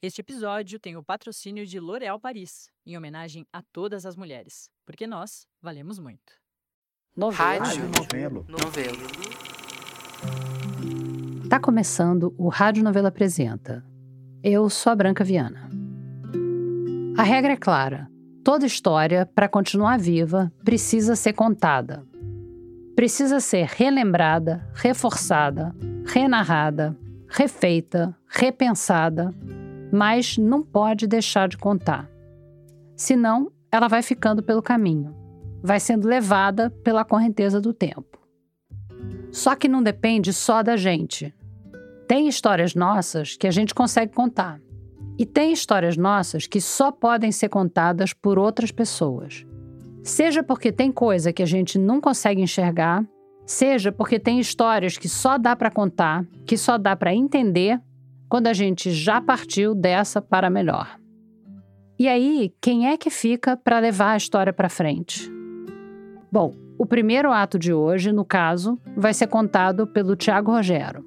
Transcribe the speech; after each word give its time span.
Este 0.00 0.20
episódio 0.20 0.78
tem 0.78 0.96
o 0.96 1.02
patrocínio 1.02 1.66
de 1.66 1.80
L'Oréal 1.80 2.20
Paris, 2.20 2.70
em 2.86 2.96
homenagem 2.96 3.44
a 3.52 3.60
todas 3.72 4.06
as 4.06 4.14
mulheres, 4.14 4.70
porque 4.86 5.08
nós 5.08 5.44
valemos 5.60 5.98
muito. 5.98 6.34
Novelo. 7.16 7.64
Rádio 7.64 7.88
Novelo. 7.88 8.46
Novelo. 8.48 8.98
Tá 11.50 11.58
começando 11.58 12.32
o 12.38 12.48
Rádio 12.48 12.84
Novela 12.84 13.08
Apresenta. 13.08 13.84
Eu 14.40 14.70
sou 14.70 14.92
a 14.92 14.94
Branca 14.94 15.24
Viana. 15.24 15.68
A 17.16 17.24
regra 17.24 17.54
é 17.54 17.56
clara. 17.56 18.08
Toda 18.44 18.66
história, 18.66 19.26
para 19.26 19.48
continuar 19.48 19.98
viva, 19.98 20.52
precisa 20.64 21.16
ser 21.16 21.32
contada. 21.32 22.06
Precisa 22.94 23.40
ser 23.40 23.66
relembrada, 23.66 24.64
reforçada, 24.74 25.74
renarrada, 26.06 26.96
refeita, 27.28 28.16
repensada, 28.28 29.34
mas 29.92 30.36
não 30.38 30.62
pode 30.62 31.06
deixar 31.06 31.48
de 31.48 31.56
contar. 31.56 32.10
Senão, 32.96 33.50
ela 33.70 33.88
vai 33.88 34.02
ficando 34.02 34.42
pelo 34.42 34.62
caminho, 34.62 35.14
vai 35.62 35.78
sendo 35.80 36.08
levada 36.08 36.70
pela 36.82 37.04
correnteza 37.04 37.60
do 37.60 37.72
tempo. 37.72 38.18
Só 39.30 39.54
que 39.54 39.68
não 39.68 39.82
depende 39.82 40.32
só 40.32 40.62
da 40.62 40.76
gente. 40.76 41.34
Tem 42.06 42.26
histórias 42.28 42.74
nossas 42.74 43.36
que 43.36 43.46
a 43.46 43.50
gente 43.50 43.74
consegue 43.74 44.12
contar. 44.12 44.60
E 45.18 45.26
tem 45.26 45.52
histórias 45.52 45.96
nossas 45.96 46.46
que 46.46 46.60
só 46.60 46.90
podem 46.90 47.30
ser 47.30 47.48
contadas 47.48 48.12
por 48.12 48.38
outras 48.38 48.70
pessoas. 48.70 49.44
Seja 50.02 50.42
porque 50.42 50.72
tem 50.72 50.90
coisa 50.90 51.32
que 51.32 51.42
a 51.42 51.46
gente 51.46 51.78
não 51.78 52.00
consegue 52.00 52.40
enxergar, 52.40 53.04
seja 53.44 53.92
porque 53.92 54.18
tem 54.18 54.38
histórias 54.38 54.96
que 54.96 55.08
só 55.08 55.36
dá 55.36 55.54
para 55.54 55.70
contar, 55.70 56.24
que 56.46 56.56
só 56.56 56.78
dá 56.78 56.96
para 56.96 57.14
entender 57.14 57.80
quando 58.28 58.48
a 58.48 58.52
gente 58.52 58.90
já 58.90 59.20
partiu 59.20 59.72
dessa 59.74 60.20
para 60.20 60.50
melhor. 60.50 60.98
E 61.98 62.06
aí, 62.06 62.54
quem 62.60 62.88
é 62.88 62.96
que 62.96 63.10
fica 63.10 63.56
para 63.56 63.80
levar 63.80 64.12
a 64.12 64.16
história 64.16 64.52
para 64.52 64.68
frente? 64.68 65.28
Bom, 66.30 66.54
o 66.78 66.86
primeiro 66.86 67.32
ato 67.32 67.58
de 67.58 67.72
hoje, 67.72 68.12
no 68.12 68.24
caso, 68.24 68.80
vai 68.96 69.12
ser 69.12 69.26
contado 69.26 69.84
pelo 69.86 70.14
Tiago 70.14 70.52
Rogero. 70.52 71.04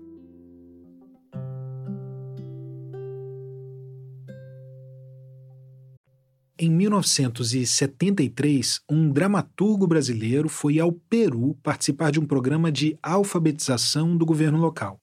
Em 6.60 6.70
1973, 6.70 8.82
um 8.90 9.10
dramaturgo 9.10 9.88
brasileiro 9.88 10.50
foi 10.50 10.80
ao 10.80 10.92
Peru 10.92 11.58
participar 11.64 12.12
de 12.12 12.20
um 12.20 12.26
programa 12.26 12.72
de 12.72 12.96
alfabetização 13.02 14.16
do 14.16 14.24
governo 14.26 14.60
local. 14.60 15.00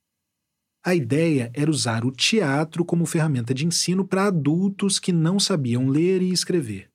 A 0.89 0.95
ideia 0.95 1.51
era 1.53 1.71
usar 1.71 2.03
o 2.03 2.11
teatro 2.11 2.83
como 2.83 3.05
ferramenta 3.05 3.53
de 3.53 3.67
ensino 3.67 4.07
para 4.07 4.25
adultos 4.25 4.99
que 4.99 5.13
não 5.13 5.39
sabiam 5.39 5.87
ler 5.87 6.23
e 6.23 6.33
escrever. 6.33 6.89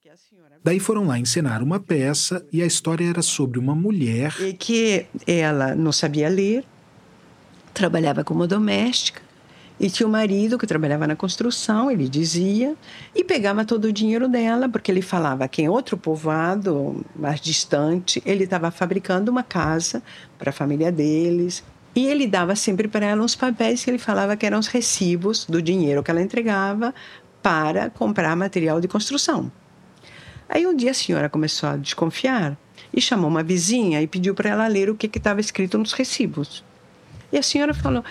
Daí 0.63 0.79
foram 0.79 1.05
lá 1.05 1.19
encenar 1.19 1.61
uma 1.61 1.79
peça 1.79 2.43
e 2.51 2.63
a 2.63 2.65
história 2.65 3.07
era 3.07 3.21
sobre 3.21 3.59
uma 3.59 3.75
mulher. 3.75 4.33
E 4.41 4.51
que 4.53 5.05
ela 5.27 5.75
não 5.75 5.91
sabia 5.91 6.27
ler, 6.27 6.65
trabalhava 7.71 8.23
como 8.23 8.47
doméstica 8.47 9.21
e 9.79 9.91
tinha 9.91 10.07
um 10.07 10.11
marido 10.11 10.57
que 10.57 10.65
trabalhava 10.65 11.05
na 11.05 11.15
construção, 11.15 11.91
ele 11.91 12.09
dizia, 12.09 12.75
e 13.15 13.23
pegava 13.23 13.63
todo 13.63 13.85
o 13.85 13.93
dinheiro 13.93 14.27
dela, 14.27 14.67
porque 14.67 14.91
ele 14.91 15.03
falava 15.03 15.47
que 15.47 15.61
em 15.61 15.69
outro 15.69 15.97
povoado 15.97 17.05
mais 17.15 17.39
distante 17.39 18.23
ele 18.25 18.45
estava 18.45 18.71
fabricando 18.71 19.29
uma 19.29 19.43
casa 19.43 20.01
para 20.39 20.49
a 20.49 20.53
família 20.53 20.91
deles. 20.91 21.63
E 21.95 22.07
ele 22.07 22.25
dava 22.25 22.55
sempre 22.55 22.87
para 22.87 23.05
ela 23.05 23.23
uns 23.23 23.35
papéis 23.35 23.83
que 23.83 23.89
ele 23.89 23.99
falava 23.99 24.35
que 24.35 24.45
eram 24.45 24.59
os 24.59 24.67
recibos 24.67 25.45
do 25.45 25.61
dinheiro 25.61 26.01
que 26.01 26.09
ela 26.09 26.21
entregava 26.21 26.93
para 27.41 27.89
comprar 27.89 28.35
material 28.35 28.81
de 28.81 28.87
construção. 28.87 29.51
Aí 30.49 30.65
um 30.65 30.75
dia 30.75 30.91
a 30.91 30.93
senhora 30.93 31.29
começou 31.29 31.69
a 31.69 31.77
desconfiar 31.77 32.57
e 32.93 33.01
chamou 33.01 33.29
uma 33.29 33.43
vizinha 33.43 34.01
e 34.01 34.07
pediu 34.07 34.33
para 34.33 34.49
ela 34.49 34.67
ler 34.67 34.89
o 34.89 34.95
que 34.95 35.07
estava 35.17 35.39
escrito 35.39 35.77
nos 35.77 35.93
recibos. 35.93 36.63
E 37.31 37.37
a 37.37 37.43
senhora 37.43 37.73
falou: 37.73 38.03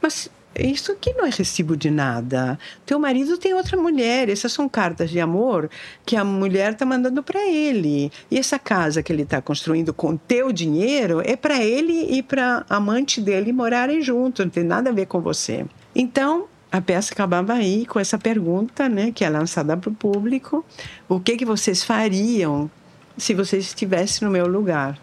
Mas 0.00 0.30
isso 0.56 0.92
aqui 0.92 1.12
não 1.12 1.26
é 1.26 1.30
recibo 1.30 1.76
de 1.76 1.90
nada. 1.90 2.58
Teu 2.84 2.98
marido 2.98 3.36
tem 3.38 3.54
outra 3.54 3.76
mulher. 3.76 4.28
Essas 4.28 4.52
são 4.52 4.68
cartas 4.68 5.10
de 5.10 5.20
amor 5.20 5.70
que 6.04 6.16
a 6.16 6.24
mulher 6.24 6.72
está 6.72 6.84
mandando 6.84 7.22
para 7.22 7.46
ele. 7.46 8.10
E 8.30 8.38
essa 8.38 8.58
casa 8.58 9.02
que 9.02 9.12
ele 9.12 9.22
está 9.22 9.40
construindo 9.40 9.94
com 9.94 10.16
teu 10.16 10.50
dinheiro 10.52 11.22
é 11.24 11.36
para 11.36 11.62
ele 11.62 12.16
e 12.16 12.22
para 12.22 12.64
amante 12.68 13.20
dele 13.20 13.52
morarem 13.52 14.02
juntos. 14.02 14.44
Não 14.44 14.50
tem 14.50 14.64
nada 14.64 14.90
a 14.90 14.92
ver 14.92 15.06
com 15.06 15.20
você. 15.20 15.64
Então, 15.94 16.46
a 16.70 16.80
peça 16.80 17.14
acabava 17.14 17.54
aí 17.54 17.86
com 17.86 17.98
essa 17.98 18.18
pergunta, 18.18 18.88
né, 18.88 19.10
que 19.10 19.24
é 19.24 19.30
lançada 19.30 19.76
para 19.76 19.90
o 19.90 19.94
público: 19.94 20.64
o 21.08 21.18
que 21.18 21.36
que 21.36 21.44
vocês 21.44 21.82
fariam 21.82 22.70
se 23.16 23.32
vocês 23.32 23.64
estivessem 23.64 24.26
no 24.26 24.32
meu 24.32 24.46
lugar? 24.46 24.98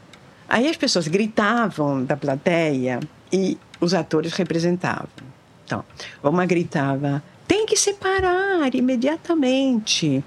Aí 0.48 0.68
as 0.68 0.78
pessoas 0.78 1.08
gritavam 1.08 2.04
da 2.04 2.16
plateia 2.16 3.00
e 3.32 3.58
os 3.82 3.94
atores 3.94 4.34
representavam. 4.34 5.25
Então, 5.66 5.84
uma 6.24 6.46
gritava: 6.46 7.22
tem 7.48 7.66
que 7.66 7.76
separar 7.76 8.74
imediatamente. 8.74 10.24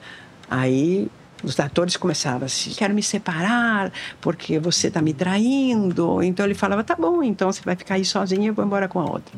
Aí 0.50 1.08
os 1.42 1.58
atores 1.58 1.96
começavam 1.96 2.46
assim: 2.46 2.70
quero 2.70 2.94
me 2.94 3.02
separar 3.02 3.92
porque 4.20 4.58
você 4.58 4.88
está 4.88 5.00
me 5.00 5.12
traindo. 5.12 6.22
Então 6.22 6.44
ele 6.44 6.54
falava: 6.54 6.82
tá 6.84 6.96
bom, 6.96 7.22
então 7.22 7.50
você 7.50 7.62
vai 7.64 7.76
ficar 7.76 7.94
aí 7.94 8.04
sozinha 8.04 8.44
e 8.44 8.46
eu 8.48 8.54
vou 8.54 8.64
embora 8.64 8.88
com 8.88 9.00
a 9.00 9.04
outra. 9.04 9.32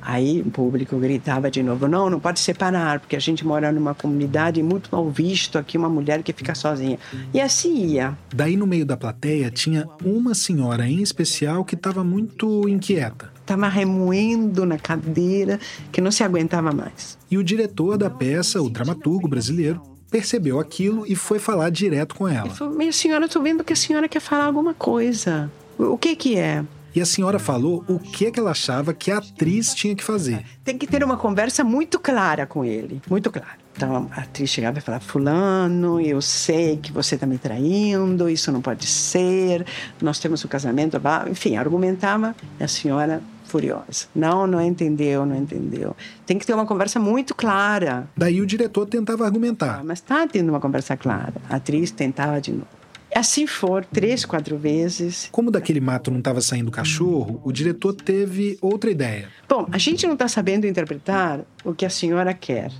Aí 0.00 0.40
o 0.40 0.50
público 0.50 0.96
gritava 0.98 1.50
de 1.50 1.62
novo: 1.62 1.88
não, 1.88 2.08
não 2.08 2.20
pode 2.20 2.38
separar, 2.38 3.00
porque 3.00 3.16
a 3.16 3.20
gente 3.20 3.44
mora 3.44 3.72
numa 3.72 3.94
comunidade 3.94 4.62
muito 4.62 4.88
mal 4.92 5.10
visto 5.10 5.58
aqui, 5.58 5.76
uma 5.76 5.88
mulher 5.88 6.22
que 6.22 6.32
fica 6.32 6.54
sozinha. 6.54 6.98
E 7.34 7.40
assim 7.40 7.86
ia. 7.86 8.16
Daí 8.32 8.56
no 8.56 8.66
meio 8.66 8.86
da 8.86 8.96
plateia 8.96 9.50
tinha 9.50 9.88
uma 10.04 10.32
senhora 10.32 10.86
em 10.86 11.02
especial 11.02 11.64
que 11.64 11.74
estava 11.74 12.04
muito 12.04 12.68
inquieta. 12.68 13.35
Estava 13.46 13.68
remoendo 13.68 14.66
na 14.66 14.76
cadeira, 14.76 15.60
que 15.92 16.00
não 16.00 16.10
se 16.10 16.24
aguentava 16.24 16.72
mais. 16.72 17.16
E 17.30 17.38
o 17.38 17.44
diretor 17.44 17.96
da 17.96 18.10
peça, 18.10 18.60
o 18.60 18.68
dramaturgo 18.68 19.28
brasileiro, 19.28 19.80
percebeu 20.10 20.58
aquilo 20.58 21.06
e 21.06 21.14
foi 21.14 21.38
falar 21.38 21.70
direto 21.70 22.16
com 22.16 22.26
ela. 22.26 22.48
Ele 22.48 22.54
falou: 22.56 22.74
minha 22.74 22.92
senhora, 22.92 23.22
eu 23.22 23.26
estou 23.26 23.40
vendo 23.40 23.62
que 23.62 23.72
a 23.72 23.76
senhora 23.76 24.08
quer 24.08 24.18
falar 24.18 24.46
alguma 24.46 24.74
coisa. 24.74 25.48
O 25.78 25.96
que 25.96 26.16
que 26.16 26.36
é? 26.36 26.64
E 26.92 27.00
a 27.00 27.06
senhora 27.06 27.38
falou 27.38 27.84
o 27.86 28.00
que, 28.00 28.32
que 28.32 28.40
ela 28.40 28.50
achava 28.50 28.92
que 28.92 29.12
a 29.12 29.18
atriz 29.18 29.72
tinha 29.74 29.94
que 29.94 30.02
fazer. 30.02 30.44
Tem 30.64 30.76
que 30.76 30.88
ter 30.88 31.04
uma 31.04 31.16
conversa 31.16 31.62
muito 31.62 32.00
clara 32.00 32.46
com 32.46 32.64
ele, 32.64 33.00
muito 33.08 33.30
clara. 33.30 33.58
Então 33.76 34.10
a 34.10 34.22
atriz 34.22 34.50
chegava 34.50 34.78
e 34.78 34.80
falava: 34.80 35.04
Fulano, 35.04 36.00
eu 36.00 36.20
sei 36.20 36.78
que 36.78 36.90
você 36.90 37.14
está 37.14 37.28
me 37.28 37.38
traindo, 37.38 38.28
isso 38.28 38.50
não 38.50 38.60
pode 38.60 38.86
ser, 38.88 39.64
nós 40.02 40.18
temos 40.18 40.44
um 40.44 40.48
casamento. 40.48 41.00
Enfim, 41.30 41.56
argumentava 41.56 42.34
e 42.58 42.64
a 42.64 42.68
senhora 42.68 43.22
furiosa. 43.46 44.06
Não, 44.14 44.46
não 44.46 44.60
entendeu, 44.60 45.24
não 45.24 45.36
entendeu. 45.36 45.96
Tem 46.26 46.38
que 46.38 46.46
ter 46.46 46.54
uma 46.54 46.66
conversa 46.66 46.98
muito 46.98 47.34
clara. 47.34 48.08
Daí 48.16 48.40
o 48.40 48.46
diretor 48.46 48.86
tentava 48.86 49.24
argumentar. 49.24 49.80
Ah, 49.80 49.84
mas 49.84 49.98
está 49.98 50.26
tendo 50.26 50.50
uma 50.50 50.60
conversa 50.60 50.96
clara. 50.96 51.34
A 51.48 51.56
atriz 51.56 51.90
tentava 51.90 52.40
de 52.40 52.52
novo. 52.52 52.66
Assim 53.14 53.46
for, 53.46 53.82
três, 53.84 54.26
quatro 54.26 54.58
vezes. 54.58 55.28
Como 55.32 55.50
daquele 55.50 55.80
mato 55.80 56.10
não 56.10 56.18
estava 56.18 56.40
saindo 56.42 56.70
cachorro, 56.70 57.40
o 57.42 57.50
diretor 57.50 57.94
teve 57.94 58.58
outra 58.60 58.90
ideia. 58.90 59.28
Bom, 59.48 59.66
a 59.72 59.78
gente 59.78 60.06
não 60.06 60.12
está 60.12 60.28
sabendo 60.28 60.66
interpretar 60.66 61.40
o 61.64 61.72
que 61.72 61.86
a 61.86 61.90
senhora 61.90 62.34
quer. 62.34 62.70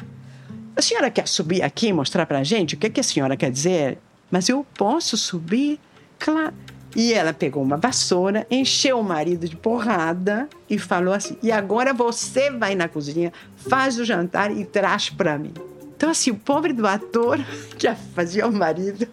A 0.77 0.83
senhora 0.83 1.11
quer 1.11 1.27
subir 1.27 1.63
aqui 1.63 1.87
e 1.89 1.93
mostrar 1.93 2.27
para 2.27 2.41
a 2.41 2.45
gente 2.45 2.75
o 2.75 2.79
que, 2.79 2.91
que 2.91 3.01
a 3.01 3.05
senhora 3.05 3.35
quer 3.35 3.51
dizer? 3.51 3.99
Mas 4.31 4.49
eu 4.51 4.67
posso 4.77 5.17
subir? 5.17 5.81
Claro. 6.19 6.53
E 6.99 7.13
ela 7.13 7.35
pegou 7.35 7.63
uma 7.63 7.77
vassoura, 7.77 8.47
encheu 8.51 8.99
o 8.99 9.05
marido 9.05 9.47
de 9.47 9.55
porrada 9.55 10.49
e 10.69 10.79
falou 10.79 11.13
assim: 11.13 11.37
e 11.43 11.53
agora 11.53 11.93
você 11.93 12.51
vai 12.51 12.75
na 12.75 12.89
cozinha, 12.89 13.35
faz 13.55 13.99
o 13.99 14.05
jantar 14.05 14.51
e 14.51 14.65
traz 14.65 15.11
para 15.11 15.39
mim. 15.39 15.53
Então, 15.95 16.09
assim, 16.09 16.31
o 16.31 16.35
pobre 16.35 16.73
do 16.73 16.87
ator 16.87 17.39
que 17.79 17.87
fazia 18.15 18.47
o 18.47 18.53
marido 18.53 19.07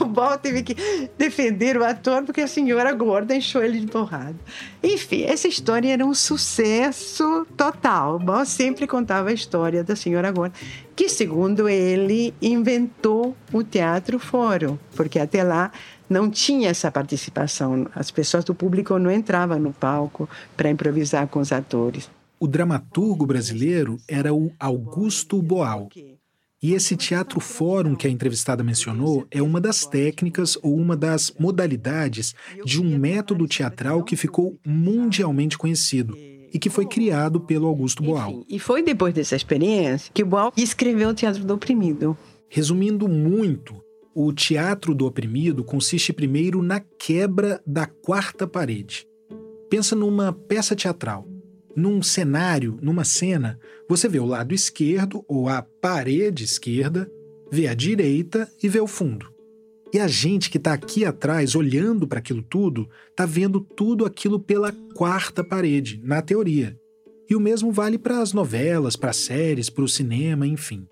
o 0.00 0.04
Bal 0.04 0.38
teve 0.38 0.62
que 0.62 0.76
defender 1.16 1.76
o 1.76 1.84
ator 1.84 2.22
porque 2.24 2.40
a 2.40 2.46
senhora 2.46 2.92
gorda 2.92 3.34
encheu 3.34 3.62
ele 3.62 3.80
de 3.80 3.86
porrada. 3.86 4.36
Enfim, 4.82 5.22
essa 5.22 5.48
história 5.48 5.92
era 5.92 6.04
um 6.04 6.14
sucesso 6.14 7.46
total. 7.56 8.16
O 8.16 8.18
Bal 8.18 8.44
sempre 8.44 8.86
contava 8.86 9.30
a 9.30 9.32
história 9.32 9.82
da 9.84 9.96
senhora 9.96 10.30
gorda, 10.30 10.54
que, 10.94 11.08
segundo 11.08 11.68
ele, 11.68 12.34
inventou 12.40 13.36
o 13.52 13.62
teatro 13.62 14.18
fórum, 14.18 14.78
porque 14.94 15.18
até 15.18 15.42
lá 15.42 15.70
não 16.08 16.30
tinha 16.30 16.68
essa 16.68 16.90
participação. 16.90 17.86
As 17.94 18.10
pessoas 18.10 18.44
do 18.44 18.54
público 18.54 18.98
não 18.98 19.10
entravam 19.10 19.58
no 19.58 19.72
palco 19.72 20.28
para 20.56 20.70
improvisar 20.70 21.26
com 21.26 21.40
os 21.40 21.52
atores. 21.52 22.10
O 22.38 22.46
dramaturgo 22.46 23.24
brasileiro 23.24 23.98
era 24.08 24.34
o 24.34 24.50
Augusto 24.58 25.40
Boal. 25.40 25.88
E 26.62 26.74
esse 26.74 26.96
teatro 26.96 27.40
fórum 27.40 27.96
que 27.96 28.06
a 28.06 28.10
entrevistada 28.10 28.62
mencionou 28.62 29.26
é 29.32 29.42
uma 29.42 29.60
das 29.60 29.84
técnicas 29.84 30.56
ou 30.62 30.76
uma 30.76 30.96
das 30.96 31.34
modalidades 31.36 32.34
de 32.64 32.80
um 32.80 32.96
método 32.96 33.48
teatral 33.48 34.04
que 34.04 34.14
ficou 34.14 34.56
mundialmente 34.64 35.58
conhecido, 35.58 36.16
e 36.52 36.58
que 36.58 36.70
foi 36.70 36.86
criado 36.86 37.40
pelo 37.40 37.66
Augusto 37.66 38.02
Boal. 38.02 38.44
E 38.48 38.58
foi 38.58 38.82
depois 38.82 39.12
dessa 39.12 39.34
experiência 39.34 40.12
que 40.14 40.22
Boal 40.22 40.52
escreveu 40.56 41.08
o 41.08 41.14
Teatro 41.14 41.44
do 41.44 41.54
Oprimido. 41.54 42.16
Resumindo 42.48 43.08
muito, 43.08 43.82
o 44.14 44.32
Teatro 44.32 44.94
do 44.94 45.06
Oprimido 45.06 45.64
consiste 45.64 46.12
primeiro 46.12 46.62
na 46.62 46.78
quebra 46.78 47.60
da 47.66 47.86
quarta 47.86 48.46
parede. 48.46 49.06
Pensa 49.70 49.96
numa 49.96 50.32
peça 50.32 50.76
teatral. 50.76 51.31
Num 51.74 52.02
cenário, 52.02 52.78
numa 52.82 53.04
cena, 53.04 53.58
você 53.88 54.08
vê 54.08 54.20
o 54.20 54.26
lado 54.26 54.54
esquerdo 54.54 55.24
ou 55.26 55.48
a 55.48 55.62
parede 55.62 56.44
esquerda, 56.44 57.10
vê 57.50 57.66
a 57.66 57.74
direita 57.74 58.50
e 58.62 58.68
vê 58.68 58.80
o 58.80 58.86
fundo. 58.86 59.32
E 59.92 59.98
a 59.98 60.08
gente 60.08 60.50
que 60.50 60.56
está 60.56 60.72
aqui 60.72 61.04
atrás, 61.04 61.54
olhando 61.54 62.06
para 62.06 62.18
aquilo 62.18 62.42
tudo, 62.42 62.88
está 63.10 63.26
vendo 63.26 63.60
tudo 63.60 64.06
aquilo 64.06 64.40
pela 64.40 64.72
quarta 64.94 65.44
parede, 65.44 66.00
na 66.02 66.22
teoria. 66.22 66.78
E 67.28 67.36
o 67.36 67.40
mesmo 67.40 67.70
vale 67.70 67.98
para 67.98 68.20
as 68.20 68.32
novelas, 68.32 68.96
para 68.96 69.10
as 69.10 69.16
séries, 69.16 69.68
para 69.68 69.84
o 69.84 69.88
cinema, 69.88 70.46
enfim. 70.46 70.86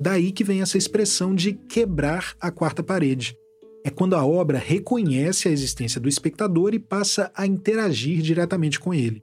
Daí 0.00 0.32
que 0.32 0.44
vem 0.44 0.62
essa 0.62 0.78
expressão 0.78 1.34
de 1.34 1.52
quebrar 1.52 2.34
a 2.40 2.50
quarta 2.50 2.82
parede. 2.82 3.36
É 3.84 3.90
quando 3.90 4.14
a 4.14 4.24
obra 4.24 4.58
reconhece 4.58 5.48
a 5.48 5.50
existência 5.52 6.00
do 6.00 6.08
espectador 6.08 6.72
e 6.74 6.78
passa 6.78 7.30
a 7.34 7.46
interagir 7.46 8.22
diretamente 8.22 8.80
com 8.80 8.94
ele. 8.94 9.22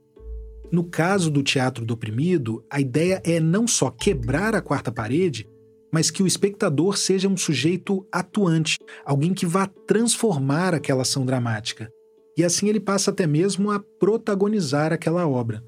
No 0.72 0.84
caso 0.84 1.30
do 1.30 1.42
teatro 1.42 1.84
do 1.84 1.94
oprimido, 1.94 2.64
a 2.70 2.80
ideia 2.80 3.20
é 3.24 3.40
não 3.40 3.66
só 3.66 3.90
quebrar 3.90 4.54
a 4.54 4.62
quarta 4.62 4.92
parede, 4.92 5.48
mas 5.92 6.10
que 6.10 6.22
o 6.22 6.26
espectador 6.26 6.96
seja 6.96 7.28
um 7.28 7.36
sujeito 7.36 8.06
atuante, 8.12 8.78
alguém 9.04 9.34
que 9.34 9.44
vá 9.44 9.66
transformar 9.66 10.72
aquela 10.72 11.02
ação 11.02 11.26
dramática. 11.26 11.90
E 12.36 12.44
assim 12.44 12.68
ele 12.68 12.78
passa 12.78 13.10
até 13.10 13.26
mesmo 13.26 13.70
a 13.70 13.80
protagonizar 13.80 14.92
aquela 14.92 15.26
obra. 15.26 15.62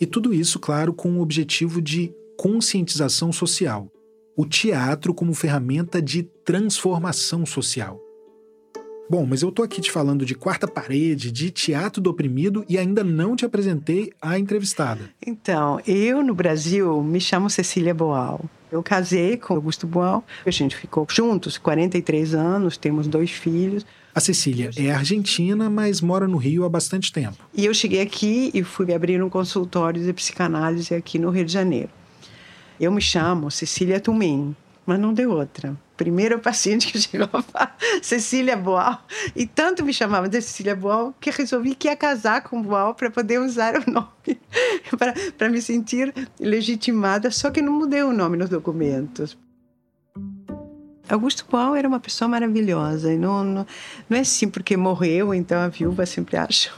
E 0.00 0.06
tudo 0.06 0.32
isso, 0.32 0.58
claro, 0.58 0.94
com 0.94 1.18
o 1.18 1.20
objetivo 1.20 1.80
de 1.82 2.12
conscientização 2.38 3.30
social. 3.30 3.92
O 4.34 4.46
teatro 4.46 5.12
como 5.12 5.34
ferramenta 5.34 6.00
de 6.00 6.22
transformação 6.22 7.44
social. 7.44 8.00
Bom, 9.12 9.26
mas 9.26 9.42
eu 9.42 9.52
tô 9.52 9.62
aqui 9.62 9.78
te 9.78 9.92
falando 9.92 10.24
de 10.24 10.34
quarta 10.34 10.66
parede, 10.66 11.30
de 11.30 11.50
teatro 11.50 12.00
do 12.00 12.08
oprimido 12.08 12.64
e 12.66 12.78
ainda 12.78 13.04
não 13.04 13.36
te 13.36 13.44
apresentei 13.44 14.10
a 14.22 14.38
entrevistada. 14.38 15.02
Então, 15.26 15.78
eu 15.86 16.22
no 16.22 16.34
Brasil 16.34 17.02
me 17.02 17.20
chamo 17.20 17.50
Cecília 17.50 17.92
Boal. 17.92 18.42
Eu 18.70 18.82
casei 18.82 19.36
com 19.36 19.52
Augusto 19.52 19.86
Boal, 19.86 20.24
a 20.46 20.50
gente 20.50 20.74
ficou 20.74 21.06
juntos 21.10 21.58
43 21.58 22.32
anos, 22.34 22.78
temos 22.78 23.06
dois 23.06 23.30
filhos. 23.30 23.84
A 24.14 24.20
Cecília 24.20 24.70
é 24.78 24.90
argentina, 24.90 25.68
mas 25.68 26.00
mora 26.00 26.26
no 26.26 26.38
Rio 26.38 26.64
há 26.64 26.68
bastante 26.70 27.12
tempo. 27.12 27.36
E 27.52 27.66
eu 27.66 27.74
cheguei 27.74 28.00
aqui 28.00 28.50
e 28.54 28.62
fui 28.62 28.94
abrir 28.94 29.22
um 29.22 29.28
consultório 29.28 30.02
de 30.02 30.10
psicanálise 30.14 30.94
aqui 30.94 31.18
no 31.18 31.28
Rio 31.28 31.44
de 31.44 31.52
Janeiro. 31.52 31.90
Eu 32.80 32.90
me 32.90 33.02
chamo 33.02 33.50
Cecília 33.50 34.00
Tumim, 34.00 34.56
mas 34.86 34.98
não 34.98 35.12
deu 35.12 35.32
outra 35.32 35.76
primeiro 36.02 36.40
paciente 36.40 36.90
que 36.90 36.98
chegou 37.00 37.28
Cecília 38.02 38.56
Boal. 38.56 39.00
E 39.36 39.46
tanto 39.46 39.84
me 39.84 39.92
chamava 39.92 40.28
de 40.28 40.42
Cecília 40.42 40.74
Boal 40.74 41.14
que 41.20 41.30
resolvi 41.30 41.76
que 41.76 41.86
ia 41.86 41.96
casar 41.96 42.42
com 42.42 42.60
Boal 42.60 42.92
para 42.92 43.08
poder 43.08 43.38
usar 43.38 43.76
o 43.76 43.84
nome, 43.88 44.40
para 45.38 45.48
me 45.48 45.62
sentir 45.62 46.12
legitimada, 46.40 47.30
só 47.30 47.52
que 47.52 47.62
não 47.62 47.72
mudei 47.72 48.02
o 48.02 48.12
nome 48.12 48.36
nos 48.36 48.48
documentos. 48.48 49.38
Augusto 51.08 51.46
Boal 51.48 51.76
era 51.76 51.86
uma 51.86 52.00
pessoa 52.00 52.28
maravilhosa. 52.28 53.12
E 53.12 53.18
não, 53.18 53.44
não, 53.44 53.66
não 54.08 54.18
é 54.18 54.20
assim 54.20 54.48
porque 54.48 54.76
morreu, 54.76 55.32
então 55.32 55.60
a 55.60 55.68
viúva 55.68 56.04
sempre 56.04 56.36
acha 56.36 56.72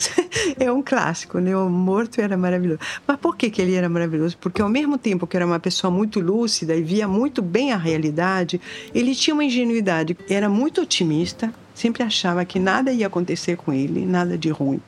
é 0.58 0.70
um 0.70 0.82
clássico, 0.82 1.38
né? 1.38 1.56
O 1.56 1.68
morto 1.68 2.20
era 2.20 2.36
maravilhoso. 2.36 2.80
Mas 3.06 3.16
por 3.18 3.36
que, 3.36 3.50
que 3.50 3.60
ele 3.60 3.74
era 3.74 3.88
maravilhoso? 3.88 4.36
Porque 4.38 4.62
ao 4.62 4.68
mesmo 4.68 4.98
tempo 4.98 5.26
que 5.26 5.36
era 5.36 5.46
uma 5.46 5.60
pessoa 5.60 5.90
muito 5.90 6.20
lúcida 6.20 6.74
e 6.74 6.82
via 6.82 7.06
muito 7.06 7.42
bem 7.42 7.72
a 7.72 7.76
realidade, 7.76 8.60
ele 8.94 9.14
tinha 9.14 9.34
uma 9.34 9.44
ingenuidade, 9.44 10.16
era 10.28 10.48
muito 10.48 10.82
otimista, 10.82 11.52
sempre 11.74 12.02
achava 12.02 12.44
que 12.44 12.58
nada 12.58 12.92
ia 12.92 13.06
acontecer 13.06 13.56
com 13.56 13.72
ele, 13.72 14.04
nada 14.04 14.36
de 14.36 14.50
ruim. 14.50 14.80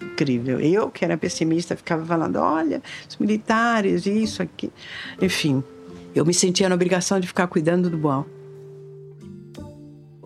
Incrível. 0.00 0.60
Eu, 0.60 0.90
que 0.90 1.04
era 1.04 1.16
pessimista, 1.16 1.76
ficava 1.76 2.04
falando: 2.04 2.36
olha, 2.36 2.82
os 3.08 3.16
militares, 3.18 4.06
isso, 4.06 4.42
aqui. 4.42 4.70
Enfim, 5.20 5.62
eu 6.14 6.24
me 6.24 6.32
sentia 6.32 6.68
na 6.68 6.74
obrigação 6.74 7.20
de 7.20 7.26
ficar 7.26 7.46
cuidando 7.46 7.90
do 7.90 7.98
bom 7.98 8.24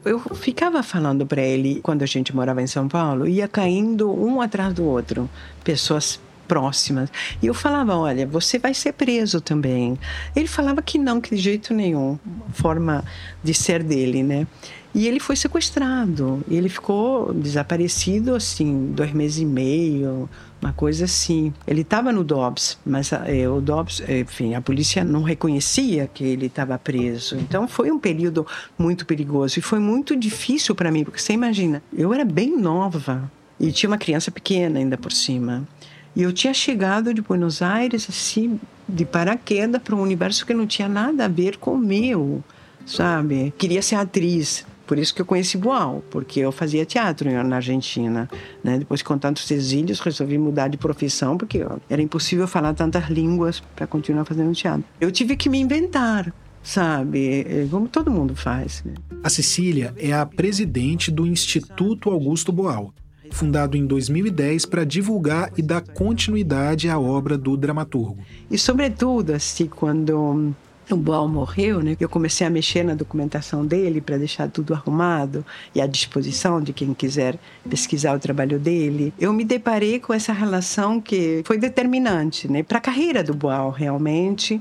eu 0.05 0.19
ficava 0.35 0.83
falando 0.83 1.27
para 1.27 1.43
ele, 1.43 1.81
quando 1.83 2.03
a 2.03 2.06
gente 2.06 2.35
morava 2.35 2.62
em 2.62 2.67
São 2.67 2.89
Paulo, 2.89 3.27
ia 3.27 3.49
caindo 3.49 4.12
um 4.12 4.41
atrás 4.41 4.73
do 4.75 4.85
outro, 4.85 5.29
pessoas 5.62 6.21
próximas. 6.47 7.11
E 7.43 7.47
eu 7.47 7.55
falava: 7.55 7.97
olha, 7.97 8.27
você 8.27 8.59
vai 8.59 8.75
ser 8.75 8.93
preso 8.93 9.41
também. 9.41 9.99
Ele 10.35 10.47
falava 10.47 10.83
que 10.83 10.99
não, 10.99 11.21
que 11.21 11.35
de 11.35 11.41
jeito 11.41 11.75
nenhum, 11.75 12.19
forma 12.53 13.05
de 13.43 13.55
ser 13.55 13.83
dele, 13.83 14.23
né? 14.23 14.47
E 14.95 15.09
ele 15.09 15.19
foi 15.19 15.35
sequestrado. 15.35 16.45
Ele 16.49 16.69
ficou 16.69 17.35
desaparecido, 17.35 18.35
assim, 18.35 18.93
dois 18.95 19.12
meses 19.12 19.39
e 19.39 19.45
meio, 19.45 20.29
uma 20.65 20.73
coisa 20.73 21.05
assim. 21.05 21.53
Ele 21.67 21.83
estava 21.83 22.11
no 22.11 22.25
Dobbs, 22.25 22.79
mas 22.87 23.13
é, 23.13 23.47
o 23.47 23.61
Dobbs, 23.61 24.03
enfim, 24.09 24.55
a 24.55 24.63
polícia 24.63 25.05
não 25.05 25.23
reconhecia 25.23 26.09
que 26.13 26.25
ele 26.25 26.47
estava 26.47 26.79
preso. 26.79 27.37
Então 27.37 27.69
foi 27.69 27.91
um 27.91 27.99
período 27.99 28.47
muito 28.79 29.05
perigoso 29.05 29.59
e 29.59 29.63
foi 29.63 29.79
muito 29.79 30.17
difícil 30.17 30.75
para 30.75 30.91
mim, 30.91 31.05
porque 31.05 31.21
você 31.21 31.35
imagina, 31.35 31.83
eu 31.93 32.15
era 32.15 32.25
bem 32.25 32.57
nova 32.57 33.31
e 33.61 33.71
tinha 33.71 33.91
uma 33.91 33.99
criança 33.99 34.31
pequena 34.31 34.79
ainda 34.79 34.97
por 34.97 35.13
cima. 35.13 35.69
E 36.17 36.23
eu 36.23 36.33
tinha 36.33 36.55
chegado 36.55 37.13
de 37.13 37.21
Buenos 37.21 37.61
Aires 37.61 38.07
assim 38.09 38.59
de 38.89 39.05
paraquedas 39.05 39.83
para 39.83 39.95
um 39.95 40.01
universo 40.01 40.47
que 40.47 40.55
não 40.55 40.67
tinha 40.67 40.89
nada 40.89 41.27
a 41.27 41.29
ver 41.29 41.59
com 41.59 41.75
o 41.75 41.79
meu, 41.79 42.43
sabe? 42.87 43.53
Queria 43.59 43.83
ser 43.83 43.97
atriz, 43.97 44.65
por 44.87 44.99
isso 44.99 45.15
que 45.15 45.21
eu 45.21 45.27
conheci 45.27 45.57
Boal, 45.57 46.03
porque 46.11 46.41
eu 46.41 46.53
fazia 46.53 46.85
teatro 46.85 47.31
na 47.45 47.57
Argentina. 47.57 48.29
Né? 48.63 48.79
Depois, 48.79 49.03
com 49.03 49.17
tantos 49.19 49.51
exílios, 49.51 50.01
resolvi 50.01 50.39
mudar 50.39 50.69
de 50.69 50.77
profissão, 50.77 51.37
porque 51.37 51.65
era 51.89 52.03
impossível 52.03 52.47
falar 52.47 52.75
tantas 52.75 53.09
línguas 53.09 53.61
para 53.75 53.87
continuar 53.87 54.25
fazendo 54.25 54.53
teatro. 54.53 54.85
Eu 55.01 55.11
tive 55.11 55.37
que 55.37 55.49
me 55.49 55.59
inventar, 55.59 56.33
sabe? 56.63 57.45
É, 57.47 57.67
como 57.71 57.89
todo 57.89 58.11
mundo 58.11 58.35
faz. 58.37 58.83
Né? 58.85 58.95
A 59.23 59.31
Cecília 59.31 59.95
é 59.97 60.13
a 60.13 60.27
presidente 60.27 61.11
do 61.11 61.27
Instituto 61.27 62.11
Augusto 62.11 62.53
Boal, 62.53 62.93
fundado 63.31 63.77
em 63.77 63.87
2010 63.87 64.67
para 64.67 64.85
divulgar 64.85 65.51
e 65.57 65.63
dar 65.63 65.81
continuidade 65.81 66.89
à 66.89 66.99
obra 66.99 67.37
do 67.39 67.57
dramaturgo. 67.57 68.19
E, 68.51 68.59
sobretudo, 68.59 69.33
assim, 69.33 69.67
quando 69.67 70.55
o 70.91 70.97
Boal 70.97 71.29
morreu, 71.29 71.81
né? 71.81 71.97
Eu 71.99 72.08
comecei 72.08 72.47
a 72.47 72.51
mexer 72.51 72.85
na 72.85 72.94
documentação 72.94 73.65
dele 73.65 74.01
para 74.01 74.19
deixar 74.19 74.49
tudo 74.51 74.75
arrumado 74.75 75.44
e 75.75 75.81
à 75.81 75.87
disposição 75.87 76.61
de 76.61 76.73
quem 76.73 76.93
quiser 76.93 77.39
pesquisar 77.69 78.15
o 78.15 78.19
trabalho 78.19 78.58
dele. 78.58 79.13
Eu 79.19 79.32
me 79.32 79.44
deparei 79.44 79.99
com 79.99 80.13
essa 80.13 80.32
relação 80.32 81.01
que 81.01 81.43
foi 81.44 81.58
determinante, 81.58 82.51
né, 82.51 82.63
para 82.63 82.79
a 82.79 82.81
carreira 82.81 83.23
do 83.23 83.35
Boal 83.35 83.70
realmente 83.70 84.61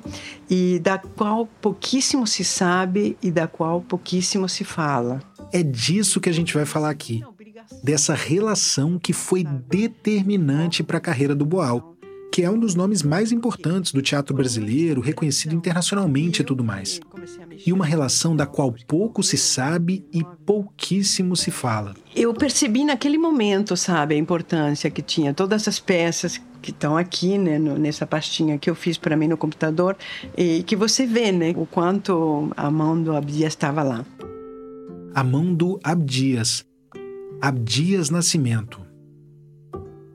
e 0.49 0.79
da 0.79 0.97
qual 0.97 1.47
pouquíssimo 1.61 2.25
se 2.25 2.43
sabe 2.43 3.17
e 3.21 3.31
da 3.31 3.47
qual 3.47 3.81
pouquíssimo 3.81 4.47
se 4.47 4.63
fala. 4.63 5.21
É 5.51 5.61
disso 5.61 6.19
que 6.19 6.29
a 6.29 6.33
gente 6.33 6.53
vai 6.53 6.65
falar 6.65 6.89
aqui. 6.89 7.23
Dessa 7.83 8.13
relação 8.13 8.99
que 8.99 9.13
foi 9.13 9.43
determinante 9.43 10.83
para 10.83 10.97
a 10.97 11.01
carreira 11.01 11.33
do 11.33 11.45
Boal 11.45 11.92
que 12.33 12.41
é 12.41 12.49
um 12.49 12.57
dos 12.57 12.73
nomes 12.73 13.03
mais 13.03 13.31
importantes 13.31 13.91
do 13.91 14.01
teatro 14.01 14.35
brasileiro, 14.35 15.01
reconhecido 15.01 15.53
internacionalmente 15.53 16.41
e 16.41 16.43
tudo 16.43 16.63
mais. 16.63 16.99
E 17.63 17.71
uma 17.71 17.85
relação 17.85 18.35
da 18.35 18.47
qual 18.47 18.73
pouco 18.87 19.21
se 19.21 19.37
sabe 19.37 20.03
e 20.11 20.23
pouquíssimo 20.43 21.35
se 21.35 21.51
fala. 21.51 21.93
Eu 22.15 22.33
percebi 22.33 22.83
naquele 22.83 23.19
momento, 23.19 23.77
sabe, 23.77 24.15
a 24.15 24.17
importância 24.17 24.89
que 24.89 25.03
tinha 25.03 25.31
todas 25.31 25.61
essas 25.61 25.79
peças 25.79 26.41
que 26.59 26.71
estão 26.71 26.97
aqui, 26.97 27.37
né, 27.37 27.59
nessa 27.59 28.07
pastinha 28.07 28.57
que 28.57 28.67
eu 28.67 28.73
fiz 28.73 28.97
para 28.97 29.15
mim 29.15 29.27
no 29.27 29.37
computador, 29.37 29.95
e 30.35 30.63
que 30.63 30.75
você 30.75 31.05
vê, 31.05 31.31
né, 31.31 31.53
o 31.55 31.67
quanto 31.67 32.51
a 32.57 32.71
mão 32.71 32.99
do 32.99 33.15
Abdias 33.15 33.53
estava 33.53 33.83
lá. 33.83 34.03
A 35.13 35.23
mão 35.23 35.53
do 35.53 35.79
Abdias. 35.83 36.65
Abdias 37.39 38.09
Nascimento 38.09 38.82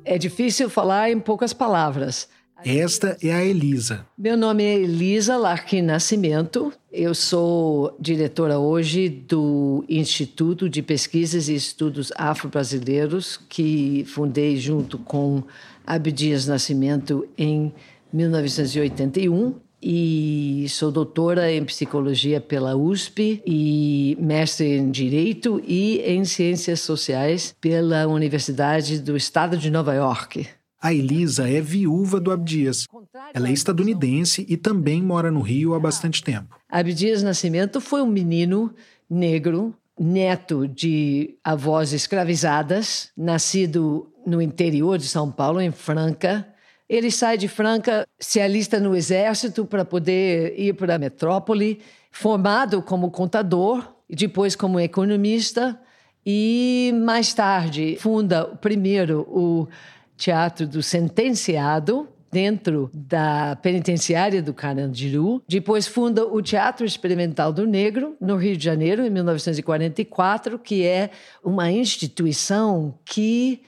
é 0.09 0.17
difícil 0.17 0.71
falar 0.71 1.11
em 1.11 1.21
poucas 1.21 1.53
palavras. 1.53 2.29
Esta 2.65 3.17
é 3.23 3.31
a 3.31 3.45
Elisa. 3.45 4.05
Meu 4.17 4.37
nome 4.37 4.65
é 4.65 4.75
Elisa 4.75 5.37
Larkin 5.37 5.83
Nascimento. 5.83 6.73
Eu 6.91 7.15
sou 7.15 7.95
diretora 8.01 8.59
hoje 8.59 9.09
do 9.09 9.85
Instituto 9.89 10.69
de 10.69 10.83
Pesquisas 10.83 11.49
e 11.49 11.55
Estudos 11.55 12.11
Afro-Brasileiros, 12.17 13.39
que 13.49 14.05
fundei 14.09 14.57
junto 14.57 14.99
com 14.99 15.45
Abdias 15.87 16.49
Nascimento 16.49 17.29
em 17.37 17.73
1981 18.13 19.68
e 19.83 20.67
sou 20.69 20.91
doutora 20.91 21.53
em 21.53 21.65
psicologia 21.65 22.41
pela 22.41 22.77
USP 22.77 23.43
e 23.47 24.17
mestre 24.21 24.77
em 24.77 24.91
direito 24.91 25.63
e 25.67 26.01
em 26.01 26.25
ciências 26.25 26.81
sociais 26.81 27.55
pela 27.61 28.07
Universidade 28.07 29.01
do 29.01 29.17
Estado 29.17 29.57
de 29.57 29.71
Nova 29.71 29.95
York. 29.95 30.47
A 30.81 30.95
Elisa 30.95 31.49
é 31.49 31.61
viúva 31.61 32.21
do 32.21 32.31
Abdias. 32.31 32.87
Ela 33.35 33.49
é 33.49 33.53
estadunidense 33.53 34.47
e 34.49 34.57
também 34.57 35.03
mora 35.03 35.31
no 35.31 35.41
Rio 35.41 35.75
há 35.75 35.81
bastante 35.81 36.23
tempo. 36.23 36.57
Abdias 36.69 37.23
Nascimento 37.23 37.81
foi 37.81 38.01
um 38.01 38.07
menino 38.07 38.73
negro, 39.11 39.75
neto 39.99 40.69
de 40.69 41.37
avós 41.43 41.93
escravizadas, 41.93 43.11
nascido 43.17 44.13
no 44.25 44.41
interior 44.41 44.99
de 44.99 45.09
São 45.09 45.33
Paulo, 45.33 45.61
em 45.61 45.73
Franca. 45.73 46.47
Ele 46.89 47.11
sai 47.11 47.37
de 47.37 47.49
Franca, 47.49 48.07
se 48.19 48.41
alista 48.41 48.81
no 48.81 48.97
exército 48.97 49.67
para 49.67 49.85
poder 49.85 50.59
ir 50.59 50.75
para 50.75 50.95
a 50.95 50.99
metrópole, 50.99 51.81
formado 52.11 52.81
como 52.83 53.11
contador 53.11 53.95
depois 54.09 54.57
como 54.57 54.81
economista, 54.81 55.79
e 56.25 56.93
mais 57.05 57.35
tarde 57.35 57.97
funda 58.01 58.45
primeiro 58.45 59.21
o 59.29 59.69
Teatro 60.17 60.67
do 60.67 60.83
Sentenciado, 60.83 62.09
dentro 62.31 62.91
da 62.93 63.57
penitenciária 63.57 64.43
do 64.43 64.53
Carandiru. 64.53 65.43
Depois 65.49 65.87
funda 65.87 66.27
o 66.27 66.43
Teatro 66.43 66.85
Experimental 66.85 67.53
do 67.53 67.67
Negro, 67.67 68.17
no 68.21 68.37
Rio 68.37 68.57
de 68.57 68.65
Janeiro, 68.65 69.05
em 69.05 69.11
1944, 69.11 70.59
que 70.59 70.85
é 70.85 71.11
uma 71.43 71.71
instituição 71.71 72.99
que 73.05 73.63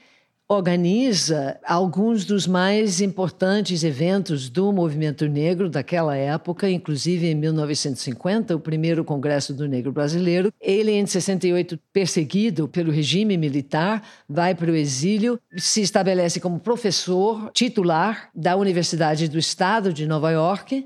organiza 0.51 1.57
alguns 1.65 2.25
dos 2.25 2.45
mais 2.45 2.99
importantes 2.99 3.85
eventos 3.85 4.49
do 4.49 4.69
movimento 4.73 5.25
negro 5.25 5.69
daquela 5.69 6.13
época, 6.17 6.69
inclusive 6.69 7.25
em 7.25 7.35
1950, 7.35 8.57
o 8.57 8.59
primeiro 8.59 9.05
Congresso 9.05 9.53
do 9.53 9.65
Negro 9.65 9.93
Brasileiro. 9.93 10.53
Ele, 10.59 10.91
em 10.91 11.05
68, 11.05 11.79
perseguido 11.93 12.67
pelo 12.67 12.91
regime 12.91 13.37
militar, 13.37 14.05
vai 14.27 14.53
para 14.53 14.69
o 14.69 14.75
exílio, 14.75 15.39
se 15.55 15.81
estabelece 15.81 16.41
como 16.41 16.59
professor 16.59 17.49
titular 17.53 18.29
da 18.35 18.57
Universidade 18.57 19.29
do 19.29 19.39
Estado 19.39 19.93
de 19.93 20.05
Nova 20.05 20.31
York, 20.31 20.85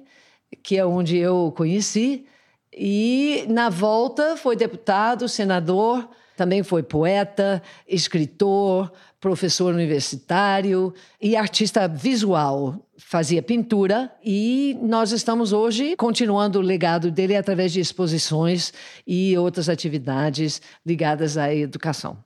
que 0.64 0.78
é 0.78 0.86
onde 0.86 1.18
eu 1.18 1.52
conheci, 1.58 2.28
e 2.72 3.46
na 3.50 3.70
volta 3.70 4.38
foi 4.38 4.56
deputado, 4.56 5.28
senador, 5.28 6.08
também 6.36 6.64
foi 6.64 6.84
poeta, 6.84 7.62
escritor, 7.88 8.92
professor 9.20 9.74
universitário 9.74 10.94
e 11.22 11.36
artista 11.36 11.88
visual. 11.88 12.88
Fazia 12.98 13.42
pintura 13.42 14.12
e 14.24 14.78
nós 14.82 15.12
estamos 15.12 15.52
hoje 15.52 15.96
continuando 15.96 16.60
o 16.60 16.62
legado 16.62 17.10
dele 17.10 17.36
através 17.36 17.74
de 17.74 17.80
exposições 17.80 18.72
e 19.06 19.38
outras 19.38 19.68
atividades 19.68 20.62
ligadas 20.86 21.38
à 21.38 21.54
educação. 21.54 22.18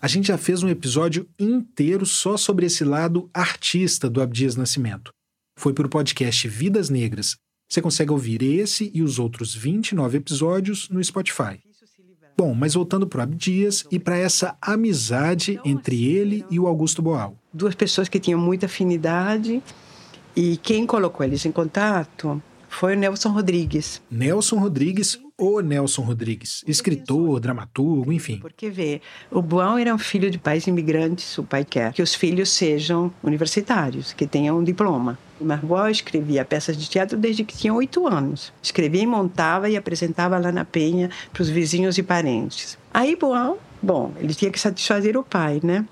A 0.00 0.06
gente 0.06 0.28
já 0.28 0.36
fez 0.36 0.62
um 0.62 0.68
episódio 0.68 1.26
inteiro 1.38 2.04
só 2.04 2.36
sobre 2.36 2.66
esse 2.66 2.84
lado 2.84 3.28
artista 3.32 4.08
do 4.08 4.20
Abdias 4.20 4.54
Nascimento. 4.54 5.10
Foi 5.56 5.72
para 5.72 5.86
o 5.86 5.90
podcast 5.90 6.46
Vidas 6.46 6.90
Negras. 6.90 7.36
Você 7.70 7.80
consegue 7.80 8.12
ouvir 8.12 8.42
esse 8.42 8.90
e 8.94 9.02
os 9.02 9.18
outros 9.18 9.54
29 9.54 10.18
episódios 10.18 10.88
no 10.88 11.02
Spotify. 11.02 11.58
Bom, 12.36 12.52
mas 12.52 12.74
voltando 12.74 13.06
para 13.06 13.20
o 13.20 13.22
Abdias 13.22 13.86
e 13.90 13.98
para 13.98 14.18
essa 14.18 14.56
amizade 14.60 15.60
entre 15.64 16.04
ele 16.04 16.44
e 16.50 16.58
o 16.58 16.66
Augusto 16.66 17.00
Boal. 17.00 17.36
Duas 17.52 17.74
pessoas 17.74 18.08
que 18.08 18.18
tinham 18.18 18.40
muita 18.40 18.66
afinidade 18.66 19.62
e 20.34 20.56
quem 20.56 20.84
colocou 20.84 21.24
eles 21.24 21.46
em 21.46 21.52
contato 21.52 22.42
foi 22.74 22.94
o 22.94 22.98
Nelson 22.98 23.30
Rodrigues. 23.30 24.02
Nelson 24.10 24.58
Rodrigues, 24.58 25.18
o 25.38 25.60
Nelson 25.60 26.02
Rodrigues, 26.02 26.64
escritor, 26.66 27.40
dramaturgo, 27.40 28.12
enfim. 28.12 28.38
Porque 28.38 28.68
vê, 28.68 29.00
o 29.30 29.40
Boal 29.40 29.78
era 29.78 29.94
um 29.94 29.98
filho 29.98 30.30
de 30.30 30.38
pais 30.38 30.66
imigrantes, 30.66 31.38
o 31.38 31.44
pai 31.44 31.64
quer 31.64 31.92
que 31.92 32.02
os 32.02 32.14
filhos 32.14 32.50
sejam 32.50 33.12
universitários, 33.22 34.12
que 34.12 34.26
tenham 34.26 34.58
um 34.58 34.64
diploma. 34.64 35.18
O 35.40 35.44
Marboal 35.44 35.88
escrevia 35.88 36.44
peças 36.44 36.76
de 36.76 36.88
teatro 36.88 37.18
desde 37.18 37.44
que 37.44 37.56
tinha 37.56 37.74
oito 37.74 38.06
anos. 38.06 38.52
Escrevia 38.62 39.02
e 39.02 39.06
montava 39.06 39.68
e 39.68 39.76
apresentava 39.76 40.38
lá 40.38 40.52
na 40.52 40.64
Penha 40.64 41.10
para 41.32 41.42
os 41.42 41.48
vizinhos 41.48 41.98
e 41.98 42.02
parentes. 42.02 42.78
Aí 42.92 43.16
Boal, 43.16 43.58
bom, 43.82 44.12
ele 44.18 44.34
tinha 44.34 44.50
que 44.50 44.60
satisfazer 44.60 45.16
o 45.16 45.22
pai, 45.22 45.60
né? 45.62 45.84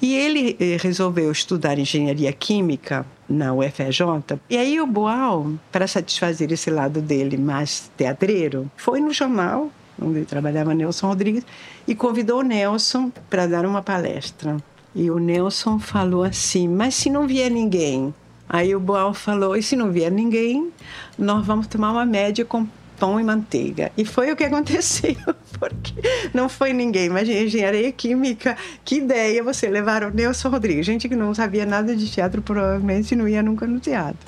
E 0.00 0.14
ele 0.14 0.56
eh, 0.60 0.76
resolveu 0.80 1.32
estudar 1.32 1.78
engenharia 1.78 2.32
química 2.32 3.06
na 3.28 3.54
UFRJ. 3.54 4.38
E 4.48 4.56
aí 4.56 4.80
o 4.80 4.86
Boal, 4.86 5.52
para 5.72 5.86
satisfazer 5.86 6.52
esse 6.52 6.70
lado 6.70 7.00
dele 7.00 7.36
mais 7.36 7.90
teatreiro, 7.96 8.70
foi 8.76 9.00
no 9.00 9.12
jornal 9.12 9.70
onde 10.00 10.24
trabalhava 10.24 10.74
Nelson 10.74 11.08
Rodrigues 11.08 11.46
e 11.88 11.94
convidou 11.94 12.40
o 12.40 12.42
Nelson 12.42 13.10
para 13.30 13.46
dar 13.46 13.64
uma 13.64 13.82
palestra. 13.82 14.56
E 14.94 15.10
o 15.10 15.18
Nelson 15.18 15.78
falou 15.78 16.22
assim: 16.22 16.68
"Mas 16.68 16.94
se 16.94 17.10
não 17.10 17.26
vier 17.26 17.50
ninguém?" 17.50 18.14
Aí 18.48 18.74
o 18.74 18.80
Boal 18.80 19.12
falou: 19.12 19.56
"E 19.56 19.62
se 19.62 19.76
não 19.76 19.90
vier 19.90 20.10
ninguém, 20.10 20.70
nós 21.18 21.44
vamos 21.44 21.66
tomar 21.66 21.92
uma 21.92 22.06
média 22.06 22.44
com 22.44 22.66
pão 22.98 23.20
e 23.20 23.24
manteiga. 23.24 23.92
E 23.96 24.04
foi 24.04 24.32
o 24.32 24.36
que 24.36 24.44
aconteceu, 24.44 25.16
porque 25.58 25.94
não 26.34 26.48
foi 26.48 26.72
ninguém. 26.72 27.06
Imagina, 27.06 27.40
engenharia 27.40 27.92
química, 27.92 28.56
que 28.84 28.96
ideia 28.96 29.42
você 29.42 29.68
levar 29.68 30.04
o 30.04 30.10
Nelson 30.10 30.48
Rodrigues. 30.48 30.86
Gente 30.86 31.08
que 31.08 31.16
não 31.16 31.34
sabia 31.34 31.66
nada 31.66 31.94
de 31.94 32.10
teatro, 32.10 32.42
provavelmente 32.42 33.14
não 33.14 33.28
ia 33.28 33.42
nunca 33.42 33.66
no 33.66 33.78
teatro. 33.78 34.18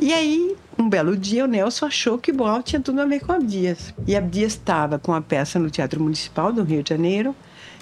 E 0.00 0.12
aí, 0.12 0.56
um 0.78 0.88
belo 0.88 1.16
dia, 1.16 1.44
o 1.44 1.46
Nelson 1.46 1.86
achou 1.86 2.18
que 2.18 2.32
Boal 2.32 2.62
tinha 2.62 2.80
tudo 2.80 3.00
a 3.00 3.06
ver 3.06 3.20
com 3.20 3.32
Abdias. 3.32 3.94
E 4.06 4.16
Abdias 4.16 4.52
estava 4.52 4.98
com 4.98 5.14
a 5.14 5.20
peça 5.20 5.58
no 5.58 5.70
Teatro 5.70 6.02
Municipal 6.02 6.52
do 6.52 6.64
Rio 6.64 6.82
de 6.82 6.90
Janeiro. 6.90 7.34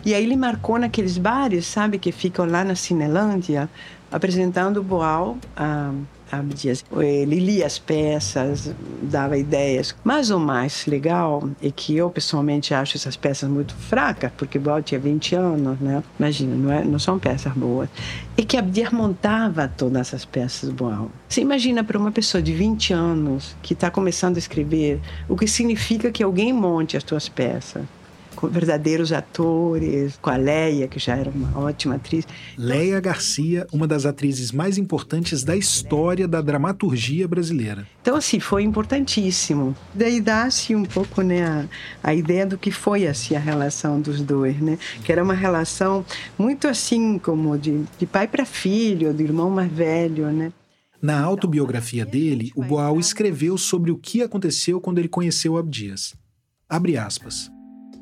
E 0.05 0.15
aí 0.15 0.23
ele 0.23 0.37
marcou 0.37 0.79
naqueles 0.79 1.17
bares, 1.17 1.65
sabe, 1.67 1.99
que 1.99 2.13
ficam 2.13 2.45
lá 2.45 2.65
na 2.65 2.75
Cinelândia, 2.75 3.69
apresentando 4.11 4.83
Boal 4.83 5.39
a 5.57 5.93
Abdias. 6.33 6.85
Ele 6.97 7.39
lia 7.39 7.67
as 7.67 7.79
peças, 7.79 8.75
dava 9.03 9.37
ideias. 9.37 9.95
Mas 10.03 10.31
o 10.31 10.41
mais 10.41 10.87
legal 10.87 11.49
é 11.63 11.71
que 11.71 11.97
eu 11.97 12.09
pessoalmente 12.11 12.73
acho 12.73 12.97
essas 12.97 13.17
peças 13.17 13.49
muito 13.49 13.75
fracas, 13.75 14.33
porque 14.37 14.59
Boal 14.59 14.83
tinha 14.83 14.99
20 14.99 15.35
anos, 15.35 15.79
né? 15.79 16.03
Imagina, 16.19 16.57
não, 16.57 16.73
é, 16.73 16.85
não 16.85 16.99
são 16.99 17.19
peças 17.19 17.53
boas. 17.53 17.89
É 18.37 18.43
que 18.43 18.57
Abdias 18.57 18.91
montava 18.91 19.69
todas 19.69 20.09
essas 20.09 20.25
peças 20.25 20.71
Boal. 20.71 21.11
Você 21.29 21.41
imagina 21.41 21.85
para 21.85 21.99
uma 21.99 22.11
pessoa 22.11 22.43
de 22.43 22.53
20 22.53 22.93
anos 22.93 23.57
que 23.63 23.75
está 23.75 23.91
começando 23.91 24.37
a 24.37 24.39
escrever, 24.39 25.01
o 25.29 25.37
que 25.37 25.47
significa 25.47 26.11
que 26.11 26.23
alguém 26.23 26.53
monte 26.53 26.97
as 26.97 27.05
suas 27.05 27.29
peças 27.29 27.83
verdadeiros 28.49 29.13
atores, 29.13 30.19
com 30.21 30.31
a 30.31 30.37
Leia, 30.37 30.89
que 30.89 30.99
já 30.99 31.17
era 31.17 31.31
uma 31.31 31.59
ótima 31.59 31.97
atriz. 31.97 32.27
Leia 32.57 33.01
Garcia, 33.01 33.67
uma 33.73 33.87
das 33.87 34.07
atrizes 34.07 34.53
mais 34.53 34.79
importantes 34.79 35.43
da 35.45 35.57
história 35.57 36.27
da 36.27 36.41
dramaturgia 36.41 37.27
brasileira. 37.29 37.87
Então, 38.01 38.17
assim, 38.17 38.41
foi 38.41 38.63
importantíssimo. 38.63 39.77
Daí 39.95 40.21
dá-se 40.21 40.75
um 40.75 40.85
pouco 40.85 41.23
né, 41.23 41.45
a, 41.45 41.67
a 42.03 42.15
ideia 42.15 42.47
do 42.47 42.59
que 42.59 42.71
foi 42.71 43.07
assim, 43.07 43.35
a 43.35 43.41
relação 43.41 44.01
dos 44.01 44.21
dois, 44.21 44.61
né? 44.61 44.79
Que 45.05 45.13
era 45.13 45.23
uma 45.23 45.35
relação 45.35 46.05
muito 46.39 46.67
assim, 46.67 47.19
como 47.19 47.57
de, 47.57 47.85
de 47.99 48.07
pai 48.07 48.27
para 48.27 48.45
filho, 48.45 49.15
do 49.15 49.23
irmão 49.23 49.51
mais 49.51 49.71
velho, 49.71 50.31
né? 50.31 50.53
Na 51.01 51.21
autobiografia 51.21 52.07
dele, 52.07 52.53
o 52.55 52.63
Boal 52.63 53.01
escreveu 53.01 53.59
sobre 53.59 53.91
o 53.91 53.99
que 53.99 54.23
aconteceu 54.23 54.81
quando 54.81 54.99
ele 54.99 55.09
conheceu 55.09 55.57
Abdias. 55.57 56.15
Abre 56.69 56.97
aspas. 56.97 57.51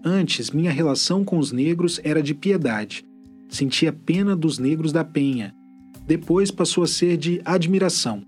Antes, 0.05 0.51
minha 0.51 0.71
relação 0.71 1.25
com 1.25 1.39
os 1.39 1.53
negros 1.53 2.01
era 2.03 2.23
de 2.23 2.35
piedade. 2.35 3.05
Sentia 3.49 3.93
pena 3.93 4.35
dos 4.35 4.59
negros 4.59 4.93
da 4.93 5.05
penha. 5.05 5.55
Depois 6.07 6.51
passou 6.51 6.83
a 6.83 6.87
ser 6.87 7.17
de 7.17 7.41
admiração. 7.45 8.23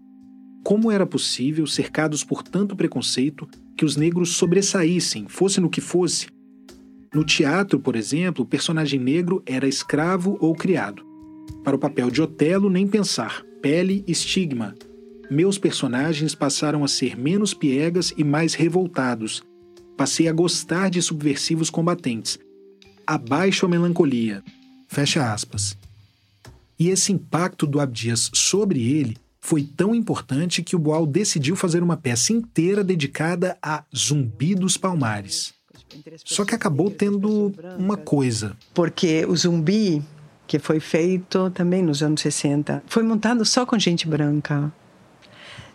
Como 0.62 0.90
era 0.90 1.06
possível, 1.06 1.66
cercados 1.66 2.22
por 2.22 2.42
tanto 2.42 2.76
preconceito, 2.76 3.48
que 3.76 3.84
os 3.84 3.96
negros 3.96 4.36
sobressaíssem, 4.36 5.26
fosse 5.28 5.60
no 5.60 5.70
que 5.70 5.80
fosse? 5.80 6.26
No 7.12 7.24
teatro, 7.24 7.80
por 7.80 7.96
exemplo, 7.96 8.44
o 8.44 8.48
personagem 8.48 9.00
negro 9.00 9.42
era 9.46 9.66
escravo 9.66 10.36
ou 10.40 10.54
criado. 10.54 11.04
Para 11.64 11.76
o 11.76 11.78
papel 11.78 12.10
de 12.10 12.20
Otelo, 12.20 12.68
nem 12.68 12.86
pensar. 12.86 13.42
Pele, 13.60 14.04
estigma. 14.06 14.74
Meus 15.30 15.56
personagens 15.56 16.34
passaram 16.34 16.84
a 16.84 16.88
ser 16.88 17.16
menos 17.16 17.54
piegas 17.54 18.12
e 18.16 18.24
mais 18.24 18.54
revoltados, 18.54 19.42
Passei 20.02 20.26
a 20.26 20.32
gostar 20.32 20.90
de 20.90 21.00
subversivos 21.00 21.70
combatentes. 21.70 22.36
Abaixo 23.06 23.66
a 23.66 23.68
melancolia. 23.68 24.42
Fecha 24.88 25.32
aspas. 25.32 25.78
E 26.76 26.88
esse 26.88 27.12
impacto 27.12 27.68
do 27.68 27.78
Abdias 27.78 28.28
sobre 28.34 28.82
ele 28.82 29.16
foi 29.40 29.62
tão 29.62 29.94
importante 29.94 30.60
que 30.60 30.74
o 30.74 30.78
Boal 30.80 31.06
decidiu 31.06 31.54
fazer 31.54 31.84
uma 31.84 31.96
peça 31.96 32.32
inteira 32.32 32.82
dedicada 32.82 33.56
a 33.62 33.84
Zumbi 33.96 34.56
dos 34.56 34.76
Palmares. 34.76 35.54
Só 36.24 36.44
que 36.44 36.56
acabou 36.56 36.90
tendo 36.90 37.54
uma 37.78 37.96
coisa. 37.96 38.56
Porque 38.74 39.24
o 39.24 39.36
Zumbi, 39.36 40.02
que 40.48 40.58
foi 40.58 40.80
feito 40.80 41.48
também 41.50 41.80
nos 41.80 42.02
anos 42.02 42.22
60, 42.22 42.82
foi 42.88 43.04
montado 43.04 43.44
só 43.44 43.64
com 43.64 43.78
gente 43.78 44.08
branca. 44.08 44.72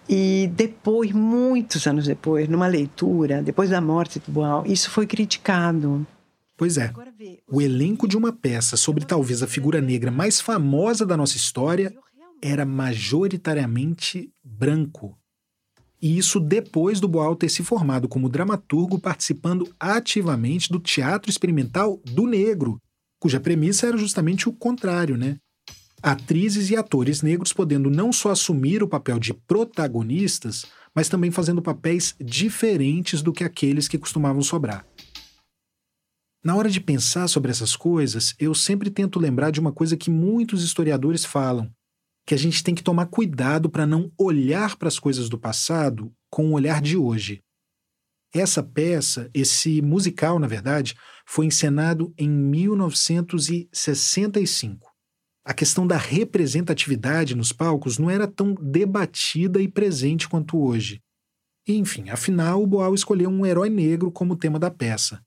E 0.10 0.50
depois, 0.56 1.12
muitos 1.12 1.86
anos 1.86 2.06
depois, 2.06 2.48
numa 2.48 2.68
leitura, 2.68 3.42
depois 3.42 3.70
da 3.70 3.82
morte 3.82 4.20
do 4.20 4.32
Boal, 4.32 4.66
isso 4.66 4.90
foi 4.90 5.06
criticado. 5.06 6.08
Pois 6.56 6.78
é. 6.78 6.92
O 7.52 7.62
elenco 7.62 8.08
de 8.08 8.18
uma 8.18 8.32
peça 8.32 8.78
sobre 8.78 9.06
talvez 9.06 9.44
a 9.44 9.48
figura 9.48 9.82
negra 9.82 10.10
mais 10.10 10.42
famosa 10.42 11.06
da 11.06 11.18
nossa 11.18 11.36
história 11.36 11.94
era 12.42 12.66
majoritariamente 12.66 14.32
branco. 14.44 15.18
E 16.02 16.18
isso 16.18 16.40
depois 16.40 17.00
do 17.00 17.08
Boal 17.08 17.36
ter 17.36 17.50
se 17.50 17.64
formado 17.64 18.08
como 18.08 18.30
dramaturgo 18.30 19.00
participando 19.00 19.68
ativamente 19.80 20.72
do 20.72 20.80
teatro 20.80 21.30
experimental 21.30 22.00
do 22.06 22.26
negro, 22.28 22.80
cuja 23.20 23.40
premissa 23.40 23.88
era 23.88 23.98
justamente 23.98 24.48
o 24.48 24.54
contrário, 24.54 25.18
né? 25.18 25.38
Atrizes 26.02 26.70
e 26.70 26.76
atores 26.76 27.22
negros 27.22 27.52
podendo 27.52 27.90
não 27.90 28.14
só 28.14 28.32
assumir 28.32 28.84
o 28.84 28.88
papel 28.88 29.20
de 29.20 29.34
protagonistas, 29.34 30.66
mas 30.94 31.10
também 31.10 31.32
fazendo 31.32 31.62
papéis 31.62 32.16
diferentes 32.20 33.22
do 33.22 33.34
que 33.34 33.44
aqueles 33.44 33.88
que 33.88 33.98
costumavam 33.98 34.42
sobrar. 34.42 34.86
Na 36.44 36.56
hora 36.56 36.70
de 36.70 36.80
pensar 36.80 37.28
sobre 37.28 37.52
essas 37.52 37.76
coisas, 37.76 38.34
eu 38.40 38.56
sempre 38.56 38.90
tento 38.90 39.20
lembrar 39.20 39.52
de 39.52 39.60
uma 39.60 39.72
coisa 39.72 39.98
que 39.98 40.10
muitos 40.10 40.64
historiadores 40.64 41.26
falam, 41.26 41.70
que 42.26 42.34
a 42.34 42.38
gente 42.38 42.64
tem 42.64 42.74
que 42.76 42.84
tomar 42.84 43.08
cuidado 43.08 43.70
para 43.70 43.88
não 43.88 44.12
olhar 44.18 44.78
para 44.78 44.88
as 44.88 45.00
coisas 45.00 45.28
do 45.30 45.38
passado 45.38 46.14
com 46.30 46.50
o 46.50 46.54
olhar 46.54 46.82
de 46.82 46.96
hoje. 46.96 47.42
Essa 48.34 48.62
peça, 48.62 49.30
esse 49.34 49.82
musical, 49.82 50.38
na 50.38 50.48
verdade, 50.48 50.96
foi 51.26 51.48
encenado 51.48 52.14
em 52.18 52.30
1965. 52.30 54.97
A 55.48 55.54
questão 55.54 55.88
da 55.88 55.96
representatividade 55.96 57.34
nos 57.34 57.54
palcos 57.54 57.98
não 57.98 58.10
era 58.10 58.28
tão 58.28 58.54
debatida 58.54 59.62
e 59.62 59.68
presente 59.70 60.28
quanto 60.28 60.62
hoje. 60.62 61.00
E, 61.66 61.78
enfim, 61.78 62.10
afinal, 62.10 62.62
o 62.62 62.68
Boal 62.68 62.94
escolheu 62.94 63.30
um 63.30 63.46
herói 63.46 63.70
negro 63.70 64.12
como 64.12 64.36
tema 64.36 64.60
da 64.60 64.70
peça. 64.70 65.22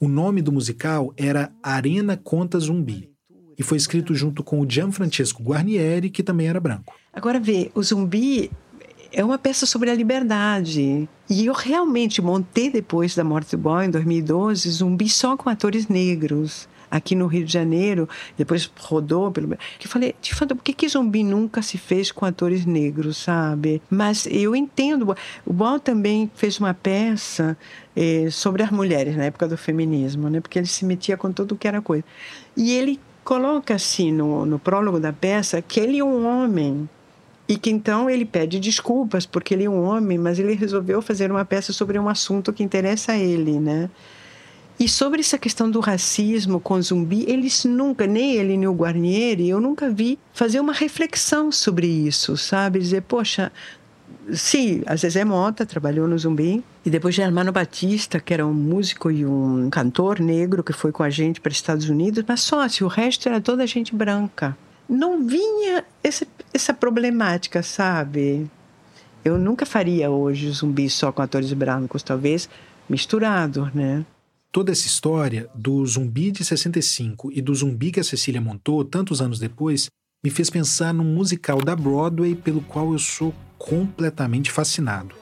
O 0.00 0.06
nome 0.06 0.42
do 0.42 0.52
musical 0.52 1.12
era 1.16 1.52
Arena 1.60 2.16
Conta 2.16 2.56
Zumbi 2.60 3.10
e 3.58 3.64
foi 3.64 3.76
escrito 3.76 4.14
junto 4.14 4.44
com 4.44 4.60
o 4.60 4.70
Gianfrancesco 4.70 5.42
Guarnieri, 5.42 6.08
que 6.08 6.22
também 6.22 6.46
era 6.46 6.60
branco. 6.60 6.94
Agora 7.12 7.40
vê, 7.40 7.72
o 7.74 7.82
Zumbi 7.82 8.52
é 9.10 9.24
uma 9.24 9.38
peça 9.38 9.66
sobre 9.66 9.90
a 9.90 9.94
liberdade. 9.94 11.08
E 11.28 11.46
eu 11.46 11.52
realmente 11.52 12.22
montei 12.22 12.70
depois 12.70 13.16
da 13.16 13.24
morte 13.24 13.56
do 13.56 13.58
Boy 13.58 13.86
em 13.86 13.90
2012 13.90 14.70
Zumbi 14.70 15.08
só 15.08 15.36
com 15.36 15.50
atores 15.50 15.88
negros 15.88 16.68
aqui 16.90 17.14
no 17.14 17.26
Rio 17.26 17.44
de 17.44 17.52
Janeiro, 17.52 18.08
depois 18.36 18.70
rodou 18.78 19.30
pelo. 19.30 19.48
Que 19.78 19.86
eu 19.86 19.90
falei, 19.90 20.14
de 20.20 20.34
fato, 20.34 20.54
por 20.54 20.62
que, 20.62 20.72
que 20.72 20.88
zumbi 20.88 21.22
nunca 21.22 21.62
se 21.62 21.78
fez 21.78 22.10
com 22.10 22.24
atores 22.24 22.64
negros, 22.64 23.16
sabe? 23.18 23.80
Mas 23.90 24.26
eu 24.30 24.54
entendo. 24.54 25.16
O 25.44 25.52
Boal 25.52 25.80
também 25.80 26.30
fez 26.34 26.58
uma 26.58 26.74
peça 26.74 27.56
eh, 27.96 28.28
sobre 28.30 28.62
as 28.62 28.70
mulheres 28.70 29.16
na 29.16 29.24
época 29.24 29.48
do 29.48 29.56
feminismo, 29.56 30.28
né? 30.28 30.40
Porque 30.40 30.58
ele 30.58 30.66
se 30.66 30.84
metia 30.84 31.16
com 31.16 31.32
tudo 31.32 31.56
que 31.56 31.68
era 31.68 31.80
coisa. 31.80 32.04
E 32.56 32.72
ele 32.72 33.00
coloca 33.24 33.74
assim 33.74 34.10
no, 34.10 34.46
no 34.46 34.58
prólogo 34.58 34.98
da 34.98 35.12
peça 35.12 35.60
que 35.60 35.78
ele 35.78 35.98
é 35.98 36.04
um 36.04 36.26
homem 36.26 36.88
e 37.48 37.56
que 37.56 37.70
então 37.70 38.08
ele 38.08 38.24
pede 38.24 38.60
desculpas 38.60 39.24
porque 39.24 39.54
ele 39.54 39.64
é 39.64 39.70
um 39.70 39.82
homem, 39.82 40.18
mas 40.18 40.38
ele 40.38 40.54
resolveu 40.54 41.00
fazer 41.00 41.30
uma 41.30 41.44
peça 41.44 41.72
sobre 41.72 41.98
um 41.98 42.08
assunto 42.08 42.52
que 42.52 42.62
interessa 42.62 43.12
a 43.12 43.18
ele, 43.18 43.58
né? 43.58 43.90
E 44.78 44.88
sobre 44.88 45.20
essa 45.20 45.36
questão 45.36 45.68
do 45.68 45.80
racismo 45.80 46.60
com 46.60 46.80
zumbi, 46.80 47.24
eles 47.26 47.64
nunca, 47.64 48.06
nem 48.06 48.34
ele 48.34 48.56
nem 48.56 48.68
o 48.68 48.72
Guarnieri, 48.72 49.48
eu 49.48 49.60
nunca 49.60 49.90
vi 49.90 50.18
fazer 50.32 50.60
uma 50.60 50.72
reflexão 50.72 51.50
sobre 51.50 51.86
isso, 51.86 52.36
sabe? 52.36 52.78
Dizer, 52.78 53.02
poxa, 53.02 53.50
Sim, 54.32 54.82
a 54.86 54.94
Zezé 54.94 55.24
Mota 55.24 55.64
trabalhou 55.64 56.06
no 56.06 56.18
Zumbi. 56.18 56.62
E 56.84 56.90
depois 56.90 57.14
Germano 57.14 57.50
Batista, 57.50 58.20
que 58.20 58.34
era 58.34 58.46
um 58.46 58.52
músico 58.52 59.10
e 59.10 59.24
um 59.24 59.70
cantor 59.70 60.20
negro 60.20 60.62
que 60.62 60.72
foi 60.72 60.92
com 60.92 61.02
a 61.02 61.10
gente 61.10 61.40
para 61.40 61.50
os 61.50 61.56
Estados 61.56 61.88
Unidos. 61.88 62.24
Mas 62.26 62.40
só, 62.40 62.60
assim, 62.60 62.84
o 62.84 62.88
resto 62.88 63.28
era 63.28 63.40
toda 63.40 63.66
gente 63.66 63.94
branca. 63.94 64.56
Não 64.88 65.26
vinha 65.26 65.84
esse, 66.02 66.26
essa 66.52 66.74
problemática, 66.74 67.62
sabe? 67.62 68.50
Eu 69.24 69.38
nunca 69.38 69.66
faria 69.66 70.10
hoje 70.10 70.50
Zumbi 70.50 70.88
só 70.88 71.10
com 71.10 71.22
atores 71.22 71.52
brancos, 71.52 72.02
talvez 72.02 72.48
misturados, 72.88 73.72
né? 73.74 74.04
Toda 74.50 74.72
essa 74.72 74.86
história 74.86 75.48
do 75.54 75.84
Zumbi 75.84 76.30
de 76.30 76.42
65 76.42 77.30
e 77.32 77.42
do 77.42 77.54
Zumbi 77.54 77.92
que 77.92 78.00
a 78.00 78.04
Cecília 78.04 78.40
montou 78.40 78.82
tantos 78.82 79.20
anos 79.20 79.38
depois 79.38 79.88
me 80.24 80.30
fez 80.30 80.48
pensar 80.48 80.94
num 80.94 81.04
musical 81.04 81.58
da 81.62 81.76
Broadway 81.76 82.34
pelo 82.34 82.62
qual 82.62 82.92
eu 82.92 82.98
sou 82.98 83.34
completamente 83.58 84.50
fascinado. 84.50 85.14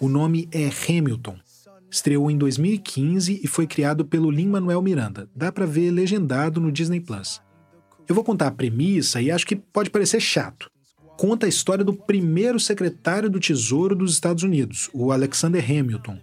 O 0.00 0.08
nome 0.08 0.48
é 0.50 0.68
Hamilton. 0.68 1.38
Estreou 1.88 2.28
em 2.28 2.36
2015 2.36 3.40
e 3.42 3.46
foi 3.46 3.68
criado 3.68 4.04
pelo 4.04 4.32
Lin-Manuel 4.32 4.82
Miranda. 4.82 5.30
Dá 5.34 5.52
para 5.52 5.64
ver 5.64 5.92
legendado 5.92 6.60
no 6.60 6.72
Disney 6.72 7.00
Plus. 7.00 7.40
Eu 8.08 8.16
vou 8.16 8.24
contar 8.24 8.48
a 8.48 8.52
premissa 8.52 9.20
e 9.20 9.30
acho 9.30 9.46
que 9.46 9.54
pode 9.54 9.90
parecer 9.90 10.20
chato. 10.20 10.68
Conta 11.16 11.46
a 11.46 11.48
história 11.48 11.84
do 11.84 11.94
primeiro 11.94 12.58
secretário 12.58 13.30
do 13.30 13.40
Tesouro 13.40 13.94
dos 13.94 14.12
Estados 14.12 14.42
Unidos, 14.42 14.90
o 14.92 15.12
Alexander 15.12 15.64
Hamilton. 15.64 16.18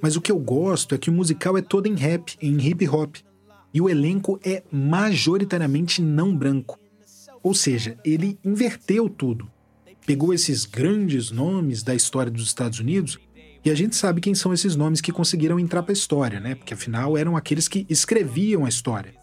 Mas 0.00 0.16
o 0.16 0.20
que 0.20 0.30
eu 0.30 0.38
gosto 0.38 0.94
é 0.94 0.98
que 0.98 1.10
o 1.10 1.12
musical 1.12 1.56
é 1.58 1.62
todo 1.62 1.86
em 1.86 1.94
rap, 1.94 2.36
em 2.40 2.60
hip 2.60 2.88
hop, 2.88 3.16
e 3.72 3.80
o 3.80 3.88
elenco 3.88 4.38
é 4.44 4.62
majoritariamente 4.70 6.00
não 6.00 6.36
branco. 6.36 6.78
Ou 7.42 7.54
seja, 7.54 7.96
ele 8.04 8.38
inverteu 8.44 9.08
tudo. 9.08 9.50
Pegou 10.06 10.32
esses 10.32 10.64
grandes 10.64 11.30
nomes 11.30 11.82
da 11.82 11.94
história 11.94 12.30
dos 12.30 12.44
Estados 12.44 12.80
Unidos 12.80 13.18
e 13.64 13.70
a 13.70 13.74
gente 13.74 13.96
sabe 13.96 14.20
quem 14.20 14.34
são 14.34 14.52
esses 14.52 14.76
nomes 14.76 15.00
que 15.00 15.12
conseguiram 15.12 15.58
entrar 15.58 15.82
para 15.82 15.92
a 15.92 15.94
história, 15.94 16.40
né? 16.40 16.54
Porque 16.54 16.72
afinal 16.72 17.18
eram 17.18 17.36
aqueles 17.36 17.68
que 17.68 17.84
escreviam 17.88 18.64
a 18.64 18.68
história. 18.68 19.14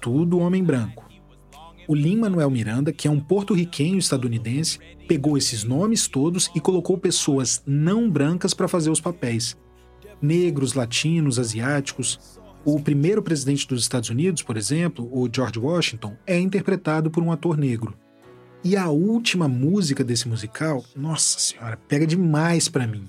Tudo 0.00 0.38
homem 0.38 0.64
branco. 0.64 1.08
O 1.86 1.94
Lin-Manuel 1.94 2.50
Miranda, 2.50 2.92
que 2.92 3.06
é 3.06 3.10
um 3.10 3.20
porto-riquenho 3.20 3.98
estadunidense, 3.98 4.78
pegou 5.06 5.36
esses 5.36 5.64
nomes 5.64 6.08
todos 6.08 6.50
e 6.54 6.60
colocou 6.60 6.96
pessoas 6.96 7.62
não 7.66 8.10
brancas 8.10 8.54
para 8.54 8.66
fazer 8.66 8.90
os 8.90 9.00
papéis. 9.00 9.56
Negros, 10.20 10.74
latinos, 10.74 11.38
asiáticos, 11.38 12.38
o 12.64 12.80
primeiro 12.80 13.22
presidente 13.22 13.68
dos 13.68 13.82
Estados 13.82 14.08
Unidos, 14.08 14.42
por 14.42 14.56
exemplo, 14.56 15.06
o 15.12 15.28
George 15.30 15.58
Washington, 15.58 16.16
é 16.26 16.38
interpretado 16.38 17.10
por 17.10 17.22
um 17.22 17.30
ator 17.30 17.58
negro. 17.58 17.94
E 18.62 18.74
a 18.74 18.88
última 18.88 19.46
música 19.46 20.02
desse 20.02 20.26
musical, 20.26 20.82
nossa 20.96 21.38
senhora, 21.38 21.76
pega 21.76 22.06
demais 22.06 22.66
para 22.66 22.86
mim. 22.86 23.06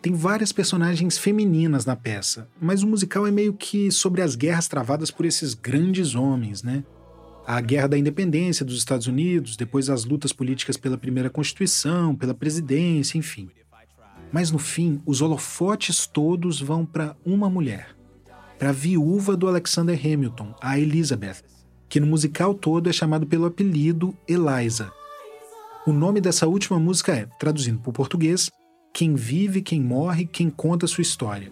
Tem 0.00 0.14
várias 0.14 0.50
personagens 0.50 1.18
femininas 1.18 1.84
na 1.84 1.94
peça, 1.94 2.48
mas 2.58 2.82
o 2.82 2.86
musical 2.86 3.26
é 3.26 3.30
meio 3.30 3.52
que 3.52 3.90
sobre 3.90 4.22
as 4.22 4.34
guerras 4.34 4.66
travadas 4.66 5.10
por 5.10 5.26
esses 5.26 5.52
grandes 5.52 6.14
homens, 6.14 6.62
né? 6.62 6.82
A 7.46 7.60
guerra 7.60 7.88
da 7.88 7.98
independência 7.98 8.64
dos 8.64 8.78
Estados 8.78 9.06
Unidos, 9.06 9.56
depois 9.56 9.90
as 9.90 10.06
lutas 10.06 10.32
políticas 10.32 10.78
pela 10.78 10.96
primeira 10.96 11.28
Constituição, 11.28 12.16
pela 12.16 12.32
presidência, 12.32 13.18
enfim. 13.18 13.50
Mas 14.32 14.50
no 14.50 14.58
fim, 14.58 15.00
os 15.04 15.20
holofotes 15.20 16.06
todos 16.06 16.60
vão 16.60 16.86
para 16.86 17.16
uma 17.24 17.50
mulher 17.50 18.00
para 18.60 18.68
a 18.68 18.72
viúva 18.72 19.38
do 19.38 19.48
Alexander 19.48 19.98
Hamilton, 19.98 20.54
a 20.60 20.78
Elizabeth, 20.78 21.36
que 21.88 21.98
no 21.98 22.06
musical 22.06 22.52
todo 22.52 22.90
é 22.90 22.92
chamado 22.92 23.26
pelo 23.26 23.46
apelido 23.46 24.14
Eliza. 24.28 24.92
O 25.86 25.94
nome 25.94 26.20
dessa 26.20 26.46
última 26.46 26.78
música 26.78 27.14
é, 27.14 27.26
traduzindo 27.38 27.80
para 27.80 27.88
o 27.88 27.92
português, 27.92 28.50
Quem 28.92 29.14
vive, 29.14 29.62
quem 29.62 29.80
morre, 29.80 30.26
quem 30.26 30.50
conta 30.50 30.86
sua 30.86 31.00
história. 31.00 31.50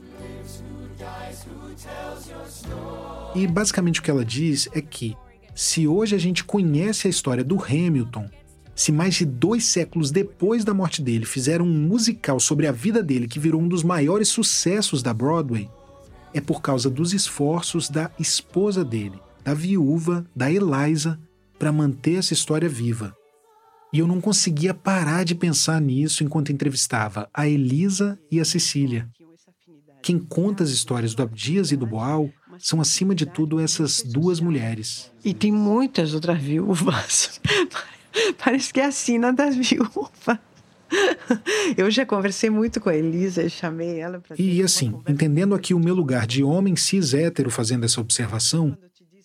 E 3.34 3.46
basicamente 3.46 4.00
o 4.00 4.02
que 4.02 4.10
ela 4.10 4.24
diz 4.24 4.68
é 4.74 4.82
que, 4.82 5.16
se 5.54 5.88
hoje 5.88 6.14
a 6.14 6.18
gente 6.18 6.44
conhece 6.44 7.06
a 7.06 7.10
história 7.10 7.42
do 7.42 7.56
Hamilton, 7.62 8.28
se 8.78 8.92
mais 8.92 9.16
de 9.16 9.26
dois 9.26 9.64
séculos 9.64 10.12
depois 10.12 10.64
da 10.64 10.72
morte 10.72 11.02
dele 11.02 11.26
fizeram 11.26 11.64
um 11.64 11.88
musical 11.88 12.38
sobre 12.38 12.64
a 12.64 12.70
vida 12.70 13.02
dele 13.02 13.26
que 13.26 13.40
virou 13.40 13.60
um 13.60 13.66
dos 13.66 13.82
maiores 13.82 14.28
sucessos 14.28 15.02
da 15.02 15.12
Broadway, 15.12 15.68
é 16.32 16.40
por 16.40 16.62
causa 16.62 16.88
dos 16.88 17.12
esforços 17.12 17.90
da 17.90 18.08
esposa 18.20 18.84
dele, 18.84 19.20
da 19.42 19.52
viúva, 19.52 20.24
da 20.34 20.48
Eliza, 20.48 21.18
para 21.58 21.72
manter 21.72 22.18
essa 22.20 22.32
história 22.32 22.68
viva. 22.68 23.12
E 23.92 23.98
eu 23.98 24.06
não 24.06 24.20
conseguia 24.20 24.72
parar 24.72 25.24
de 25.24 25.34
pensar 25.34 25.80
nisso 25.80 26.22
enquanto 26.22 26.52
entrevistava 26.52 27.28
a 27.34 27.48
Elisa 27.48 28.16
e 28.30 28.38
a 28.38 28.44
Cecília. 28.44 29.08
Quem 30.00 30.20
conta 30.20 30.62
as 30.62 30.70
histórias 30.70 31.16
do 31.16 31.22
Abdias 31.24 31.72
e 31.72 31.76
do 31.76 31.84
Boal 31.84 32.30
são, 32.60 32.80
acima 32.80 33.12
de 33.12 33.26
tudo, 33.26 33.58
essas 33.58 34.02
duas 34.02 34.38
mulheres. 34.38 35.10
E 35.24 35.34
tem 35.34 35.50
muitas 35.50 36.14
outras 36.14 36.40
viúvas. 36.40 37.40
Parece 38.42 38.72
que 38.72 38.80
é 38.80 38.86
a 38.86 38.92
sina 38.92 39.32
das 39.32 39.54
viúvas. 39.56 40.38
Eu 41.76 41.90
já 41.90 42.06
conversei 42.06 42.48
muito 42.50 42.80
com 42.80 42.88
a 42.88 42.96
Elisa 42.96 43.42
e 43.42 43.50
chamei 43.50 43.98
ela 43.98 44.20
para. 44.20 44.40
E 44.40 44.62
assim, 44.62 44.98
entendendo 45.08 45.54
aqui 45.54 45.74
o 45.74 45.78
meu 45.78 45.94
lugar 45.94 46.26
de 46.26 46.42
homem 46.42 46.76
cis 46.76 47.12
hétero 47.14 47.50
fazendo 47.50 47.84
essa 47.84 48.00
observação, 48.00 48.76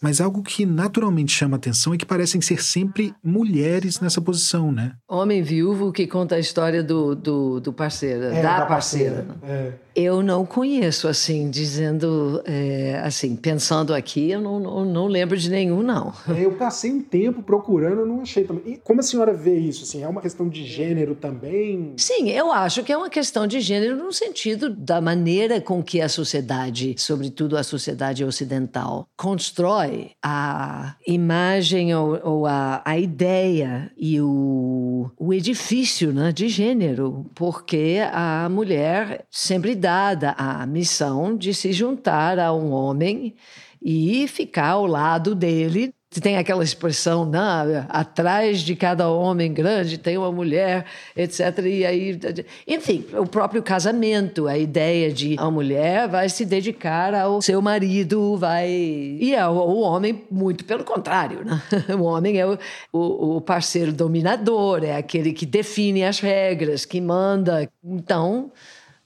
Mas 0.03 0.19
algo 0.19 0.43
que 0.43 0.65
naturalmente 0.65 1.31
chama 1.31 1.55
atenção 1.55 1.93
é 1.93 1.97
que 1.97 2.05
parecem 2.05 2.41
ser 2.41 2.61
sempre 2.61 3.13
mulheres 3.23 4.01
nessa 4.01 4.19
posição, 4.21 4.69
né? 4.69 4.91
Homem 5.09 5.41
viúvo 5.41 5.93
que 5.93 6.05
conta 6.05 6.35
a 6.35 6.39
história 6.39 6.83
do, 6.83 7.15
do, 7.15 7.61
do 7.61 7.71
parceiro, 7.71 8.25
É, 8.25 8.41
da, 8.41 8.59
da 8.59 8.65
parceira. 8.65 9.25
parceira, 9.39 9.53
é. 9.79 9.93
Eu 9.95 10.23
não 10.23 10.43
conheço, 10.43 11.07
assim, 11.07 11.51
dizendo, 11.51 12.41
é, 12.45 12.99
assim, 13.05 13.35
pensando 13.35 13.93
aqui, 13.93 14.31
eu 14.31 14.41
não, 14.41 14.59
não, 14.59 14.83
não 14.85 15.05
lembro 15.07 15.37
de 15.37 15.51
nenhum, 15.51 15.83
não. 15.83 16.11
É, 16.27 16.43
Eu 16.45 16.53
passei 16.53 16.91
um 16.91 16.99
tempo 16.99 17.43
procurando, 17.43 17.99
eu 17.99 18.05
não 18.07 18.21
achei 18.21 18.43
também. 18.43 18.73
E 18.73 18.77
como 18.77 18.99
a 19.01 19.03
senhora 19.03 19.31
vê 19.31 19.55
isso? 19.55 19.83
Assim, 19.83 20.01
é 20.03 20.07
uma 20.07 20.19
questão 20.19 20.49
de 20.49 20.65
gênero 20.65 21.13
também? 21.13 21.93
Sim, 21.95 22.31
eu 22.31 22.51
acho 22.51 22.83
que 22.83 22.91
é 22.91 22.97
uma 22.97 23.09
questão 23.09 23.45
de 23.45 23.61
gênero 23.61 23.95
no 23.95 24.11
sentido 24.11 24.67
da 24.69 24.99
maneira 24.99 25.61
com 25.61 25.81
que 25.83 26.01
a 26.01 26.09
sociedade, 26.09 26.95
sobretudo 26.97 27.55
a 27.55 27.61
sociedade 27.63 28.25
ocidental, 28.25 29.07
constrói 29.15 29.92
a 30.21 30.95
imagem 31.08 31.93
ou, 31.95 32.19
ou 32.23 32.45
a, 32.45 32.82
a 32.86 32.97
ideia 32.97 33.91
e 33.97 34.19
o, 34.21 35.10
o 35.17 35.34
edifício 35.34 36.13
né, 36.13 36.32
de 36.32 36.47
gênero, 36.47 37.29
porque 37.36 37.99
a 38.12 38.47
mulher 38.49 39.25
sempre 39.29 39.75
dada 39.75 40.32
a 40.38 40.65
missão 40.65 41.36
de 41.36 41.53
se 41.53 41.71
juntar 41.71 42.39
a 42.39 42.53
um 42.53 42.71
homem 42.71 43.36
e 43.82 44.27
ficar 44.27 44.69
ao 44.71 44.86
lado 44.86 45.36
dele. 45.36 45.93
Tem 46.21 46.38
aquela 46.38 46.63
expressão, 46.63 47.26
né? 47.26 47.86
atrás 47.89 48.62
de 48.62 48.76
cada 48.76 49.10
homem 49.10 49.54
grande 49.54 49.97
tem 49.97 50.17
uma 50.17 50.32
mulher, 50.32 50.86
etc. 51.15 51.60
E 51.65 51.86
aí, 51.86 52.19
enfim, 52.67 53.06
o 53.13 53.26
próprio 53.26 53.62
casamento, 53.63 54.47
a 54.47 54.58
ideia 54.58 55.12
de 55.12 55.36
a 55.38 55.49
mulher 55.49 56.08
vai 56.08 56.30
se 56.30 56.45
dedicar 56.45 57.13
ao 57.13 57.41
seu 57.41 57.62
marido, 57.62 58.38
vai 58.38 58.69
e 58.69 59.34
é 59.34 59.47
o, 59.47 59.54
o 59.54 59.80
homem 59.82 60.23
muito 60.30 60.65
pelo 60.65 60.84
contrário, 60.84 61.43
né? 61.43 61.62
O 61.93 62.04
homem 62.04 62.39
é 62.39 62.45
o, 62.45 62.58
o, 62.91 63.38
o 63.38 63.41
parceiro 63.41 63.93
dominador, 63.93 64.84
é 64.84 64.97
aquele 64.97 65.32
que 65.32 65.45
define 65.45 66.04
as 66.04 66.19
regras, 66.19 66.86
que 66.86 66.99
manda. 66.99 67.69
Então 67.84 68.52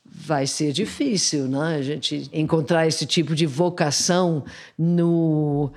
vai 0.05 0.47
ser 0.47 0.71
difícil, 0.71 1.47
né? 1.47 1.75
A 1.77 1.81
gente 1.81 2.29
encontrar 2.33 2.87
esse 2.87 3.05
tipo 3.05 3.35
de 3.35 3.45
vocação 3.45 4.43
no 4.77 5.71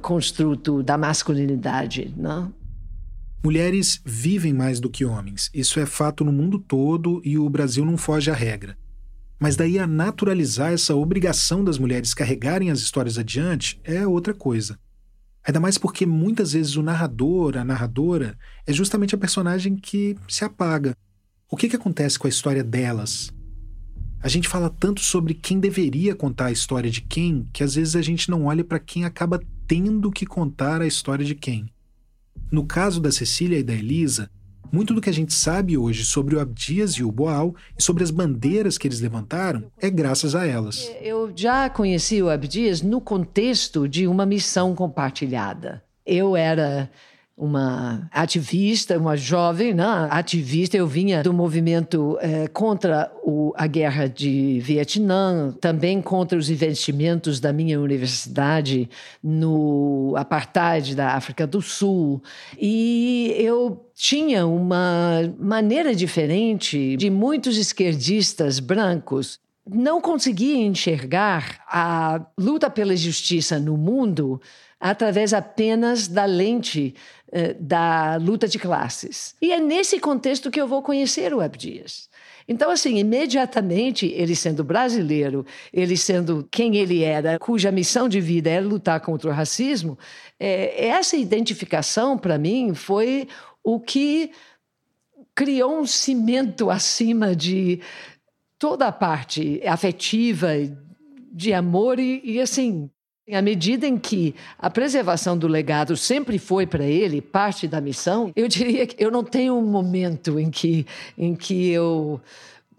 construto 0.00 0.82
da 0.82 0.98
masculinidade, 0.98 2.12
né? 2.16 2.50
Mulheres 3.44 4.00
vivem 4.04 4.52
mais 4.52 4.80
do 4.80 4.90
que 4.90 5.04
homens. 5.04 5.50
Isso 5.54 5.78
é 5.78 5.86
fato 5.86 6.24
no 6.24 6.32
mundo 6.32 6.58
todo 6.58 7.20
e 7.24 7.38
o 7.38 7.48
Brasil 7.48 7.84
não 7.84 7.96
foge 7.96 8.30
à 8.30 8.34
regra. 8.34 8.76
Mas 9.38 9.54
daí 9.54 9.78
a 9.78 9.86
naturalizar 9.86 10.72
essa 10.72 10.94
obrigação 10.94 11.62
das 11.62 11.78
mulheres 11.78 12.14
carregarem 12.14 12.70
as 12.70 12.80
histórias 12.80 13.18
adiante 13.18 13.80
é 13.84 14.06
outra 14.06 14.34
coisa. 14.34 14.78
Ainda 15.44 15.60
mais 15.60 15.78
porque 15.78 16.04
muitas 16.04 16.54
vezes 16.54 16.74
o 16.74 16.82
narrador, 16.82 17.56
a 17.56 17.64
narradora, 17.64 18.36
é 18.66 18.72
justamente 18.72 19.14
a 19.14 19.18
personagem 19.18 19.76
que 19.76 20.16
se 20.26 20.44
apaga. 20.44 20.96
O 21.48 21.56
que, 21.56 21.68
que 21.68 21.76
acontece 21.76 22.18
com 22.18 22.26
a 22.26 22.30
história 22.30 22.64
delas? 22.64 23.30
A 24.22 24.28
gente 24.28 24.48
fala 24.48 24.68
tanto 24.68 25.00
sobre 25.00 25.34
quem 25.34 25.60
deveria 25.60 26.14
contar 26.14 26.46
a 26.46 26.52
história 26.52 26.90
de 26.90 27.00
quem 27.00 27.48
que 27.52 27.62
às 27.62 27.74
vezes 27.74 27.94
a 27.94 28.02
gente 28.02 28.30
não 28.30 28.46
olha 28.46 28.64
para 28.64 28.78
quem 28.78 29.04
acaba 29.04 29.40
tendo 29.66 30.10
que 30.10 30.26
contar 30.26 30.80
a 30.80 30.86
história 30.86 31.24
de 31.24 31.34
quem. 31.34 31.68
No 32.50 32.64
caso 32.64 33.00
da 33.00 33.10
Cecília 33.12 33.58
e 33.58 33.62
da 33.62 33.72
Elisa, 33.72 34.30
muito 34.72 34.94
do 34.94 35.00
que 35.00 35.10
a 35.10 35.12
gente 35.12 35.32
sabe 35.32 35.76
hoje 35.76 36.04
sobre 36.04 36.34
o 36.34 36.40
Abdias 36.40 36.92
e 36.92 37.04
o 37.04 37.10
Boal 37.10 37.54
e 37.78 37.82
sobre 37.82 38.02
as 38.02 38.10
bandeiras 38.10 38.76
que 38.76 38.86
eles 38.88 39.00
levantaram 39.00 39.70
é 39.78 39.88
graças 39.90 40.34
a 40.34 40.46
elas. 40.46 40.90
Eu 41.00 41.32
já 41.34 41.68
conheci 41.70 42.22
o 42.22 42.28
Abdias 42.30 42.82
no 42.82 43.00
contexto 43.00 43.88
de 43.88 44.06
uma 44.06 44.26
missão 44.26 44.74
compartilhada. 44.74 45.82
Eu 46.04 46.36
era 46.36 46.90
uma 47.36 48.08
ativista, 48.10 48.98
uma 48.98 49.14
jovem 49.14 49.74
né, 49.74 49.84
ativista. 50.10 50.76
Eu 50.76 50.86
vinha 50.86 51.22
do 51.22 51.34
movimento 51.34 52.16
eh, 52.20 52.48
contra 52.48 53.12
o, 53.22 53.52
a 53.54 53.66
guerra 53.66 54.08
de 54.08 54.58
Vietnã, 54.60 55.54
também 55.60 56.00
contra 56.00 56.38
os 56.38 56.48
investimentos 56.48 57.38
da 57.38 57.52
minha 57.52 57.78
universidade 57.78 58.88
no 59.22 60.14
apartheid 60.16 60.94
da 60.94 61.12
África 61.12 61.46
do 61.46 61.60
Sul. 61.60 62.22
E 62.58 63.34
eu 63.38 63.86
tinha 63.94 64.46
uma 64.46 65.34
maneira 65.38 65.94
diferente 65.94 66.96
de 66.96 67.10
muitos 67.10 67.58
esquerdistas 67.58 68.58
brancos 68.58 69.38
não 69.68 70.00
conseguia 70.00 70.64
enxergar 70.64 71.60
a 71.66 72.24
luta 72.38 72.70
pela 72.70 72.94
justiça 72.94 73.58
no 73.58 73.76
mundo 73.76 74.40
através 74.78 75.32
apenas 75.32 76.06
da 76.06 76.24
lente 76.24 76.94
da 77.58 78.16
luta 78.16 78.46
de 78.46 78.58
classes. 78.58 79.34
E 79.42 79.52
é 79.52 79.60
nesse 79.60 79.98
contexto 79.98 80.50
que 80.50 80.60
eu 80.60 80.66
vou 80.66 80.82
conhecer 80.82 81.34
o 81.34 81.40
Abdias. 81.40 82.08
Então, 82.48 82.70
assim, 82.70 82.98
imediatamente, 82.98 84.06
ele 84.06 84.36
sendo 84.36 84.62
brasileiro, 84.62 85.44
ele 85.72 85.96
sendo 85.96 86.46
quem 86.50 86.76
ele 86.76 87.02
era, 87.02 87.38
cuja 87.38 87.72
missão 87.72 88.08
de 88.08 88.20
vida 88.20 88.48
era 88.48 88.64
lutar 88.64 89.00
contra 89.00 89.28
o 89.28 89.32
racismo, 89.32 89.98
eh, 90.38 90.86
essa 90.86 91.16
identificação, 91.16 92.16
para 92.16 92.38
mim, 92.38 92.72
foi 92.72 93.26
o 93.64 93.80
que 93.80 94.30
criou 95.34 95.80
um 95.80 95.86
cimento 95.86 96.70
acima 96.70 97.34
de 97.34 97.80
toda 98.58 98.86
a 98.86 98.92
parte 98.92 99.60
afetiva, 99.66 100.50
de 101.32 101.52
amor 101.52 101.98
e, 101.98 102.22
e 102.24 102.40
assim, 102.40 102.88
à 103.34 103.42
medida 103.42 103.86
em 103.86 103.98
que 103.98 104.34
a 104.58 104.70
preservação 104.70 105.36
do 105.36 105.48
legado 105.48 105.96
sempre 105.96 106.38
foi 106.38 106.66
para 106.66 106.84
ele 106.84 107.20
parte 107.20 107.66
da 107.66 107.80
missão, 107.80 108.30
eu 108.36 108.46
diria 108.46 108.86
que 108.86 109.02
eu 109.02 109.10
não 109.10 109.24
tenho 109.24 109.56
um 109.56 109.66
momento 109.66 110.38
em 110.38 110.50
que, 110.50 110.86
em 111.18 111.34
que 111.34 111.70
eu 111.70 112.20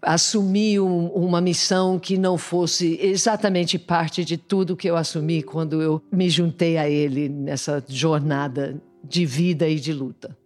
assumi 0.00 0.78
um, 0.80 1.08
uma 1.08 1.40
missão 1.40 1.98
que 1.98 2.16
não 2.16 2.38
fosse 2.38 2.98
exatamente 3.02 3.78
parte 3.78 4.24
de 4.24 4.36
tudo 4.36 4.76
que 4.76 4.88
eu 4.88 4.96
assumi 4.96 5.42
quando 5.42 5.82
eu 5.82 6.02
me 6.10 6.30
juntei 6.30 6.78
a 6.78 6.88
ele 6.88 7.28
nessa 7.28 7.84
jornada 7.86 8.80
de 9.04 9.26
vida 9.26 9.68
e 9.68 9.76
de 9.76 9.92
luta. 9.92 10.36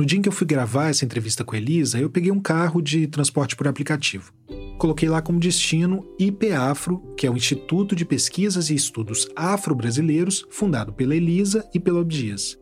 No 0.00 0.06
dia 0.06 0.18
em 0.18 0.22
que 0.22 0.30
eu 0.30 0.32
fui 0.32 0.46
gravar 0.46 0.88
essa 0.88 1.04
entrevista 1.04 1.44
com 1.44 1.54
a 1.54 1.58
Elisa, 1.58 2.00
eu 2.00 2.08
peguei 2.08 2.32
um 2.32 2.40
carro 2.40 2.80
de 2.80 3.06
transporte 3.06 3.54
por 3.54 3.68
aplicativo. 3.68 4.32
Coloquei 4.78 5.06
lá 5.10 5.20
como 5.20 5.38
destino 5.38 6.06
IPAfro, 6.18 7.02
que 7.18 7.26
é 7.26 7.30
o 7.30 7.36
Instituto 7.36 7.94
de 7.94 8.06
Pesquisas 8.06 8.70
e 8.70 8.74
Estudos 8.74 9.28
Afro-Brasileiros, 9.36 10.46
fundado 10.48 10.90
pela 10.90 11.14
Elisa 11.14 11.68
e 11.74 11.78
pelo 11.78 11.98
Abdias. 11.98 12.56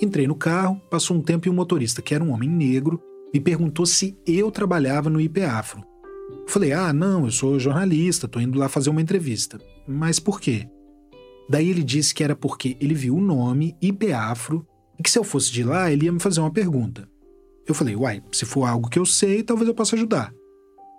Entrei 0.00 0.26
no 0.26 0.34
carro, 0.34 0.80
passou 0.90 1.18
um 1.18 1.22
tempo 1.22 1.46
e 1.46 1.50
o 1.50 1.52
motorista, 1.52 2.00
que 2.00 2.14
era 2.14 2.24
um 2.24 2.32
homem 2.32 2.48
negro, 2.48 2.98
me 3.30 3.40
perguntou 3.40 3.84
se 3.84 4.16
eu 4.26 4.50
trabalhava 4.50 5.10
no 5.10 5.20
IPAfro. 5.20 5.84
Falei, 6.48 6.72
ah, 6.72 6.94
não, 6.94 7.26
eu 7.26 7.30
sou 7.30 7.60
jornalista, 7.60 8.26
tô 8.26 8.40
indo 8.40 8.58
lá 8.58 8.70
fazer 8.70 8.88
uma 8.88 9.02
entrevista. 9.02 9.60
Mas 9.86 10.18
por 10.18 10.40
quê? 10.40 10.66
Daí 11.46 11.68
ele 11.68 11.82
disse 11.82 12.14
que 12.14 12.24
era 12.24 12.34
porque 12.34 12.78
ele 12.80 12.94
viu 12.94 13.16
o 13.16 13.20
nome 13.20 13.76
IPAfro 13.82 14.66
e 15.00 15.02
que 15.02 15.10
se 15.10 15.18
eu 15.18 15.24
fosse 15.24 15.50
de 15.50 15.64
lá, 15.64 15.90
ele 15.90 16.04
ia 16.04 16.12
me 16.12 16.20
fazer 16.20 16.40
uma 16.40 16.52
pergunta. 16.52 17.08
Eu 17.66 17.74
falei, 17.74 17.96
uai, 17.96 18.22
se 18.30 18.44
for 18.44 18.66
algo 18.66 18.90
que 18.90 18.98
eu 18.98 19.06
sei, 19.06 19.42
talvez 19.42 19.66
eu 19.66 19.74
possa 19.74 19.96
ajudar. 19.96 20.30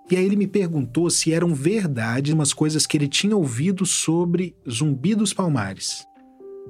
E 0.09 0.15
aí 0.15 0.25
ele 0.25 0.35
me 0.35 0.47
perguntou 0.47 1.07
se 1.11 1.31
eram 1.31 1.53
verdade 1.53 2.33
umas 2.33 2.51
coisas 2.51 2.87
que 2.87 2.97
ele 2.97 3.07
tinha 3.07 3.37
ouvido 3.37 3.85
sobre 3.85 4.55
Zumbi 4.67 5.13
dos 5.13 5.35
Palmares. 5.35 6.03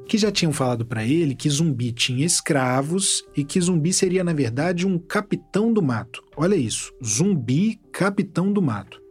Que 0.10 0.18
já 0.18 0.30
tinham 0.30 0.52
falado 0.52 0.86
para 0.86 1.06
ele 1.06 1.34
que 1.34 1.50
Zumbi 1.50 1.94
tinha 1.94 2.26
escravos 2.26 3.24
e 3.34 3.46
que 3.46 3.62
Zumbi 3.62 3.94
seria, 3.94 4.26
na 4.26 4.34
verdade, 4.34 4.86
um 4.86 5.00
capitão 5.00 5.72
do 5.72 5.82
mato. 5.82 6.22
Olha 6.36 6.56
isso, 6.56 6.92
Zumbi, 7.02 7.80
capitão 7.94 8.52
do 8.52 8.62
mato. 8.62 9.02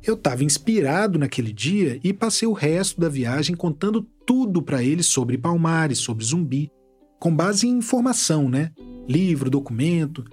Eu 0.00 0.14
estava 0.14 0.44
inspirado 0.44 1.18
naquele 1.18 1.52
dia 1.52 1.98
e 2.04 2.12
passei 2.12 2.46
o 2.46 2.52
resto 2.52 3.00
da 3.00 3.08
viagem 3.08 3.56
contando 3.56 4.06
tudo 4.24 4.62
para 4.62 4.80
ele 4.80 5.02
sobre 5.02 5.36
Palmares, 5.36 5.98
sobre 5.98 6.24
Zumbi 6.24 6.70
com 7.18 7.34
base 7.34 7.66
em 7.66 7.78
informação, 7.78 8.48
né? 8.48 8.72
Livro, 9.08 9.50
documento. 9.50 10.24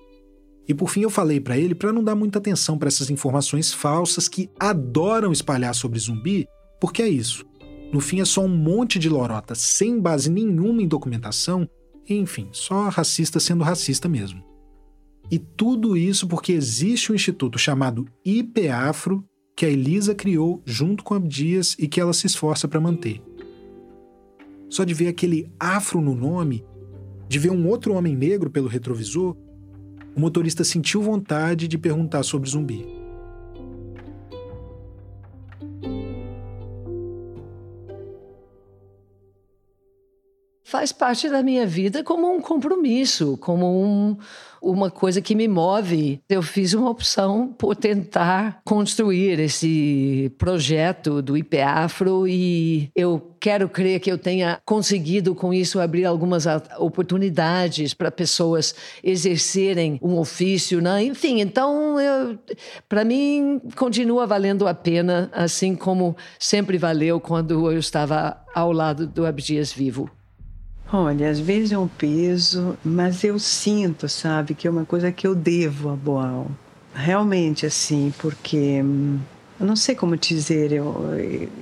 E 0.68 0.74
por 0.74 0.90
fim 0.90 1.02
eu 1.02 1.10
falei 1.10 1.40
para 1.40 1.58
ele 1.58 1.76
para 1.76 1.94
não 1.94 2.04
dar 2.04 2.16
muita 2.16 2.40
atenção 2.40 2.78
para 2.78 2.88
essas 2.88 3.10
informações 3.10 3.74
falsas 3.74 4.28
que 4.28 4.50
adoram 4.60 5.32
espalhar 5.32 5.74
sobre 5.76 6.00
zumbi, 6.00 6.48
porque 6.80 7.02
é 7.02 7.08
isso. 7.08 7.46
No 7.94 8.00
fim 8.00 8.20
é 8.20 8.26
só 8.26 8.42
um 8.42 8.50
monte 8.50 8.98
de 8.98 9.08
lorota 9.08 9.56
sem 9.56 10.00
base 10.00 10.30
nenhuma 10.30 10.82
em 10.82 10.88
documentação, 10.88 11.70
enfim, 12.10 12.50
só 12.52 12.90
racista 12.90 13.40
sendo 13.40 13.64
racista 13.64 14.10
mesmo. 14.10 14.44
E 15.32 15.40
tudo 15.40 15.98
isso 15.98 16.28
porque 16.28 16.52
existe 16.52 17.12
um 17.12 17.16
instituto 17.16 17.58
chamado 17.58 18.06
IPAfro 18.24 19.24
que 19.56 19.66
a 19.66 19.70
Elisa 19.70 20.14
criou 20.14 20.62
junto 20.66 21.04
com 21.04 21.14
a 21.14 21.18
Abdias 21.18 21.76
e 21.80 21.88
que 21.88 22.00
ela 22.00 22.14
se 22.14 22.28
esforça 22.28 22.68
para 22.68 22.82
manter. 22.82 23.22
Só 24.70 24.84
de 24.84 24.94
ver 24.94 25.08
aquele 25.08 25.50
afro 25.60 26.02
no 26.02 26.14
nome 26.14 26.64
de 27.28 27.40
ver 27.40 27.52
um 27.52 27.68
outro 27.68 27.94
homem 27.94 28.16
negro 28.16 28.50
pelo 28.50 28.68
retrovisor, 28.68 29.36
o 30.16 30.20
motorista 30.20 30.64
sentiu 30.64 31.02
vontade 31.02 31.68
de 31.68 31.78
perguntar 31.78 32.24
sobre 32.24 32.50
zumbi. 32.50 32.95
Faz 40.86 40.92
parte 40.92 41.30
da 41.30 41.42
minha 41.42 41.66
vida 41.66 42.04
como 42.04 42.32
um 42.32 42.40
compromisso, 42.40 43.38
como 43.38 43.66
um, 43.66 44.16
uma 44.62 44.92
coisa 44.92 45.20
que 45.20 45.34
me 45.34 45.48
move. 45.48 46.22
Eu 46.30 46.44
fiz 46.44 46.76
uma 46.76 46.92
opção 46.92 47.48
por 47.58 47.76
tentar 47.76 48.62
construir 48.64 49.40
esse 49.40 50.32
projeto 50.38 51.24
do 51.24 51.36
IPAfro 51.36 52.28
e 52.28 52.92
eu 52.96 53.32
quero 53.40 53.68
crer 53.68 54.00
que 54.00 54.12
eu 54.12 54.18
tenha 54.18 54.60
conseguido 54.64 55.34
com 55.34 55.52
isso 55.52 55.80
abrir 55.80 56.06
algumas 56.06 56.46
oportunidades 56.78 57.96
para 57.96 58.12
pessoas 58.12 58.76
exercerem 59.04 59.98
um 60.04 60.20
ofício, 60.20 60.82
né? 60.82 61.04
enfim. 61.04 61.42
Então, 61.42 61.96
para 62.88 63.04
mim 63.04 63.60
continua 63.76 64.28
valendo 64.28 64.68
a 64.68 64.74
pena, 64.76 65.32
assim 65.34 65.76
como 65.76 66.16
sempre 66.38 66.78
valeu 66.78 67.20
quando 67.20 67.72
eu 67.72 67.80
estava 67.80 68.38
ao 68.54 68.72
lado 68.72 69.08
do 69.08 69.26
Abdias 69.26 69.74
vivo. 69.74 70.12
Olha, 70.94 71.30
às 71.30 71.40
vezes 71.40 71.72
é 71.72 71.78
um 71.78 71.88
peso, 71.88 72.78
mas 72.84 73.24
eu 73.24 73.40
sinto, 73.40 74.08
sabe, 74.08 74.54
que 74.54 74.68
é 74.68 74.72
uma 74.72 74.86
coisa 74.86 75.12
que 75.12 75.26
eu 75.26 75.34
devo 75.34 75.90
a 75.90 75.96
Boal. 75.96 76.48
Realmente, 76.94 77.66
assim, 77.66 78.14
porque 78.20 78.82
hum, 78.84 79.20
eu 79.60 79.66
não 79.66 79.76
sei 79.76 79.96
como 79.96 80.16
dizer, 80.16 80.72
eu, 80.72 80.96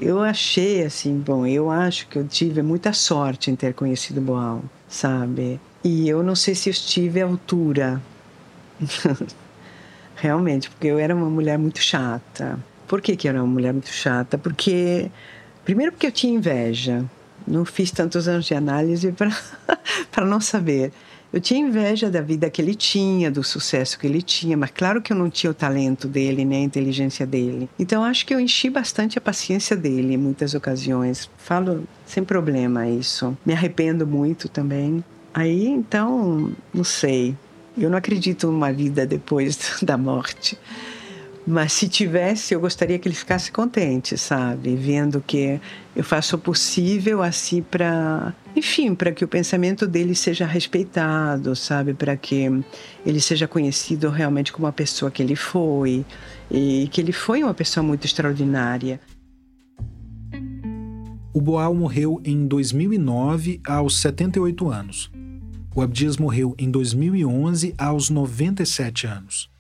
eu 0.01 0.21
achei 0.21 0.83
assim, 0.83 1.17
bom, 1.17 1.47
eu 1.47 1.71
acho 1.71 2.07
que 2.07 2.17
eu 2.17 2.27
tive 2.27 2.62
muita 2.62 2.91
sorte 2.91 3.49
em 3.49 3.55
ter 3.55 3.73
conhecido 3.73 4.19
Boal, 4.19 4.62
sabe? 4.89 5.59
E 5.83 6.07
eu 6.07 6.21
não 6.21 6.36
sei 6.36 6.53
se 6.53 6.69
eu 6.69 6.71
estive 6.71 7.21
à 7.21 7.25
altura. 7.25 8.01
Realmente, 10.15 10.69
porque 10.69 10.88
eu 10.88 10.99
era 10.99 11.15
uma 11.15 11.29
mulher 11.29 11.57
muito 11.57 11.79
chata. 11.79 12.59
Por 12.88 13.01
que, 13.01 13.15
que 13.15 13.27
eu 13.27 13.31
era 13.31 13.41
uma 13.41 13.51
mulher 13.51 13.71
muito 13.71 13.89
chata? 13.89 14.38
Porque, 14.38 15.09
primeiro, 15.63 15.93
porque 15.93 16.07
eu 16.07 16.12
tinha 16.12 16.33
inveja 16.33 17.05
não 17.47 17.65
fiz 17.65 17.91
tantos 17.91 18.27
anos 18.27 18.45
de 18.45 18.53
análise 18.53 19.12
para 19.12 20.25
não 20.25 20.39
saber. 20.39 20.91
Eu 21.34 21.41
tinha 21.41 21.60
inveja 21.60 22.12
da 22.12 22.21
vida 22.21 22.47
que 22.47 22.62
ele 22.62 22.75
tinha, 22.75 23.32
do 23.32 23.43
sucesso 23.43 23.97
que 23.97 24.06
ele 24.06 24.21
tinha, 24.21 24.56
mas 24.56 24.69
claro 24.69 25.01
que 25.01 25.12
eu 25.12 25.17
não 25.17 25.32
tinha 25.32 25.49
o 25.49 25.53
talento 25.53 26.08
dele, 26.08 26.45
nem 26.45 26.62
a 26.62 26.65
inteligência 26.65 27.25
dele. 27.25 27.67
Então 27.79 28.03
acho 28.03 28.23
que 28.23 28.36
eu 28.36 28.39
enchi 28.39 28.69
bastante 28.69 29.17
a 29.17 29.21
paciência 29.21 29.75
dele 29.75 30.13
em 30.13 30.17
muitas 30.17 30.53
ocasiões. 30.53 31.27
Falo 31.39 31.86
sem 32.06 32.23
problema 32.23 32.88
isso. 32.88 33.36
Me 33.43 33.51
arrependo 33.51 34.06
muito 34.06 34.47
também. 34.47 35.03
Aí 35.34 35.65
então, 35.65 36.51
não 36.71 36.84
sei. 36.84 37.36
Eu 37.75 37.89
não 37.89 37.97
acredito 37.97 38.45
numa 38.45 38.71
vida 38.71 39.03
depois 39.03 39.58
da 39.82 39.97
morte. 39.97 40.56
Mas 41.45 41.73
se 41.73 41.89
tivesse, 41.89 42.53
eu 42.53 42.60
gostaria 42.60 42.97
que 42.97 43.08
ele 43.08 43.15
ficasse 43.15 43.51
contente, 43.51 44.17
sabe? 44.17 44.75
Vendo 44.77 45.21
que 45.21 45.60
eu 45.93 46.03
faço 46.03 46.38
o 46.38 46.39
possível 46.39 47.21
assim 47.21 47.62
para, 47.62 48.34
enfim, 48.56 48.95
para 48.95 49.12
que 49.12 49.25
o 49.25 49.27
pensamento 49.27 49.86
dele 49.86 50.15
seja 50.15 50.45
respeitado, 50.45 51.53
sabe? 51.53 51.93
Para 51.93 52.15
que 52.15 52.49
ele 53.06 53.19
seja 53.19 53.45
conhecido 53.45 54.10
realmente 54.10 54.53
como 54.53 54.67
a 54.67 54.71
pessoa 54.71 55.12
que 55.12 55.21
ele 55.21 55.36
foi 55.36 56.06
e 56.49 56.88
que 56.91 57.01
ele 57.01 57.12
foi 57.12 57.43
uma 57.43 57.53
pessoa 57.53 57.84
muito 57.84 58.06
extraordinária. 58.06 59.01
O 61.34 61.41
Boal 61.41 61.73
morreu 61.75 62.21
em 62.23 62.47
2009 62.47 63.60
aos 63.67 63.99
78 63.99 64.69
anos. 64.69 65.12
O 65.75 65.82
Abdias 65.82 66.15
morreu 66.15 66.56
em 66.58 66.71
2011 66.71 67.73
aos 67.77 68.10
97 68.10 69.08
anos. 69.08 69.52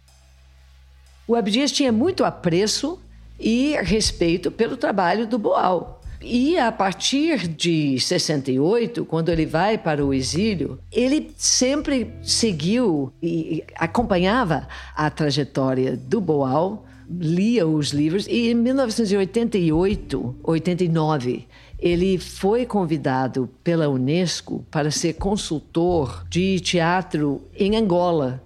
O 1.25 1.35
Abdias 1.35 1.71
tinha 1.71 1.91
muito 1.91 2.25
apreço 2.25 2.99
e 3.39 3.77
respeito 3.81 4.51
pelo 4.51 4.75
trabalho 4.75 5.25
do 5.25 5.39
Boal. 5.39 6.01
E 6.21 6.57
a 6.57 6.71
partir 6.71 7.47
de 7.47 7.99
68, 7.99 9.03
quando 9.05 9.29
ele 9.29 9.45
vai 9.45 9.77
para 9.77 10.05
o 10.05 10.13
exílio, 10.13 10.79
ele 10.91 11.31
sempre 11.37 12.13
seguiu 12.23 13.11
e 13.21 13.63
acompanhava 13.75 14.67
a 14.95 15.09
trajetória 15.09 15.97
do 15.97 16.21
Boal, 16.21 16.85
lia 17.09 17.67
os 17.67 17.89
livros 17.89 18.25
e 18.27 18.49
em 18.49 18.55
1988, 18.55 20.35
89, 20.43 21.45
ele 21.77 22.17
foi 22.17 22.65
convidado 22.65 23.49
pela 23.61 23.89
Unesco 23.89 24.65
para 24.71 24.89
ser 24.91 25.13
consultor 25.13 26.25
de 26.29 26.61
teatro 26.61 27.41
em 27.57 27.75
Angola 27.75 28.41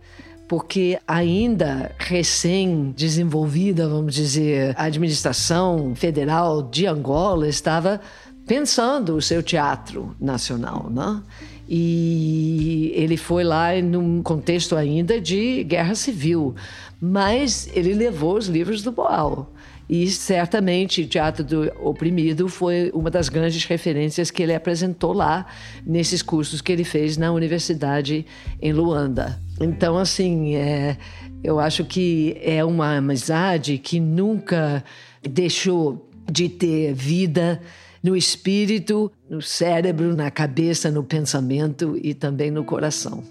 porque 0.47 0.97
ainda 1.05 1.91
recém-desenvolvida, 1.97 3.87
vamos 3.87 4.15
dizer, 4.15 4.73
a 4.77 4.83
administração 4.83 5.93
federal 5.95 6.63
de 6.63 6.87
Angola 6.87 7.47
estava 7.47 7.99
pensando 8.47 9.15
o 9.15 9.21
seu 9.21 9.43
teatro 9.43 10.15
nacional, 10.19 10.89
né? 10.89 11.21
E 11.67 12.93
ele 12.95 13.17
foi 13.17 13.43
lá 13.43 13.75
num 13.81 14.23
contexto 14.23 14.75
ainda 14.75 15.19
de 15.19 15.65
guerra 15.65 15.95
civil, 15.95 16.55
mas 16.99 17.69
ele 17.73 17.93
levou 17.93 18.37
os 18.37 18.47
livros 18.47 18.81
do 18.81 18.91
Boal. 18.91 19.51
E 19.89 20.07
certamente 20.09 21.05
Teatro 21.05 21.43
do 21.43 21.71
Oprimido 21.81 22.49
foi 22.49 22.91
uma 22.93 23.09
das 23.09 23.29
grandes 23.29 23.63
referências 23.65 24.29
que 24.29 24.43
ele 24.43 24.53
apresentou 24.53 25.13
lá 25.13 25.45
nesses 25.85 26.21
cursos 26.21 26.61
que 26.61 26.71
ele 26.71 26.83
fez 26.83 27.15
na 27.15 27.31
universidade 27.31 28.25
em 28.61 28.73
Luanda. 28.73 29.39
Então, 29.61 29.97
assim, 29.97 30.55
é, 30.55 30.97
eu 31.43 31.59
acho 31.59 31.85
que 31.85 32.37
é 32.41 32.63
uma 32.65 32.97
amizade 32.97 33.77
que 33.77 33.99
nunca 33.99 34.83
deixou 35.21 36.09
de 36.29 36.49
ter 36.49 36.93
vida 36.93 37.61
no 38.03 38.15
espírito, 38.15 39.11
no 39.29 39.41
cérebro, 39.41 40.15
na 40.15 40.29
cabeça, 40.29 40.91
no 40.91 41.03
pensamento 41.03 41.97
e 42.01 42.13
também 42.13 42.51
no 42.51 42.63
coração. 42.63 43.23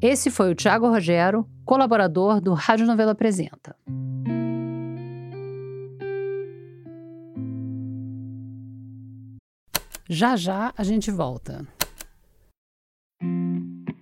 Esse 0.00 0.30
foi 0.30 0.52
o 0.52 0.54
Tiago 0.54 0.86
Rogero, 0.86 1.44
colaborador 1.64 2.40
do 2.40 2.54
Rádio 2.54 2.86
Novela 2.86 3.12
Apresenta. 3.12 3.74
Já 10.08 10.36
já 10.36 10.72
a 10.76 10.84
gente 10.84 11.10
volta. 11.10 11.66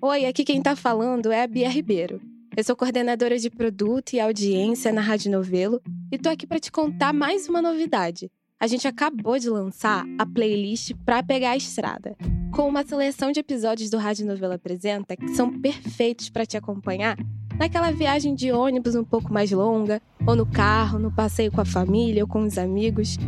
Oi, 0.02 0.26
aqui 0.26 0.44
quem 0.44 0.62
tá 0.62 0.76
falando 0.76 1.32
é 1.32 1.42
a 1.42 1.46
Bia 1.46 1.70
Ribeiro. 1.70 2.20
Eu 2.54 2.62
sou 2.62 2.76
coordenadora 2.76 3.38
de 3.38 3.48
produto 3.48 4.12
e 4.12 4.20
audiência 4.20 4.92
na 4.92 5.00
Rádio 5.00 5.32
Novelo 5.32 5.80
e 6.12 6.18
tô 6.18 6.28
aqui 6.28 6.46
para 6.46 6.60
te 6.60 6.70
contar 6.70 7.14
mais 7.14 7.48
uma 7.48 7.62
novidade. 7.62 8.30
A 8.58 8.66
gente 8.66 8.88
acabou 8.88 9.38
de 9.38 9.50
lançar 9.50 10.06
a 10.18 10.24
playlist 10.24 10.92
Pra 11.04 11.22
Pegar 11.22 11.50
a 11.50 11.56
Estrada, 11.58 12.16
com 12.50 12.66
uma 12.66 12.86
seleção 12.86 13.30
de 13.30 13.38
episódios 13.38 13.90
do 13.90 13.98
Rádio 13.98 14.26
Novela 14.26 14.54
Apresenta 14.54 15.14
que 15.14 15.28
são 15.34 15.60
perfeitos 15.60 16.30
para 16.30 16.46
te 16.46 16.56
acompanhar 16.56 17.18
naquela 17.58 17.90
viagem 17.90 18.34
de 18.34 18.50
ônibus 18.50 18.94
um 18.94 19.04
pouco 19.04 19.30
mais 19.30 19.50
longa, 19.50 20.00
ou 20.26 20.34
no 20.34 20.46
carro, 20.46 20.98
no 20.98 21.12
passeio 21.12 21.52
com 21.52 21.60
a 21.60 21.66
família 21.66 22.22
ou 22.24 22.28
com 22.28 22.44
os 22.44 22.56
amigos. 22.56 23.18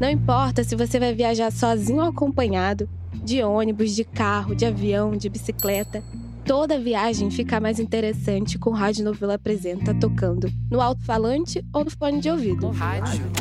Não 0.00 0.10
importa 0.10 0.64
se 0.64 0.74
você 0.74 0.98
vai 0.98 1.14
viajar 1.14 1.52
sozinho 1.52 2.02
ou 2.02 2.08
acompanhado, 2.08 2.88
de 3.22 3.44
ônibus, 3.44 3.94
de 3.94 4.02
carro, 4.02 4.56
de 4.56 4.66
avião, 4.66 5.16
de 5.16 5.28
bicicleta. 5.28 6.02
Toda 6.50 6.80
viagem 6.80 7.30
fica 7.30 7.60
mais 7.60 7.78
interessante 7.78 8.58
com 8.58 8.70
o 8.70 8.72
Rádio 8.72 9.04
Novela 9.04 9.34
Apresenta 9.34 9.94
tocando 9.94 10.50
no 10.68 10.80
alto-falante 10.80 11.64
ou 11.72 11.84
no 11.84 11.90
fone 11.92 12.18
de 12.18 12.28
ouvido. 12.28 12.72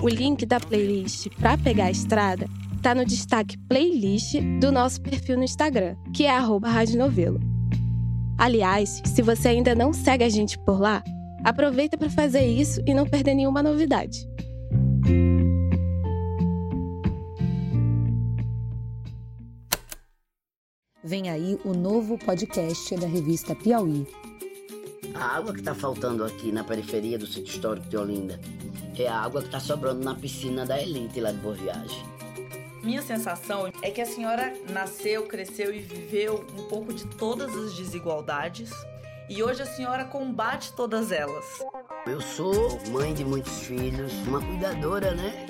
O 0.04 0.08
link 0.08 0.46
da 0.46 0.60
playlist 0.60 1.28
para 1.40 1.58
pegar 1.58 1.86
a 1.86 1.92
estrada 1.92 2.46
está 2.78 2.94
no 2.94 3.04
destaque 3.04 3.58
playlist 3.68 4.36
do 4.62 4.72
nosso 4.72 5.02
perfil 5.02 5.38
no 5.38 5.44
Instagram, 5.44 5.96
que 6.14 6.26
é 6.26 6.38
Rádio 6.70 7.00
Novelo. 7.00 7.40
Aliás, 8.38 9.02
se 9.04 9.24
você 9.24 9.48
ainda 9.48 9.74
não 9.74 9.92
segue 9.92 10.24
a 10.24 10.30
gente 10.30 10.60
por 10.60 10.80
lá, 10.80 11.04
aproveita 11.44 11.98
para 11.98 12.12
fazer 12.12 12.46
isso 12.46 12.80
e 12.86 12.94
não 12.94 13.08
perder 13.08 13.34
nenhuma 13.34 13.64
novidade. 13.64 14.29
Vem 21.10 21.28
aí 21.28 21.60
o 21.66 21.74
novo 21.74 22.20
podcast 22.20 22.96
da 22.96 23.08
revista 23.08 23.56
Piauí. 23.56 24.06
A 25.16 25.38
água 25.38 25.54
que 25.54 25.60
está 25.60 25.74
faltando 25.74 26.24
aqui 26.24 26.52
na 26.52 26.64
periferia 26.64 27.18
do 27.18 27.26
sítio 27.26 27.56
histórico 27.56 27.90
de 27.90 27.98
Olinda 27.98 28.40
é 28.96 29.08
a 29.08 29.20
água 29.20 29.42
que 29.42 29.48
está 29.48 29.60
sobrando 29.60 30.06
na 30.06 30.14
piscina 30.14 30.68
da 30.68 30.80
elite 30.80 31.20
lá 31.20 31.32
de 31.32 31.40
Boa 31.40 31.56
Viagem. 31.56 32.06
Minha 32.84 33.02
sensação 33.02 33.72
é 33.82 33.90
que 33.90 34.00
a 34.00 34.06
senhora 34.06 34.54
nasceu, 34.70 35.26
cresceu 35.26 35.74
e 35.74 35.80
viveu 35.80 36.46
um 36.56 36.68
pouco 36.68 36.94
de 36.94 37.08
todas 37.08 37.58
as 37.58 37.74
desigualdades 37.74 38.70
e 39.28 39.42
hoje 39.42 39.64
a 39.64 39.66
senhora 39.66 40.06
combate 40.06 40.74
todas 40.74 41.12
elas. 41.12 41.44
Eu 42.06 42.22
sou 42.22 42.80
mãe 42.92 43.16
de 43.16 43.26
muitos 43.26 43.62
filhos, 43.62 44.14
uma 44.28 44.46
cuidadora, 44.46 45.16
né? 45.16 45.48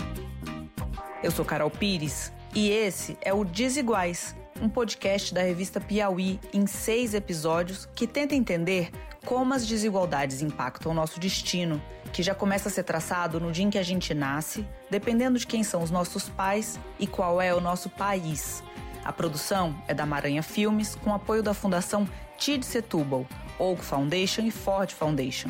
Eu 1.22 1.32
sou 1.32 1.44
Carol 1.44 1.70
Pires 1.70 2.32
e 2.56 2.70
esse 2.70 3.18
é 3.22 3.34
o 3.34 3.44
Desiguais 3.44 4.39
um 4.62 4.70
podcast 4.70 5.34
da 5.34 5.42
revista 5.42 5.80
Piauí 5.80 6.40
em 6.54 6.68
seis 6.68 7.14
episódios 7.14 7.88
que 7.96 8.06
tenta 8.06 8.36
entender 8.36 8.92
como 9.26 9.54
as 9.54 9.66
desigualdades 9.66 10.42
impactam 10.42 10.92
o 10.92 10.96
nosso 10.96 11.20
destino, 11.20 11.82
que 12.12 12.24
já 12.24 12.34
começa 12.34 12.70
a 12.70 12.72
ser 12.72 12.84
traçado 12.84 13.40
no 13.40 13.52
dia 13.52 13.66
em 13.66 13.70
que 13.70 13.78
a 13.78 13.84
gente 13.84 14.14
nasce, 14.14 14.66
dependendo 14.90 15.38
de 15.38 15.46
quem 15.46 15.64
são 15.64 15.84
os 15.84 15.92
nossos 15.92 16.30
pais 16.30 16.80
e 17.00 17.06
qual 17.06 17.42
é 17.42 17.54
o 17.54 17.62
nosso 17.62 17.90
país. 17.90 18.64
A 19.04 19.14
produção 19.14 19.76
é 19.88 19.94
da 19.94 20.06
Maranha 20.06 20.44
Filmes, 20.44 20.96
com 20.96 21.14
apoio 21.14 21.44
da 21.44 21.54
Fundação 21.54 22.08
Tid 22.38 22.66
Setúbal, 22.66 23.26
Oak 23.58 23.84
Foundation 23.84 24.42
e 24.44 24.52
Ford 24.52 24.92
Foundation. 24.92 25.50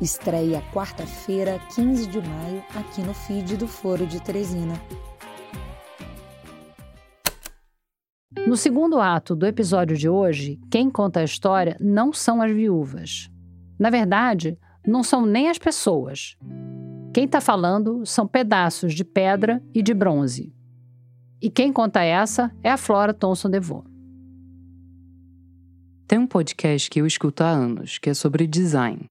Estreia 0.00 0.62
quarta-feira, 0.72 1.60
15 1.74 2.06
de 2.06 2.20
maio, 2.20 2.64
aqui 2.74 3.02
no 3.02 3.12
feed 3.12 3.56
do 3.56 3.68
Foro 3.68 4.06
de 4.06 4.20
Teresina. 4.20 4.80
No 8.32 8.56
segundo 8.56 9.00
ato 9.00 9.34
do 9.34 9.44
episódio 9.44 9.96
de 9.96 10.08
hoje, 10.08 10.60
quem 10.70 10.88
conta 10.88 11.18
a 11.18 11.24
história 11.24 11.76
não 11.80 12.12
são 12.12 12.40
as 12.40 12.52
viúvas. 12.52 13.28
Na 13.76 13.90
verdade, 13.90 14.56
não 14.86 15.02
são 15.02 15.26
nem 15.26 15.48
as 15.48 15.58
pessoas. 15.58 16.36
Quem 17.12 17.24
está 17.24 17.40
falando 17.40 18.06
são 18.06 18.28
pedaços 18.28 18.94
de 18.94 19.04
pedra 19.04 19.60
e 19.74 19.82
de 19.82 19.92
bronze. 19.92 20.54
E 21.42 21.50
quem 21.50 21.72
conta 21.72 22.04
essa 22.04 22.54
é 22.62 22.70
a 22.70 22.76
Flora 22.76 23.12
Thomson 23.12 23.50
DeVoe. 23.50 23.82
Tem 26.06 26.16
um 26.16 26.26
podcast 26.26 26.88
que 26.88 27.00
eu 27.00 27.06
escuto 27.06 27.42
há 27.42 27.48
anos, 27.48 27.98
que 27.98 28.10
é 28.10 28.14
sobre 28.14 28.46
design. 28.46 29.06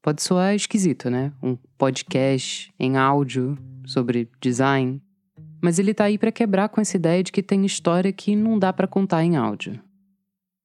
Pode 0.00 0.22
soar 0.22 0.54
esquisito, 0.54 1.10
né? 1.10 1.32
Um 1.42 1.56
podcast 1.76 2.72
em 2.78 2.96
áudio 2.96 3.58
sobre 3.84 4.30
design. 4.40 5.02
Mas 5.64 5.78
ele 5.78 5.94
tá 5.94 6.04
aí 6.04 6.18
para 6.18 6.30
quebrar 6.30 6.68
com 6.68 6.78
essa 6.78 6.94
ideia 6.94 7.22
de 7.22 7.32
que 7.32 7.42
tem 7.42 7.64
história 7.64 8.12
que 8.12 8.36
não 8.36 8.58
dá 8.58 8.70
para 8.70 8.86
contar 8.86 9.24
em 9.24 9.34
áudio. 9.34 9.80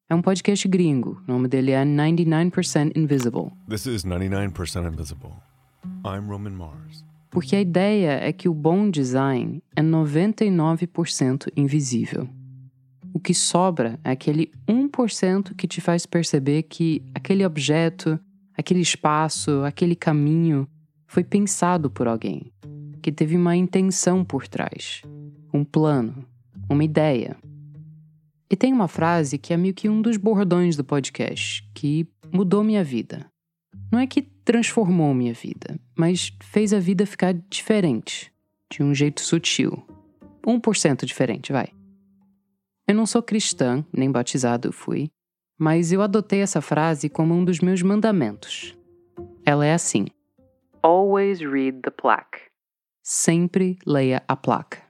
É 0.09 0.13
um 0.13 0.21
podcast 0.21 0.67
gringo. 0.67 1.23
O 1.25 1.31
nome 1.31 1.47
dele 1.47 1.71
é 1.71 1.85
99% 1.85 2.91
Invisible. 2.97 3.49
This 3.69 3.85
is 3.85 4.03
99% 4.03 4.91
Invisible. 4.91 5.31
I'm 6.05 6.27
Roman 6.27 6.49
Mars. 6.49 7.05
Porque 7.29 7.55
a 7.55 7.62
ideia 7.62 8.19
é 8.21 8.33
que 8.33 8.49
o 8.49 8.53
bom 8.53 8.89
design 8.89 9.63
é 9.73 9.81
99% 9.81 11.47
invisível. 11.55 12.27
O 13.13 13.21
que 13.21 13.33
sobra 13.33 13.97
é 14.03 14.12
aquele 14.12 14.51
1% 14.67 15.55
que 15.55 15.65
te 15.65 15.79
faz 15.79 16.05
perceber 16.05 16.63
que 16.63 17.01
aquele 17.15 17.45
objeto, 17.45 18.19
aquele 18.57 18.81
espaço, 18.81 19.63
aquele 19.63 19.95
caminho 19.95 20.67
foi 21.07 21.23
pensado 21.23 21.89
por 21.89 22.05
alguém, 22.05 22.51
que 23.10 23.15
teve 23.15 23.36
uma 23.36 23.56
intenção 23.56 24.24
por 24.24 24.48
trás, 24.48 25.02
um 25.52 25.63
plano, 25.63 26.24
uma 26.69 26.84
ideia. 26.84 27.36
E 28.48 28.56
tem 28.56 28.72
uma 28.72 28.88
frase 28.88 29.39
que 29.39 29.52
é 29.52 29.58
meio 29.58 29.74
que 29.74 29.89
um 29.89 30.00
dos 30.00 30.15
bordões 30.15 30.76
do 30.76 30.84
podcast, 30.84 31.67
que 31.74 32.08
mudou 32.32 32.63
minha 32.63 32.84
vida. 32.84 33.26
Não 33.91 33.98
é 33.98 34.06
que 34.06 34.22
transformou 34.22 35.12
minha 35.15 35.34
vida, 35.34 35.80
mas 35.98 36.32
fez 36.43 36.72
a 36.72 36.80
vida 36.80 37.04
ficar 37.04 37.34
diferente, 37.50 38.32
de 38.69 38.84
um 38.84 38.93
jeito 38.93 39.22
sutil. 39.22 39.84
1% 40.45 41.04
diferente, 41.04 41.52
vai. 41.52 41.69
Eu 42.88 42.93
não 42.93 43.08
sou 43.08 43.24
cristã, 43.24 43.84
nem 43.91 44.12
batizado 44.12 44.72
fui, 44.72 45.10
mas 45.58 45.91
eu 45.91 46.04
adotei 46.04 46.41
essa 46.41 46.62
frase 46.62 47.10
como 47.10 47.34
um 47.34 47.43
dos 47.43 47.60
meus 47.60 47.82
mandamentos. 47.82 48.78
Ela 49.43 49.65
é 49.65 49.74
assim: 49.74 50.06
Always 50.84 51.39
read 51.39 51.82
the 51.82 51.89
plaque. 51.89 52.48
Sempre 53.12 53.80
leia 53.88 54.22
a 54.28 54.36
placa. 54.36 54.84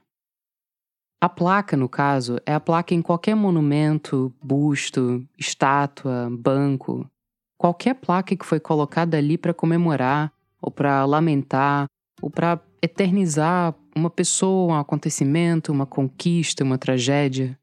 A 1.22 1.26
placa, 1.26 1.74
no 1.74 1.88
caso, 1.88 2.36
é 2.44 2.52
a 2.52 2.60
placa 2.60 2.94
em 2.94 3.00
qualquer 3.00 3.34
monumento, 3.34 4.30
busto, 4.42 5.26
estátua, 5.38 6.28
banco. 6.30 7.10
Qualquer 7.56 7.94
placa 7.94 8.36
que 8.36 8.44
foi 8.44 8.60
colocada 8.60 9.16
ali 9.16 9.38
para 9.38 9.54
comemorar, 9.54 10.30
ou 10.60 10.70
para 10.70 11.02
lamentar, 11.06 11.86
ou 12.20 12.28
para 12.28 12.60
eternizar 12.82 13.74
uma 13.96 14.10
pessoa, 14.10 14.74
um 14.74 14.78
acontecimento, 14.78 15.72
uma 15.72 15.86
conquista, 15.86 16.62
uma 16.62 16.76
tragédia. 16.76 17.58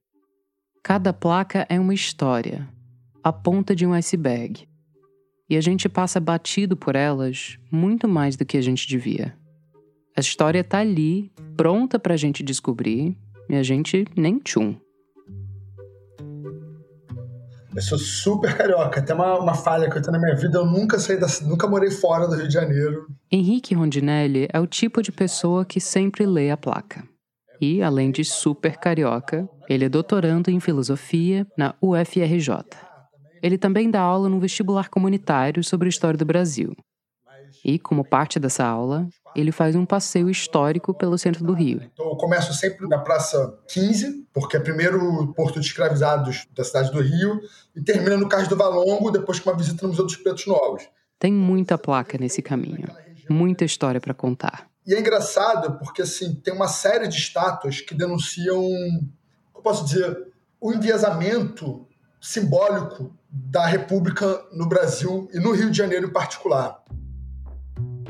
Cada 0.81 1.13
placa 1.13 1.67
é 1.69 1.79
uma 1.79 1.93
história, 1.93 2.67
a 3.23 3.31
ponta 3.31 3.75
de 3.75 3.85
um 3.85 3.93
iceberg. 3.93 4.67
E 5.47 5.55
a 5.55 5.61
gente 5.61 5.87
passa 5.87 6.19
batido 6.19 6.75
por 6.75 6.95
elas 6.95 7.59
muito 7.71 8.07
mais 8.07 8.35
do 8.35 8.43
que 8.43 8.57
a 8.57 8.61
gente 8.61 8.87
devia. 8.87 9.37
A 10.17 10.19
história 10.19 10.63
tá 10.63 10.79
ali, 10.79 11.31
pronta 11.55 11.99
pra 11.99 12.17
gente 12.17 12.41
descobrir, 12.41 13.15
e 13.47 13.55
a 13.55 13.61
gente 13.61 14.03
nem 14.15 14.39
tchum. 14.39 14.75
Eu 17.75 17.81
sou 17.83 17.99
super 17.99 18.57
carioca. 18.57 18.99
Tem 18.99 19.15
uma, 19.15 19.37
uma 19.37 19.53
falha 19.53 19.87
que 19.87 19.95
eu 19.95 20.01
tenho 20.01 20.13
na 20.13 20.19
minha 20.19 20.35
vida. 20.35 20.57
Eu 20.57 20.65
nunca 20.65 20.97
saí 20.97 21.19
da, 21.19 21.27
nunca 21.43 21.67
morei 21.67 21.91
fora 21.91 22.27
do 22.27 22.33
Rio 22.33 22.47
de 22.47 22.53
Janeiro. 22.55 23.05
Henrique 23.31 23.75
Rondinelli 23.75 24.47
é 24.51 24.59
o 24.59 24.65
tipo 24.65 25.03
de 25.03 25.11
pessoa 25.11 25.63
que 25.63 25.79
sempre 25.79 26.25
lê 26.25 26.49
a 26.49 26.57
placa. 26.57 27.03
E, 27.61 27.83
além 27.83 28.09
de 28.09 28.25
super 28.25 28.75
carioca, 28.77 29.47
ele 29.69 29.85
é 29.85 29.89
doutorando 29.89 30.49
em 30.49 30.59
filosofia 30.59 31.45
na 31.55 31.75
UFRJ. 31.79 32.65
Ele 33.43 33.59
também 33.59 33.91
dá 33.91 34.01
aula 34.01 34.27
no 34.27 34.39
vestibular 34.39 34.89
comunitário 34.89 35.63
sobre 35.63 35.87
a 35.87 35.89
história 35.89 36.17
do 36.17 36.25
Brasil. 36.25 36.75
E, 37.63 37.77
como 37.77 38.03
parte 38.03 38.39
dessa 38.39 38.65
aula, 38.65 39.07
ele 39.37 39.51
faz 39.51 39.75
um 39.75 39.85
passeio 39.85 40.29
histórico 40.29 40.93
pelo 40.93 41.17
centro 41.17 41.45
do 41.45 41.53
Rio. 41.53 41.81
Então, 41.93 42.09
eu 42.09 42.15
começo 42.15 42.51
sempre 42.53 42.87
na 42.87 42.97
Praça 42.97 43.55
15, 43.67 44.27
porque 44.33 44.57
é 44.57 44.59
primeiro 44.59 44.99
o 44.99 45.31
porto 45.31 45.59
de 45.59 45.67
escravizados 45.67 46.47
da 46.55 46.63
cidade 46.63 46.91
do 46.91 46.99
Rio, 46.99 47.39
e 47.75 47.81
termina 47.81 48.17
no 48.17 48.27
Cais 48.27 48.47
do 48.47 48.57
Valongo, 48.57 49.11
depois 49.11 49.39
com 49.39 49.51
uma 49.51 49.55
visita 49.55 49.83
no 49.83 49.89
Museu 49.89 50.05
dos 50.05 50.15
Pretos 50.15 50.47
Novos. 50.47 50.89
Tem 51.19 51.31
muita 51.31 51.77
placa 51.77 52.17
nesse 52.17 52.41
caminho, 52.41 52.87
muita 53.29 53.63
história 53.63 54.01
para 54.01 54.13
contar. 54.13 54.67
E 54.85 54.93
é 54.93 54.99
engraçado 54.99 55.77
porque 55.77 56.01
assim 56.01 56.33
tem 56.33 56.53
uma 56.53 56.67
série 56.67 57.07
de 57.07 57.17
estátuas 57.17 57.81
que 57.81 57.93
denunciam, 57.93 58.63
como 59.53 59.63
posso 59.63 59.85
dizer, 59.85 60.27
o 60.59 60.73
enviesamento 60.73 61.85
simbólico 62.19 63.13
da 63.29 63.65
República 63.65 64.43
no 64.51 64.67
Brasil 64.67 65.29
e 65.33 65.39
no 65.39 65.51
Rio 65.51 65.69
de 65.69 65.77
Janeiro 65.77 66.07
em 66.07 66.11
particular. 66.11 66.81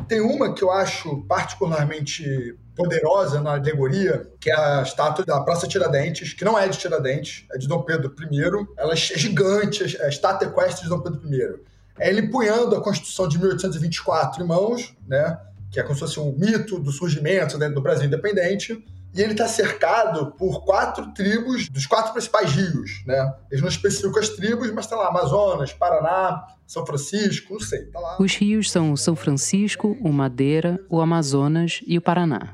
Tem 0.07 0.21
uma 0.21 0.53
que 0.53 0.63
eu 0.63 0.71
acho 0.71 1.23
particularmente 1.23 2.57
poderosa 2.75 3.41
na 3.41 3.53
alegoria, 3.53 4.29
que 4.39 4.49
é 4.49 4.55
a 4.55 4.81
estátua 4.81 5.25
da 5.25 5.41
Praça 5.41 5.67
Tiradentes, 5.67 6.33
que 6.33 6.45
não 6.45 6.57
é 6.57 6.67
de 6.67 6.77
Tiradentes, 6.77 7.45
é 7.51 7.57
de 7.57 7.67
Dom 7.67 7.81
Pedro 7.81 8.13
I. 8.31 8.67
Ela 8.77 8.93
é 8.93 8.95
gigante, 8.95 9.97
é 9.97 10.05
a 10.05 10.09
estátua 10.09 10.47
equestre 10.47 10.83
de 10.83 10.89
Dom 10.89 11.01
Pedro 11.01 11.21
I. 11.27 11.59
É 11.99 12.09
ele 12.09 12.29
punhando 12.29 12.75
a 12.75 12.81
Constituição 12.81 13.27
de 13.27 13.37
1824 13.39 14.43
em 14.43 14.47
mãos, 14.47 14.95
né? 15.07 15.39
que 15.71 15.79
é 15.79 15.83
como 15.83 15.95
se 15.95 15.99
fosse 16.01 16.19
um 16.19 16.31
mito 16.31 16.79
do 16.79 16.91
surgimento 16.91 17.57
dentro 17.57 17.75
do 17.75 17.81
Brasil 17.81 18.05
independente, 18.05 18.83
e 19.17 19.21
ele 19.21 19.31
está 19.31 19.47
cercado 19.47 20.31
por 20.33 20.63
quatro 20.63 21.11
tribos 21.11 21.67
dos 21.69 21.87
quatro 21.87 22.13
principais 22.13 22.51
rios, 22.51 23.03
né? 23.03 23.33
Eles 23.49 23.61
não 23.61 23.67
especificam 23.67 24.19
as 24.19 24.29
tribos, 24.29 24.71
mas 24.71 24.85
tem 24.85 24.95
lá 24.95 25.07
Amazonas, 25.07 25.73
Paraná, 25.73 26.45
São 26.67 26.85
Francisco, 26.85 27.53
não 27.53 27.59
sei, 27.59 27.85
tá 27.87 27.99
lá. 27.99 28.17
Os 28.19 28.35
rios 28.35 28.69
são 28.69 28.91
o 28.91 28.97
São 28.97 29.15
Francisco, 29.15 29.97
o 30.01 30.13
Madeira, 30.13 30.79
o 30.87 31.01
Amazonas 31.01 31.81
e 31.87 31.97
o 31.97 32.01
Paraná. 32.01 32.53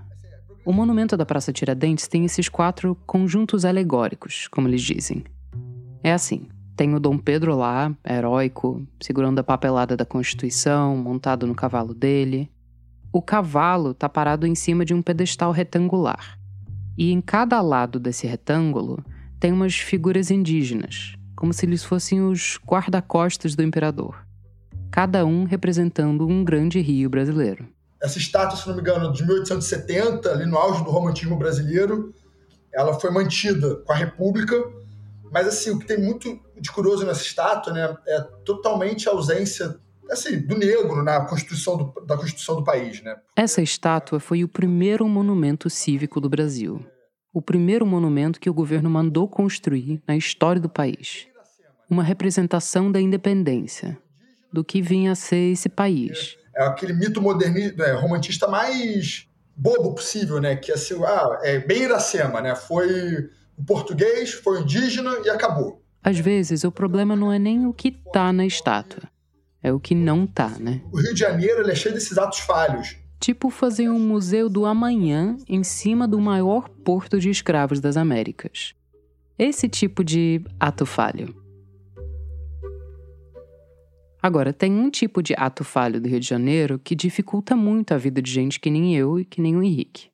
O 0.66 0.72
monumento 0.72 1.18
da 1.18 1.26
Praça 1.26 1.52
Tiradentes 1.52 2.08
tem 2.08 2.24
esses 2.24 2.48
quatro 2.48 2.98
conjuntos 3.06 3.66
alegóricos, 3.66 4.48
como 4.48 4.70
eles 4.70 4.82
dizem. 4.82 5.26
É 6.02 6.14
assim: 6.14 6.48
tem 6.78 6.96
o 6.96 7.00
Dom 7.00 7.18
Pedro 7.18 7.58
lá, 7.58 7.94
heróico, 8.08 8.88
segurando 9.02 9.40
a 9.40 9.44
papelada 9.44 9.98
da 9.98 10.06
Constituição, 10.06 10.96
montado 10.96 11.46
no 11.46 11.54
cavalo 11.54 11.94
dele. 11.94 12.50
O 13.12 13.22
cavalo 13.22 13.92
está 13.92 14.08
parado 14.08 14.48
em 14.48 14.56
cima 14.56 14.86
de 14.86 14.94
um 14.94 15.02
pedestal 15.02 15.52
retangular. 15.52 16.40
E 16.98 17.12
em 17.12 17.22
cada 17.22 17.60
lado 17.62 18.00
desse 18.00 18.28
retângulo 18.28 19.04
tem 19.40 19.52
umas 19.52 19.76
figuras 19.76 20.30
indígenas, 20.30 21.16
como 21.36 21.52
se 21.54 21.66
eles 21.66 21.84
fossem 21.84 22.22
os 22.22 22.60
guarda-costas 22.66 23.56
do 23.56 23.64
imperador, 23.64 24.26
cada 24.92 25.26
um 25.26 25.44
representando 25.44 26.28
um 26.28 26.44
grande 26.44 26.80
rio 26.80 27.10
brasileiro. 27.10 27.68
Essa 28.02 28.18
estátua, 28.18 28.58
se 28.58 28.68
não 28.68 28.76
me 28.76 28.82
engano, 28.82 29.12
de 29.12 29.26
1870, 29.26 30.32
ali 30.32 30.46
no 30.46 30.58
auge 30.58 30.84
do 30.84 30.92
romantismo 30.92 31.36
brasileiro, 31.38 32.14
ela 32.74 33.00
foi 33.00 33.10
mantida 33.10 33.76
com 33.78 33.92
a 33.92 33.96
República, 33.96 34.56
mas 35.32 35.48
assim, 35.48 35.72
o 35.72 35.80
que 35.80 35.86
tem 35.86 35.98
muito 35.98 36.40
de 36.60 36.72
curioso 36.72 37.06
nessa 37.06 37.24
estátua, 37.24 37.74
né, 37.74 37.98
é 38.08 38.22
totalmente 38.46 39.10
a 39.10 39.14
ausência 39.14 39.80
assim, 40.10 40.40
do 40.40 40.58
negro 40.58 41.04
na 41.04 41.22
Constituição 41.26 41.78
do, 41.78 42.06
da 42.06 42.18
Constituição 42.18 42.56
do 42.56 42.64
país. 42.64 43.02
Né? 43.02 43.16
Essa 43.36 43.62
estátua 43.62 44.20
foi 44.20 44.44
o 44.44 44.48
primeiro 44.48 45.08
monumento 45.08 45.70
cívico 45.70 46.20
do 46.20 46.30
Brasil. 46.30 46.86
O 47.34 47.42
primeiro 47.42 47.86
monumento 47.86 48.40
que 48.40 48.50
o 48.50 48.54
governo 48.54 48.90
mandou 48.90 49.28
construir 49.28 50.02
na 50.08 50.16
história 50.16 50.62
do 50.62 50.70
país. 50.70 51.28
Uma 51.90 52.04
representação 52.04 52.92
da 52.92 53.02
independência, 53.02 53.98
do 54.52 54.64
que 54.64 54.82
vinha 54.82 55.12
a 55.12 55.16
ser 55.16 55.52
esse 55.52 55.68
país. 55.68 56.38
É, 56.56 56.64
é 56.64 56.68
aquele 56.68 56.94
mito 56.94 57.22
modernista, 57.22 57.84
é, 57.84 57.94
romantista 57.94 58.48
mais 58.48 59.28
bobo 59.56 59.94
possível, 59.94 60.40
né? 60.40 60.56
Que 60.56 60.72
assim, 60.72 60.96
ah, 61.04 61.40
é 61.44 61.60
bem 61.60 61.84
Iracema, 61.84 62.42
né? 62.42 62.56
Foi 62.56 63.30
o 63.58 63.64
português, 63.64 64.34
foi 64.34 64.60
o 64.60 64.62
indígena 64.62 65.20
e 65.24 65.30
acabou. 65.30 65.82
Às 66.04 66.20
vezes, 66.20 66.64
o 66.64 66.72
problema 66.72 67.16
não 67.16 67.32
é 67.32 67.40
nem 67.40 67.66
o 67.66 67.74
que 67.74 67.92
tá 67.92 68.34
na 68.34 68.46
estátua, 68.46 69.04
é 69.64 69.72
o 69.72 69.80
que 69.80 69.96
não 69.96 70.28
tá, 70.28 70.50
né? 70.60 70.82
O 70.92 71.00
Rio 71.00 71.14
de 71.14 71.20
Janeiro 71.22 71.68
é 71.68 71.74
cheio 71.74 71.96
desses 71.96 72.18
atos 72.18 72.40
falhos. 72.40 72.98
Tipo 73.20 73.50
fazer 73.50 73.90
um 73.90 74.00
museu 74.00 74.50
do 74.50 74.66
amanhã 74.66 75.38
em 75.48 75.64
cima 75.64 76.06
do 76.06 76.20
maior 76.20 76.68
porto 76.68 77.18
de 77.18 77.30
escravos 77.30 77.80
das 77.80 77.96
Américas. 77.96 78.76
Esse 79.40 79.70
tipo 79.70 80.04
de 80.04 80.42
ato 80.60 80.86
falho. 80.86 81.34
Agora, 84.22 84.54
tem 84.54 84.72
um 84.74 84.90
tipo 84.90 85.24
de 85.24 85.34
ato 85.38 85.64
falho 85.64 86.00
do 86.00 86.08
Rio 86.08 86.20
de 86.20 86.28
Janeiro 86.28 86.78
que 86.78 86.96
dificulta 86.96 87.56
muito 87.56 87.94
a 87.94 87.98
vida 87.98 88.22
de 88.22 88.30
gente 88.30 88.60
que 88.60 88.70
nem 88.70 88.96
eu 88.96 89.20
e 89.20 89.26
que 89.26 89.42
nem 89.42 89.56
o 89.56 89.64
Henrique. 89.64 90.10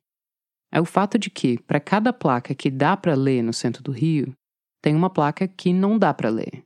É 0.72 0.80
o 0.80 0.86
fato 0.86 1.18
de 1.18 1.30
que, 1.32 1.60
para 1.60 1.80
cada 1.80 2.14
placa 2.14 2.54
que 2.54 2.70
dá 2.70 2.95
para 2.95 3.16
ler 3.16 3.41
no 3.41 3.54
centro 3.54 3.82
do 3.82 3.91
Rio, 3.91 4.34
tem 4.82 4.95
uma 4.95 5.10
placa 5.10 5.47
que 5.47 5.74
não 5.74 5.97
dá 5.97 6.14
para 6.14 6.30
ler. 6.30 6.64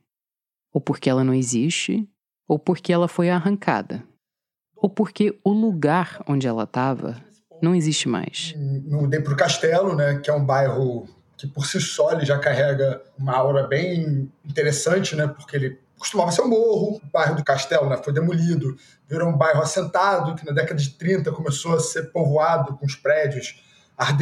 Ou 0.72 0.80
porque 0.80 1.08
ela 1.08 1.24
não 1.24 1.34
existe, 1.34 2.08
ou 2.48 2.58
porque 2.58 2.92
ela 2.92 3.08
foi 3.08 3.30
arrancada, 3.30 4.02
ou 4.76 4.88
porque 4.88 5.38
o 5.44 5.50
lugar 5.50 6.22
onde 6.28 6.46
ela 6.46 6.64
estava 6.64 7.16
não 7.62 7.74
existe 7.74 8.08
mais. 8.08 8.54
Mudei 8.56 9.20
para 9.20 9.32
o 9.32 9.36
Castelo, 9.36 9.96
né, 9.96 10.18
que 10.18 10.28
é 10.28 10.34
um 10.34 10.44
bairro 10.44 11.08
que 11.36 11.46
por 11.46 11.66
si 11.66 11.80
só 11.80 12.12
ele 12.12 12.24
já 12.24 12.38
carrega 12.38 13.02
uma 13.18 13.34
aura 13.34 13.66
bem 13.66 14.30
interessante, 14.44 15.16
né, 15.16 15.26
porque 15.26 15.56
ele 15.56 15.78
costumava 15.98 16.30
ser 16.30 16.42
um 16.42 16.48
morro, 16.48 16.96
o 16.96 17.10
bairro 17.12 17.34
do 17.34 17.44
Castelo 17.44 17.88
né, 17.88 17.96
foi 17.96 18.12
demolido, 18.12 18.76
virou 19.08 19.28
um 19.28 19.36
bairro 19.36 19.62
assentado, 19.62 20.34
que 20.34 20.44
na 20.44 20.52
década 20.52 20.80
de 20.80 20.90
30 20.90 21.32
começou 21.32 21.74
a 21.74 21.80
ser 21.80 22.12
povoado 22.12 22.76
com 22.76 22.84
os 22.84 22.94
prédios 22.94 23.62
art 23.96 24.18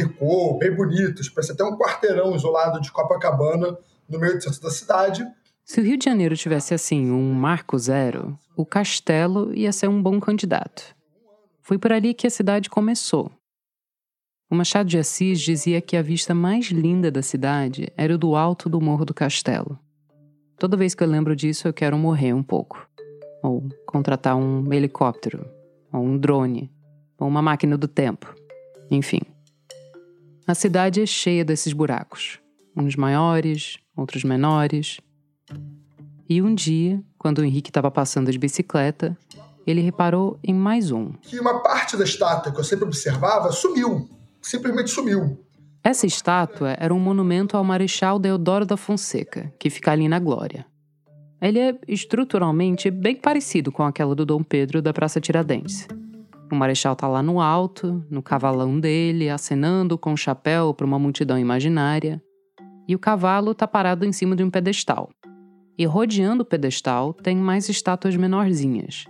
bem 0.59 0.75
bonitos, 0.75 1.29
parece 1.29 1.51
até 1.51 1.63
um 1.63 1.77
quarteirão 1.77 2.35
isolado 2.35 2.79
de 2.79 2.91
Copacabana 2.91 3.77
no 4.07 4.19
meio 4.19 4.37
do 4.37 4.43
centro 4.43 4.61
da 4.61 4.69
cidade. 4.69 5.25
Se 5.65 5.79
o 5.79 5.83
Rio 5.83 5.97
de 5.97 6.03
Janeiro 6.03 6.35
tivesse 6.35 6.73
assim 6.73 7.09
um 7.09 7.33
marco 7.33 7.77
zero, 7.79 8.37
o 8.55 8.65
Castelo 8.65 9.53
ia 9.55 9.71
ser 9.71 9.87
um 9.87 10.01
bom 10.01 10.19
candidato. 10.19 10.93
Foi 11.61 11.77
por 11.77 11.93
ali 11.93 12.13
que 12.13 12.27
a 12.27 12.29
cidade 12.29 12.69
começou. 12.69 13.31
O 14.51 14.55
Machado 14.55 14.89
de 14.89 14.97
Assis 14.97 15.39
dizia 15.39 15.79
que 15.79 15.95
a 15.95 16.01
vista 16.01 16.35
mais 16.35 16.65
linda 16.65 17.09
da 17.09 17.21
cidade 17.21 17.87
era 17.95 18.13
o 18.13 18.17
do 18.17 18.35
alto 18.35 18.67
do 18.67 18.81
Morro 18.81 19.05
do 19.05 19.13
Castelo. 19.13 19.79
Toda 20.59 20.75
vez 20.75 20.93
que 20.93 21.01
eu 21.01 21.07
lembro 21.07 21.33
disso, 21.33 21.65
eu 21.67 21.73
quero 21.73 21.97
morrer 21.97 22.33
um 22.33 22.43
pouco. 22.43 22.85
Ou 23.41 23.67
contratar 23.87 24.35
um 24.35 24.71
helicóptero, 24.71 25.49
ou 25.91 26.03
um 26.03 26.17
drone, 26.17 26.69
ou 27.17 27.27
uma 27.27 27.41
máquina 27.41 27.77
do 27.77 27.87
tempo. 27.87 28.35
Enfim. 28.91 29.21
A 30.45 30.53
cidade 30.53 31.01
é 31.01 31.05
cheia 31.05 31.45
desses 31.45 31.71
buracos. 31.71 32.39
Uns 32.75 32.97
maiores, 32.97 33.77
outros 33.95 34.25
menores. 34.25 34.99
E 36.29 36.41
um 36.41 36.53
dia, 36.55 37.01
quando 37.17 37.39
o 37.39 37.43
Henrique 37.43 37.69
estava 37.69 37.91
passando 37.91 38.31
de 38.31 38.37
bicicleta, 38.37 39.17
ele 39.65 39.81
reparou 39.81 40.39
em 40.43 40.53
mais 40.53 40.91
um. 40.91 41.11
Que 41.21 41.39
uma 41.39 41.61
parte 41.61 41.95
da 41.97 42.03
estátua 42.03 42.51
que 42.51 42.59
eu 42.59 42.63
sempre 42.63 42.85
observava 42.85 43.51
sumiu. 43.51 44.09
Simplesmente 44.41 44.89
sumiu. 44.89 45.39
Essa 45.83 46.05
estátua 46.05 46.77
era 46.79 46.93
um 46.93 46.99
monumento 46.99 47.57
ao 47.57 47.63
Marechal 47.63 48.17
Deodoro 48.17 48.65
da 48.65 48.77
Fonseca, 48.77 49.53
que 49.59 49.69
fica 49.69 49.91
ali 49.91 50.07
na 50.07 50.19
Glória. 50.19 50.65
Ele 51.41 51.59
é 51.59 51.77
estruturalmente 51.87 52.89
bem 52.89 53.17
parecido 53.17 53.69
com 53.69 53.83
aquela 53.83 54.15
do 54.15 54.25
Dom 54.25 54.41
Pedro 54.41 54.81
da 54.81 54.93
Praça 54.93 55.19
Tiradentes. 55.19 55.85
O 56.49 56.55
marechal 56.55 56.93
está 56.93 57.07
lá 57.07 57.21
no 57.21 57.41
alto, 57.41 58.05
no 58.09 58.21
cavalão 58.21 58.79
dele, 58.79 59.29
acenando 59.29 59.97
com 59.97 60.13
o 60.13 60.17
chapéu 60.17 60.73
para 60.73 60.85
uma 60.85 60.97
multidão 60.97 61.37
imaginária. 61.37 62.21
E 62.87 62.95
o 62.95 62.99
cavalo 62.99 63.51
está 63.51 63.67
parado 63.67 64.05
em 64.05 64.13
cima 64.13 64.35
de 64.35 64.43
um 64.43 64.49
pedestal. 64.49 65.09
E 65.77 65.85
rodeando 65.85 66.43
o 66.43 66.45
pedestal 66.45 67.13
tem 67.13 67.35
mais 67.35 67.69
estátuas 67.69 68.15
menorzinhas. 68.15 69.05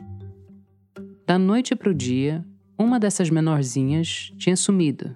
Da 1.26 1.38
noite 1.38 1.76
para 1.76 1.90
o 1.90 1.94
dia, 1.94 2.46
uma 2.78 3.00
dessas 3.00 3.30
menorzinhas 3.30 4.32
tinha 4.38 4.56
sumido. 4.56 5.16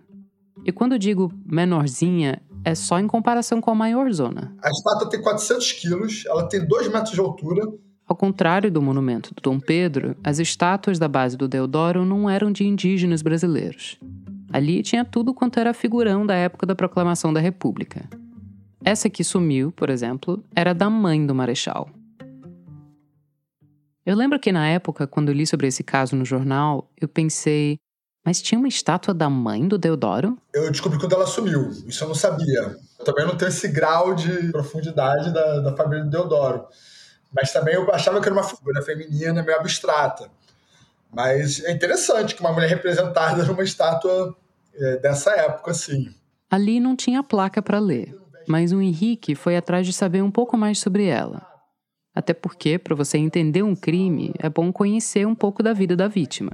E 0.66 0.72
quando 0.72 1.00
digo 1.00 1.32
menorzinha, 1.46 2.42
é 2.64 2.76
só 2.76 3.00
em 3.00 3.08
comparação 3.08 3.62
com 3.62 3.72
a 3.72 3.76
maior 3.76 4.12
zona. 4.12 4.56
A 4.64 4.70
estátua 4.70 5.10
tem 5.10 5.22
400 5.22 5.72
quilos, 5.74 6.24
ela 6.28 6.48
tem 6.48 6.66
2 6.66 6.90
metros 6.90 7.14
de 7.14 7.20
altura, 7.20 7.64
ao 8.08 8.16
contrário 8.16 8.72
do 8.72 8.82
monumento 8.82 9.36
do 9.36 9.42
Dom 9.42 9.60
Pedro, 9.60 10.16
as 10.24 10.40
estátuas 10.40 10.98
da 10.98 11.10
base 11.10 11.36
do 11.36 11.46
Deodoro 11.46 12.06
não 12.06 12.30
eram 12.30 12.54
de 12.54 12.66
indígenas 12.66 13.22
brasileiros. 13.22 14.00
Ali 14.50 14.82
tinha 14.82 15.04
tudo 15.04 15.34
quanto 15.34 15.60
era 15.60 15.74
figurão 15.74 16.26
da 16.26 16.34
época 16.34 16.66
da 16.66 16.74
proclamação 16.74 17.34
da 17.34 17.42
República. 17.42 18.10
Essa 18.88 19.10
que 19.10 19.22
sumiu, 19.22 19.70
por 19.70 19.90
exemplo, 19.90 20.42
era 20.56 20.74
da 20.74 20.90
mãe 20.90 21.26
do 21.26 21.36
Marechal. 21.36 21.90
Eu 24.06 24.16
lembro 24.16 24.40
que 24.40 24.50
na 24.50 24.66
época, 24.70 25.06
quando 25.06 25.34
li 25.34 25.46
sobre 25.46 25.68
esse 25.68 25.84
caso 25.84 26.16
no 26.16 26.24
jornal, 26.24 26.90
eu 26.96 27.06
pensei, 27.06 27.76
mas 28.26 28.42
tinha 28.42 28.58
uma 28.58 28.70
estátua 28.70 29.14
da 29.14 29.30
mãe 29.30 29.68
do 29.68 29.78
Deodoro? 29.78 30.38
Eu 30.54 30.72
descobri 30.72 30.98
quando 30.98 31.12
ela 31.12 31.28
sumiu, 31.28 31.70
isso 31.86 32.02
eu 32.02 32.08
não 32.08 32.16
sabia. 32.16 32.78
Eu 32.98 33.04
também 33.04 33.26
não 33.26 33.36
tenho 33.36 33.50
esse 33.50 33.68
grau 33.68 34.16
de 34.16 34.54
profundidade 34.54 35.34
da, 35.34 35.60
da 35.60 35.76
família 35.76 36.06
do 36.06 36.10
Deodoro. 36.10 36.66
Mas 37.36 37.52
também 37.52 37.76
eu 37.76 37.94
achava 37.94 38.22
que 38.22 38.30
era 38.30 38.36
uma 38.36 38.44
figura 38.46 38.82
feminina 38.82 39.44
meio 39.44 39.60
abstrata. 39.60 40.32
Mas 41.14 41.62
é 41.66 41.74
interessante 41.74 42.36
que 42.36 42.40
uma 42.40 42.54
mulher 42.54 42.70
representada 42.70 43.44
numa 43.52 43.64
estátua 43.64 44.34
é, 44.74 44.96
dessa 44.96 45.32
época, 45.32 45.72
assim. 45.72 46.16
Ali 46.50 46.80
não 46.80 46.96
tinha 46.96 47.22
placa 47.22 47.62
para 47.62 47.80
ler, 47.80 48.16
mas 48.48 48.72
o 48.72 48.82
Henrique 48.82 49.36
foi 49.36 49.58
atrás 49.58 49.86
de 49.86 49.94
saber 49.94 50.22
um 50.24 50.32
pouco 50.32 50.58
mais 50.58 50.80
sobre 50.80 51.06
ela. 51.06 51.46
Até 52.16 52.34
porque, 52.34 52.80
para 52.80 52.96
você 52.96 53.18
entender 53.18 53.62
um 53.62 53.76
crime, 53.76 54.34
é 54.40 54.50
bom 54.50 54.72
conhecer 54.72 55.28
um 55.28 55.36
pouco 55.36 55.62
da 55.62 55.74
vida 55.74 55.96
da 55.96 56.08
vítima. 56.08 56.52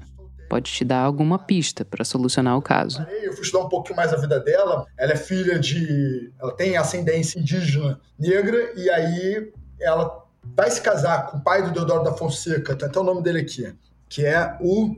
Pode 0.50 0.72
te 0.72 0.84
dar 0.84 1.00
alguma 1.00 1.40
pista 1.40 1.86
para 1.86 2.04
solucionar 2.04 2.58
o 2.58 2.62
caso. 2.62 3.06
Eu 3.24 3.34
fui 3.34 3.44
estudar 3.44 3.64
um 3.64 3.70
pouquinho 3.70 3.96
mais 3.96 4.14
a 4.14 4.18
vida 4.18 4.40
dela. 4.40 4.86
Ela 4.98 5.14
é 5.14 5.16
filha 5.16 5.58
de. 5.58 6.32
Ela 6.40 6.52
tem 6.52 6.76
ascendência 6.76 7.40
indígena 7.40 8.00
negra, 8.20 8.74
e 8.76 8.90
aí 8.90 9.52
ela 9.80 10.24
vai 10.56 10.70
se 10.70 10.82
casar 10.82 11.28
com 11.28 11.38
o 11.38 11.42
pai 11.42 11.64
do 11.64 11.72
Deodoro 11.72 12.04
da 12.04 12.14
Fonseca, 12.14 12.76
tem 12.76 12.88
até 12.88 13.00
o 13.00 13.04
nome 13.04 13.24
dele 13.24 13.40
aqui, 13.40 13.74
que 14.10 14.26
é 14.26 14.58
o 14.60 14.98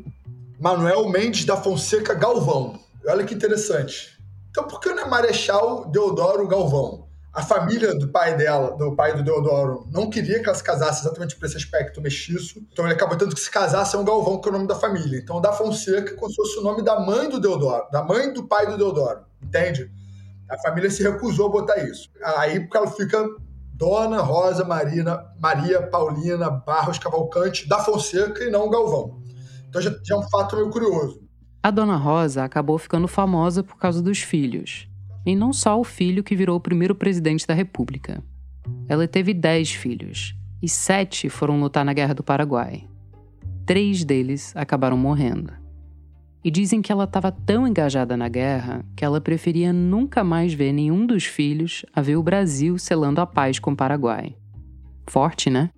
Manuel 0.59 1.07
Mendes 1.09 1.45
da 1.45 1.55
Fonseca 1.55 2.13
Galvão. 2.13 2.79
Olha 3.07 3.23
que 3.23 3.35
interessante. 3.35 4.14
Então, 4.55 4.69
por 4.69 4.79
que 4.79 4.87
não 4.93 5.03
é 5.03 5.05
Marechal 5.05 5.83
Deodoro 5.89 6.47
Galvão? 6.47 7.09
A 7.33 7.43
família 7.43 7.93
do 7.93 8.07
pai 8.07 8.37
dela, 8.37 8.71
do 8.77 8.95
pai 8.95 9.13
do 9.13 9.21
Deodoro, 9.21 9.85
não 9.91 10.09
queria 10.09 10.41
que 10.41 10.47
ela 10.47 10.55
se 10.55 10.63
casasse 10.63 11.01
exatamente 11.01 11.35
por 11.35 11.45
esse 11.45 11.57
aspecto 11.57 12.01
mestiço. 12.01 12.65
Então 12.71 12.85
ele 12.85 12.93
acabou 12.93 13.17
tendo 13.17 13.35
que 13.35 13.41
se 13.41 13.51
casar 13.51 13.83
sem 13.83 13.99
um 13.99 14.05
Galvão, 14.05 14.39
que 14.39 14.47
é 14.47 14.51
o 14.51 14.53
nome 14.53 14.65
da 14.65 14.75
família. 14.75 15.19
Então 15.19 15.41
da 15.41 15.51
Fonseca 15.51 16.15
como 16.15 16.29
se 16.29 16.37
fosse 16.37 16.57
o 16.59 16.61
nome 16.61 16.81
da 16.81 16.97
mãe 17.01 17.27
do 17.27 17.37
Deodoro, 17.37 17.85
da 17.91 18.01
mãe 18.01 18.31
do 18.31 18.47
pai 18.47 18.65
do 18.65 18.77
Deodoro. 18.77 19.25
Entende? 19.43 19.91
A 20.49 20.57
família 20.59 20.89
se 20.89 21.03
recusou 21.03 21.47
a 21.47 21.51
botar 21.51 21.77
isso. 21.79 22.09
Aí 22.23 22.61
porque 22.61 22.77
ela 22.77 22.87
fica 22.87 23.27
Dona 23.73 24.21
Rosa 24.21 24.63
Marina, 24.63 25.21
Maria 25.37 25.85
Paulina 25.85 26.49
Barros 26.49 26.97
Cavalcante 26.97 27.67
da 27.67 27.79
Fonseca 27.79 28.41
e 28.41 28.49
não 28.49 28.69
Galvão. 28.69 29.21
Então 29.67 29.81
já, 29.81 29.93
já 30.01 30.15
é 30.15 30.17
um 30.17 30.29
fato 30.29 30.55
meio 30.55 30.69
curioso. 30.69 31.24
A 31.65 31.71
Dona 31.71 31.95
Rosa 31.95 32.43
acabou 32.43 32.77
ficando 32.77 33.07
famosa 33.07 33.63
por 33.63 33.77
causa 33.77 33.99
dos 33.99 34.21
filhos. 34.21 34.87
E 35.25 35.35
não 35.35 35.51
só 35.51 35.79
o 35.79 35.83
filho 35.83 36.23
que 36.23 36.35
virou 36.35 36.57
o 36.57 36.59
primeiro 36.59 36.93
presidente 36.93 37.47
da 37.47 37.55
República. 37.55 38.23
Ela 38.87 39.07
teve 39.07 39.33
dez 39.33 39.71
filhos, 39.71 40.35
e 40.61 40.69
sete 40.69 41.27
foram 41.27 41.59
lutar 41.59 41.83
na 41.83 41.91
Guerra 41.91 42.13
do 42.13 42.21
Paraguai. 42.21 42.87
Três 43.65 44.03
deles 44.03 44.55
acabaram 44.55 44.95
morrendo. 44.95 45.53
E 46.43 46.51
dizem 46.51 46.83
que 46.83 46.91
ela 46.91 47.05
estava 47.05 47.31
tão 47.31 47.67
engajada 47.67 48.15
na 48.15 48.29
guerra 48.29 48.85
que 48.95 49.03
ela 49.03 49.19
preferia 49.19 49.73
nunca 49.73 50.23
mais 50.23 50.53
ver 50.53 50.71
nenhum 50.71 51.03
dos 51.03 51.25
filhos 51.25 51.83
a 51.91 51.99
ver 51.99 52.15
o 52.15 52.21
Brasil 52.21 52.77
selando 52.77 53.21
a 53.21 53.25
paz 53.25 53.57
com 53.57 53.71
o 53.71 53.75
Paraguai. 53.75 54.35
Forte, 55.07 55.49
né? 55.49 55.71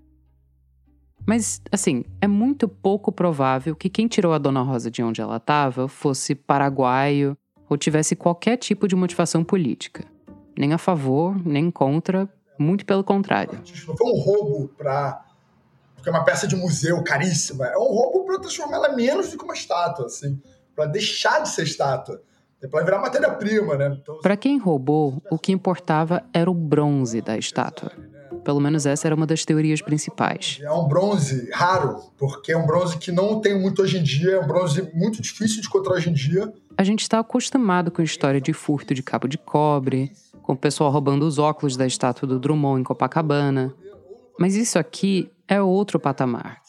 Mas, 1.27 1.61
assim, 1.71 2.05
é 2.21 2.27
muito 2.27 2.67
pouco 2.67 3.11
provável 3.11 3.75
que 3.75 3.89
quem 3.89 4.07
tirou 4.07 4.33
a 4.33 4.37
Dona 4.37 4.61
Rosa 4.61 4.89
de 4.89 5.03
onde 5.03 5.21
ela 5.21 5.37
estava 5.37 5.87
fosse 5.87 6.33
paraguaio 6.33 7.37
ou 7.69 7.77
tivesse 7.77 8.15
qualquer 8.15 8.57
tipo 8.57 8.87
de 8.87 8.95
motivação 8.95 9.43
política. 9.43 10.05
Nem 10.57 10.73
a 10.73 10.77
favor, 10.77 11.35
nem 11.45 11.69
contra, 11.69 12.27
muito 12.57 12.85
pelo 12.85 13.03
contrário. 13.03 13.61
Não 13.87 13.97
foi 13.97 14.11
um 14.11 14.17
roubo 14.17 14.69
para 14.69 15.23
porque 15.95 16.09
é 16.09 16.11
uma 16.11 16.23
peça 16.23 16.47
de 16.47 16.55
museu 16.55 17.03
caríssima. 17.03 17.65
É 17.65 17.77
um 17.77 17.91
roubo 17.91 18.25
para 18.25 18.39
transformar 18.39 18.77
ela 18.77 18.95
menos 18.95 19.31
do 19.31 19.37
que 19.37 19.43
uma 19.43 19.53
estátua, 19.53 20.05
assim 20.05 20.39
para 20.77 20.85
deixar 20.85 21.41
de 21.41 21.49
ser 21.49 21.63
estátua. 21.63 22.21
É 22.61 22.67
para 22.67 22.85
virar 22.85 22.99
matéria-prima, 22.99 23.75
né? 23.75 23.97
Então, 23.99 24.19
para 24.21 24.37
quem 24.37 24.59
roubou, 24.59 25.21
o 25.29 25.37
que 25.37 25.51
importava 25.51 26.23
era 26.31 26.49
o 26.49 26.53
bronze 26.53 27.19
da 27.19 27.35
estátua. 27.35 27.91
Pelo 28.43 28.59
menos 28.59 28.85
essa 28.85 29.07
era 29.07 29.15
uma 29.15 29.25
das 29.25 29.43
teorias 29.43 29.81
principais. 29.81 30.59
É 30.61 30.71
um 30.71 30.87
bronze 30.87 31.49
raro, 31.51 32.01
porque 32.17 32.51
é 32.51 32.57
um 32.57 32.65
bronze 32.65 32.97
que 32.97 33.11
não 33.11 33.39
tem 33.39 33.59
muito 33.59 33.81
hoje 33.81 33.97
em 33.97 34.03
dia, 34.03 34.31
é 34.31 34.39
um 34.39 34.47
bronze 34.47 34.89
muito 34.93 35.21
difícil 35.21 35.61
de 35.61 35.67
encontrar 35.67 35.93
hoje 35.93 36.09
em 36.09 36.13
dia. 36.13 36.53
A 36.77 36.83
gente 36.83 37.01
está 37.01 37.19
acostumado 37.19 37.91
com 37.91 38.01
a 38.01 38.05
história 38.05 38.39
de 38.39 38.53
furto 38.53 38.93
de 38.93 39.03
cabo 39.03 39.27
de 39.27 39.37
cobre, 39.37 40.11
com 40.41 40.53
o 40.53 40.57
pessoal 40.57 40.89
roubando 40.89 41.23
os 41.27 41.37
óculos 41.37 41.75
da 41.75 41.85
estátua 41.85 42.27
do 42.27 42.39
Drummond 42.39 42.81
em 42.81 42.83
Copacabana. 42.83 43.73
Mas 44.39 44.55
isso 44.55 44.79
aqui 44.79 45.29
é 45.47 45.61
outro 45.61 45.99
patamar. 45.99 46.61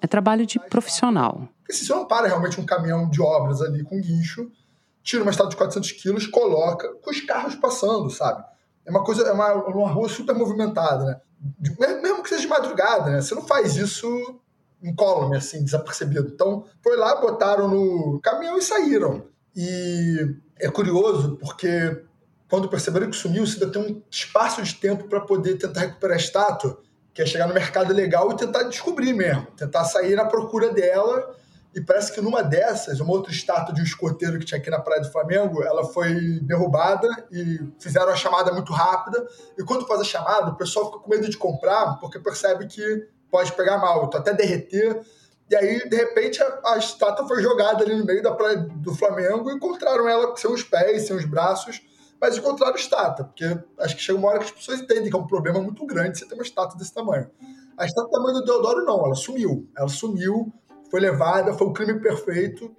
É 0.00 0.06
trabalho 0.06 0.44
de 0.44 0.58
profissional. 0.58 1.48
Se 1.70 1.86
você 1.86 1.94
não 1.94 2.06
para 2.06 2.26
realmente 2.26 2.60
um 2.60 2.66
caminhão 2.66 3.08
de 3.08 3.22
obras 3.22 3.62
ali 3.62 3.82
com 3.84 4.00
guincho, 4.00 4.50
tira 5.02 5.22
uma 5.22 5.30
estátua 5.30 5.50
de 5.50 5.56
400 5.56 5.92
quilos, 5.92 6.26
coloca 6.26 6.88
com 7.02 7.10
os 7.10 7.20
carros 7.20 7.54
passando, 7.54 8.10
sabe? 8.10 8.44
É 8.84 8.90
uma 8.90 9.04
coisa, 9.04 9.22
é 9.22 9.32
uma, 9.32 9.52
uma 9.54 9.90
rua 9.90 10.08
super 10.08 10.34
movimentada, 10.34 11.04
né? 11.04 11.20
Mesmo 12.00 12.22
que 12.22 12.28
seja 12.28 12.42
de 12.42 12.48
madrugada, 12.48 13.10
né? 13.10 13.20
Você 13.20 13.34
não 13.34 13.42
faz 13.42 13.76
isso 13.76 14.40
incólume, 14.82 15.36
assim, 15.36 15.64
desapercebido. 15.64 16.30
Então, 16.32 16.64
foi 16.82 16.96
lá, 16.96 17.20
botaram 17.20 17.68
no 17.68 18.20
caminhão 18.22 18.58
e 18.58 18.62
saíram. 18.62 19.24
E 19.54 20.34
é 20.58 20.68
curioso 20.68 21.36
porque 21.40 22.02
quando 22.48 22.68
perceberam 22.68 23.08
que 23.08 23.16
sumiu, 23.16 23.46
você 23.46 23.54
ainda 23.54 23.72
tem 23.72 23.82
um 23.82 24.02
espaço 24.10 24.62
de 24.62 24.74
tempo 24.74 25.04
para 25.04 25.20
poder 25.20 25.56
tentar 25.56 25.80
recuperar 25.80 26.16
a 26.16 26.20
estátua, 26.20 26.80
que 27.14 27.22
é 27.22 27.26
chegar 27.26 27.46
no 27.46 27.54
mercado 27.54 27.94
legal 27.94 28.30
e 28.30 28.36
tentar 28.36 28.64
descobrir 28.64 29.12
mesmo, 29.12 29.46
tentar 29.56 29.84
sair 29.84 30.14
na 30.14 30.24
procura 30.24 30.70
dela. 30.70 31.34
E 31.74 31.80
parece 31.80 32.12
que 32.12 32.20
numa 32.20 32.42
dessas, 32.42 33.00
uma 33.00 33.12
outra 33.12 33.32
estátua 33.32 33.74
de 33.74 33.80
um 33.80 33.84
escoteiro 33.84 34.38
que 34.38 34.44
tinha 34.44 34.60
aqui 34.60 34.68
na 34.68 34.78
Praia 34.78 35.00
do 35.00 35.10
Flamengo, 35.10 35.62
ela 35.62 35.84
foi 35.84 36.40
derrubada 36.42 37.08
e 37.30 37.60
fizeram 37.78 38.12
a 38.12 38.16
chamada 38.16 38.52
muito 38.52 38.72
rápida. 38.72 39.26
E 39.56 39.64
quando 39.64 39.86
faz 39.86 40.00
a 40.00 40.04
chamada, 40.04 40.50
o 40.50 40.56
pessoal 40.56 40.86
fica 40.86 40.98
com 40.98 41.10
medo 41.10 41.28
de 41.30 41.36
comprar, 41.38 41.98
porque 41.98 42.18
percebe 42.18 42.66
que 42.66 43.08
pode 43.30 43.52
pegar 43.52 43.78
mal, 43.78 44.04
então 44.04 44.20
até 44.20 44.34
derreter. 44.34 45.00
E 45.50 45.56
aí, 45.56 45.88
de 45.88 45.96
repente, 45.96 46.42
a, 46.42 46.60
a, 46.72 46.78
estátua 46.78 47.26
foi 47.26 47.42
jogada 47.42 47.84
ali 47.84 47.96
no 47.96 48.04
meio 48.04 48.22
da 48.22 48.32
praia 48.32 48.56
do 48.56 48.94
Flamengo 48.94 49.50
e 49.50 49.54
encontraram 49.54 50.06
ela 50.08 50.36
sem 50.36 50.50
os 50.50 50.62
pés, 50.62 51.06
sem 51.06 51.16
os 51.16 51.24
braços, 51.24 51.82
mas 52.20 52.36
encontraram 52.36 52.74
a 52.74 52.78
estátua, 52.78 53.24
porque 53.24 53.44
acho 53.80 53.96
que 53.96 54.02
chega 54.02 54.18
uma 54.18 54.28
hora 54.28 54.38
que 54.38 54.44
as 54.44 54.50
pessoas 54.50 54.80
entendem 54.80 55.10
que 55.10 55.16
é 55.16 55.18
um 55.18 55.26
problema 55.26 55.60
muito 55.60 55.84
grande 55.86 56.18
você 56.18 56.26
ter 56.26 56.34
uma 56.34 56.42
estátua 56.42 56.78
desse 56.78 56.94
tamanho. 56.94 57.30
A 57.76 57.84
estátua 57.84 58.10
do 58.10 58.12
tamanho 58.12 58.34
do 58.34 58.44
Deodoro, 58.44 58.84
não, 58.84 59.04
ela 59.04 59.14
sumiu. 59.14 59.68
Ela 59.76 59.88
sumiu, 59.88 60.52
foi 60.92 61.00
levada, 61.00 61.54
foi 61.54 61.66
um 61.66 61.72
crime 61.72 61.98
perfeito. 61.98 62.70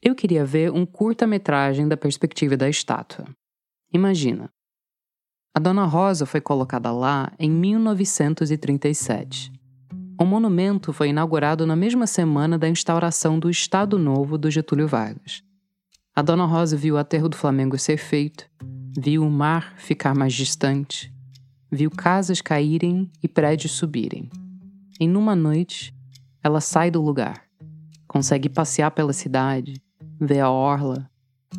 Eu 0.00 0.14
queria 0.14 0.44
ver 0.44 0.70
um 0.70 0.86
curta-metragem 0.86 1.88
da 1.88 1.96
perspectiva 1.96 2.56
da 2.56 2.68
estátua. 2.68 3.26
Imagina, 3.92 4.48
a 5.52 5.58
Dona 5.58 5.86
Rosa 5.86 6.24
foi 6.24 6.40
colocada 6.40 6.92
lá 6.92 7.32
em 7.36 7.50
1937. 7.50 9.52
O 10.20 10.24
monumento 10.24 10.92
foi 10.92 11.08
inaugurado 11.08 11.66
na 11.66 11.74
mesma 11.74 12.06
semana 12.06 12.56
da 12.56 12.68
instauração 12.68 13.36
do 13.36 13.50
Estado 13.50 13.98
Novo 13.98 14.38
do 14.38 14.48
Getúlio 14.48 14.86
Vargas. 14.86 15.42
A 16.14 16.22
Dona 16.22 16.46
Rosa 16.46 16.76
viu 16.76 16.94
o 16.94 16.98
aterro 16.98 17.28
do 17.28 17.36
Flamengo 17.36 17.76
ser 17.76 17.96
feito, 17.96 18.46
viu 18.96 19.24
o 19.24 19.30
mar 19.30 19.74
ficar 19.78 20.14
mais 20.14 20.32
distante, 20.32 21.12
viu 21.72 21.90
casas 21.90 22.40
caírem 22.40 23.10
e 23.20 23.26
prédios 23.26 23.72
subirem. 23.72 24.30
E 25.00 25.08
numa 25.08 25.34
noite, 25.34 25.94
ela 26.42 26.60
sai 26.60 26.90
do 26.90 27.00
lugar, 27.00 27.42
consegue 28.06 28.48
passear 28.48 28.90
pela 28.90 29.14
cidade, 29.14 29.82
ver 30.20 30.40
a 30.40 30.50
orla, 30.50 31.10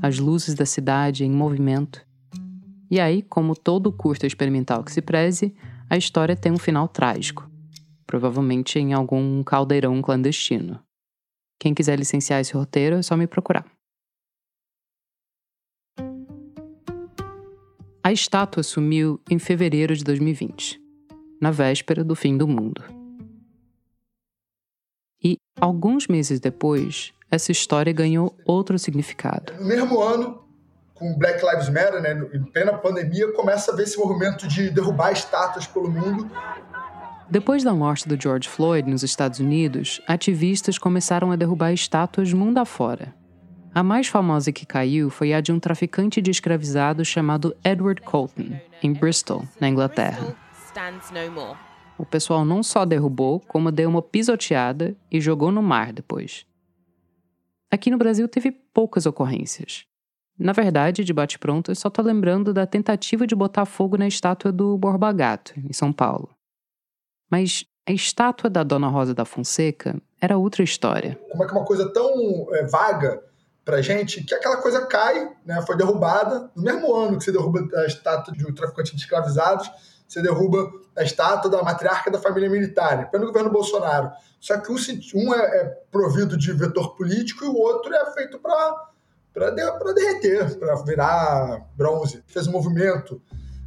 as 0.02 0.20
luzes 0.20 0.54
da 0.54 0.66
cidade 0.66 1.26
em 1.26 1.32
movimento 1.32 2.06
e 2.92 3.00
aí, 3.00 3.22
como 3.22 3.56
todo 3.56 3.90
curta 3.90 4.28
experimental 4.28 4.84
que 4.84 4.92
se 4.92 5.02
preze, 5.02 5.56
a 5.90 5.96
história 5.96 6.36
tem 6.36 6.52
um 6.52 6.58
final 6.58 6.90
trágico, 6.90 7.50
provavelmente 8.06 8.78
em 8.78 8.92
algum 8.92 9.42
caldeirão 9.44 10.02
clandestino. 10.02 10.78
Quem 11.58 11.74
quiser 11.74 11.98
licenciar 11.98 12.42
esse 12.42 12.54
roteiro 12.54 12.98
é 12.98 13.02
só 13.02 13.16
me 13.16 13.28
procurar. 13.28 13.66
A 18.04 18.12
estátua 18.12 18.62
sumiu 18.62 19.22
em 19.30 19.40
fevereiro 19.40 19.96
de 19.96 20.04
2020, 20.04 20.78
na 21.40 21.50
véspera 21.50 22.04
do 22.04 22.14
fim 22.14 22.36
do 22.36 22.46
mundo. 22.46 23.01
Alguns 25.62 26.08
meses 26.08 26.40
depois, 26.40 27.14
essa 27.30 27.52
história 27.52 27.94
ganhou 27.94 28.36
outro 28.46 28.80
significado. 28.80 29.54
No 29.60 29.68
mesmo 29.68 30.02
ano, 30.02 30.42
com 30.96 31.16
Black 31.18 31.40
Lives 31.46 31.70
Matter, 31.70 32.02
né, 32.02 32.20
em 32.34 32.44
plena 32.44 32.74
pandemia, 32.74 33.32
começa 33.34 33.72
a 33.72 33.76
ver 33.76 33.84
esse 33.84 33.98
movimento 33.98 34.48
de 34.48 34.72
derrubar 34.72 35.12
estátuas 35.12 35.68
pelo 35.68 35.90
mundo. 35.90 36.30
Depois 37.30 37.64
da 37.64 37.74
morte 37.74 38.10
do 38.10 38.20
George 38.20 38.50
Floyd 38.50 38.90
nos 38.90 39.04
Estados 39.04 39.40
Unidos, 39.40 40.02
ativistas 40.08 40.78
começaram 40.78 41.32
a 41.32 41.36
derrubar 41.36 41.72
estátuas 41.72 42.34
mundo 42.34 42.58
afora. 42.58 43.14
A 43.74 43.82
mais 43.82 44.08
famosa 44.08 44.52
que 44.52 44.66
caiu 44.66 45.10
foi 45.10 45.32
a 45.32 45.40
de 45.40 45.52
um 45.52 45.60
traficante 45.60 46.22
de 46.22 46.30
escravizados 46.30 47.08
chamado 47.08 47.56
Edward 47.64 48.02
Colton, 48.02 48.60
em 48.84 48.92
Bristol, 48.92 49.44
na 49.62 49.70
Inglaterra. 49.70 50.36
O 52.02 52.06
pessoal 52.06 52.44
não 52.44 52.64
só 52.64 52.84
derrubou, 52.84 53.40
como 53.42 53.72
deu 53.72 53.88
uma 53.88 54.02
pisoteada 54.02 54.96
e 55.12 55.22
jogou 55.22 55.52
no 55.52 55.62
mar 55.62 55.94
depois. 55.94 56.48
Aqui 57.70 57.92
no 57.92 57.98
Brasil 57.98 58.28
teve 58.28 58.52
poucas 58.52 59.06
ocorrências. 59.06 59.86
Na 60.38 60.52
verdade, 60.52 61.04
de 61.04 61.14
bate-pronto, 61.14 61.70
eu 61.70 61.76
só 61.76 61.92
tô 61.92 62.02
lembrando 62.02 62.52
da 62.52 62.66
tentativa 62.66 63.28
de 63.28 63.36
botar 63.36 63.66
fogo 63.66 63.98
na 63.98 64.08
estátua 64.08 64.52
do 64.52 64.76
Borba 64.80 65.14
Gato, 65.14 65.54
em 65.60 65.72
São 65.74 65.94
Paulo. 65.94 66.32
Mas 67.30 67.66
a 67.88 67.92
estátua 67.92 68.50
da 68.50 68.64
Dona 68.64 68.88
Rosa 68.88 69.14
da 69.14 69.24
Fonseca 69.24 69.96
era 70.20 70.40
outra 70.40 70.64
história. 70.64 71.20
Como 71.30 71.44
é 71.44 71.48
que 71.48 71.54
uma 71.54 71.66
coisa 71.66 71.94
tão 71.94 72.48
é, 72.56 72.66
vaga 72.66 73.24
pra 73.64 73.80
gente, 73.80 74.24
que 74.24 74.34
aquela 74.34 74.58
coisa 74.58 74.88
cai, 74.88 75.32
né, 75.46 75.62
foi 75.68 75.78
derrubada, 75.78 76.50
no 76.56 76.64
mesmo 76.64 76.96
ano 76.96 77.20
que 77.20 77.26
você 77.26 77.32
derruba 77.32 77.60
a 77.76 77.86
estátua 77.86 78.34
de 78.34 78.44
um 78.44 78.56
traficante 78.56 78.96
de 78.96 79.02
escravizados, 79.04 79.70
você 80.12 80.22
derruba 80.22 80.70
a 80.98 81.04
estátua 81.04 81.50
da 81.50 81.64
matriarca 81.64 82.12
da 82.12 82.20
família 82.20 82.50
militar, 82.50 83.10
pelo 83.10 83.28
governo 83.28 83.50
Bolsonaro. 83.50 84.12
Só 84.42 84.58
que 84.58 84.70
um 85.16 85.34
é, 85.34 85.40
é 85.40 85.66
provido 85.90 86.38
de 86.38 86.52
vetor 86.52 86.98
político 86.98 87.46
e 87.46 87.48
o 87.48 87.56
outro 87.56 87.94
é 87.94 88.14
feito 88.14 88.38
para 88.38 88.92
para 89.34 89.52
de, 89.52 89.94
derreter, 89.94 90.60
para 90.60 90.76
virar 90.84 91.66
bronze. 91.78 92.22
Fez 92.28 92.48
um 92.48 92.52
movimento, 92.52 93.22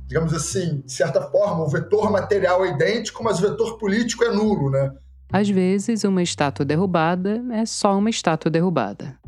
digamos 0.06 0.34
assim, 0.34 0.82
de 0.84 0.92
certa 0.92 1.22
forma, 1.22 1.64
o 1.64 1.68
vetor 1.68 2.10
material 2.12 2.62
é 2.66 2.68
idêntico, 2.68 3.24
mas 3.24 3.38
o 3.38 3.48
vetor 3.48 3.78
político 3.78 4.24
é 4.24 4.30
nulo, 4.30 4.70
né? 4.70 4.92
Às 5.32 5.48
vezes, 5.48 6.04
uma 6.04 6.22
estátua 6.22 6.66
derrubada 6.66 7.42
é 7.52 7.64
só 7.64 7.96
uma 7.96 8.10
estátua 8.10 8.50
derrubada. 8.50 9.18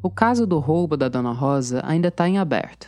O 0.00 0.08
caso 0.08 0.46
do 0.46 0.60
roubo 0.60 0.96
da 0.96 1.08
Dona 1.08 1.32
Rosa 1.32 1.82
ainda 1.84 2.06
está 2.06 2.28
em 2.28 2.38
aberto. 2.38 2.86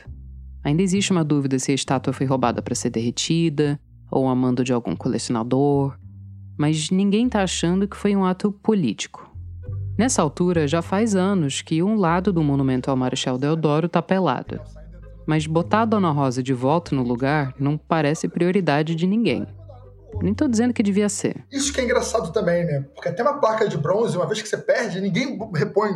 Ainda 0.67 0.83
existe 0.83 1.12
uma 1.12 1.23
dúvida 1.23 1.61
se 1.61 1.71
a 1.71 1.75
estátua 1.77 2.12
foi 2.12 2.27
roubada 2.27 2.61
para 2.61 2.75
ser 2.75 2.91
derretida 2.91 3.79
ou 4.11 4.27
a 4.27 4.35
mando 4.35 4.64
de 4.64 4.73
algum 4.73 4.97
colecionador, 4.97 5.97
mas 6.59 6.91
ninguém 6.91 7.27
está 7.27 7.45
achando 7.45 7.87
que 7.87 7.97
foi 7.97 8.17
um 8.17 8.25
ato 8.25 8.51
político. 8.51 9.33
Nessa 9.97 10.23
altura, 10.23 10.67
já 10.67 10.83
faz 10.83 11.14
anos 11.14 11.62
que 11.62 11.85
um 11.85 11.95
lado 11.95 12.33
do 12.33 12.43
monumento 12.43 12.91
ao 12.91 12.97
Marechal 12.97 13.39
Deodoro 13.39 13.87
está 13.87 14.03
pelado. 14.03 14.61
Mas 15.25 15.47
botar 15.47 15.83
a 15.83 15.85
Dona 15.85 16.11
Rosa 16.11 16.43
de 16.43 16.53
volta 16.53 16.97
no 16.97 17.05
lugar 17.05 17.55
não 17.61 17.79
parece 17.79 18.27
prioridade 18.27 18.97
de 18.97 19.07
ninguém. 19.07 19.47
Nem 20.21 20.35
tô 20.35 20.49
dizendo 20.49 20.75
que 20.75 20.83
devia 20.83 21.09
ser. 21.09 21.45
Isso 21.49 21.73
que 21.73 21.81
é 21.81 21.85
engraçado 21.85 22.33
também, 22.33 22.64
né? 22.64 22.85
Porque 22.93 23.09
até 23.09 23.23
uma 23.23 23.39
placa 23.39 23.69
de 23.69 23.79
bronze, 23.79 24.17
uma 24.17 24.27
vez 24.27 24.43
que 24.43 24.49
você 24.49 24.59
perde, 24.59 25.01
ninguém 25.01 25.39
repõe. 25.55 25.93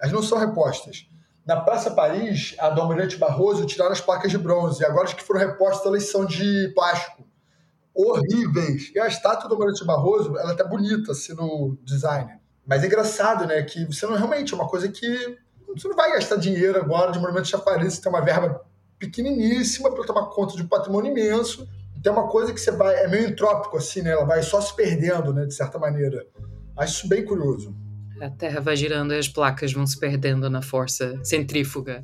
Elas 0.00 0.12
não 0.12 0.24
são 0.24 0.38
repostas. 0.38 1.06
Na 1.48 1.58
Praça 1.58 1.92
Paris, 1.92 2.54
a 2.58 2.68
do 2.68 2.82
Almirante 2.82 3.16
Barroso 3.16 3.64
tiraram 3.64 3.92
as 3.92 4.02
placas 4.02 4.30
de 4.30 4.36
bronze. 4.36 4.82
E 4.82 4.84
agora 4.84 5.06
as 5.06 5.14
que 5.14 5.22
foram 5.22 5.40
repostas, 5.40 5.86
elas 5.86 6.10
são 6.10 6.26
de 6.26 6.70
plástico. 6.74 7.26
Horríveis. 7.94 8.92
E 8.94 9.00
a 9.00 9.06
estátua 9.06 9.48
do 9.48 9.54
Almirante 9.54 9.82
Barroso, 9.82 10.36
ela 10.36 10.52
até 10.52 10.62
bonita, 10.62 11.12
assim, 11.12 11.32
no 11.32 11.78
design. 11.82 12.38
Mas 12.66 12.84
é 12.84 12.86
engraçado, 12.86 13.46
né? 13.46 13.62
Que 13.62 13.86
você 13.86 14.04
não 14.04 14.14
realmente 14.14 14.52
é 14.52 14.56
uma 14.56 14.68
coisa 14.68 14.90
que 14.90 15.38
você 15.74 15.88
não 15.88 15.96
vai 15.96 16.12
gastar 16.12 16.36
dinheiro 16.36 16.78
agora 16.78 17.12
de 17.12 17.18
monumento 17.18 17.48
chafariz, 17.48 17.94
você 17.94 18.02
tem 18.02 18.12
uma 18.12 18.20
verba 18.20 18.60
pequeniníssima 18.98 19.90
para 19.90 20.04
tomar 20.04 20.26
conta 20.26 20.54
de 20.54 20.62
um 20.62 20.68
patrimônio 20.68 21.10
imenso. 21.10 21.66
Então 21.96 22.14
é 22.14 22.18
uma 22.18 22.28
coisa 22.28 22.52
que 22.52 22.60
você 22.60 22.72
vai, 22.72 22.94
é 22.94 23.08
meio 23.08 23.26
entrópico 23.26 23.78
assim, 23.78 24.02
né? 24.02 24.10
Ela 24.10 24.26
vai 24.26 24.42
só 24.42 24.60
se 24.60 24.76
perdendo, 24.76 25.32
né, 25.32 25.46
de 25.46 25.54
certa 25.54 25.78
maneira. 25.78 26.26
Acho 26.76 26.92
isso 26.98 27.08
bem 27.08 27.24
curioso. 27.24 27.74
A 28.20 28.30
Terra 28.30 28.60
vai 28.60 28.74
girando 28.74 29.14
e 29.14 29.18
as 29.18 29.28
placas 29.28 29.72
vão 29.72 29.86
se 29.86 29.98
perdendo 29.98 30.50
na 30.50 30.60
força 30.60 31.22
centrífuga. 31.24 32.02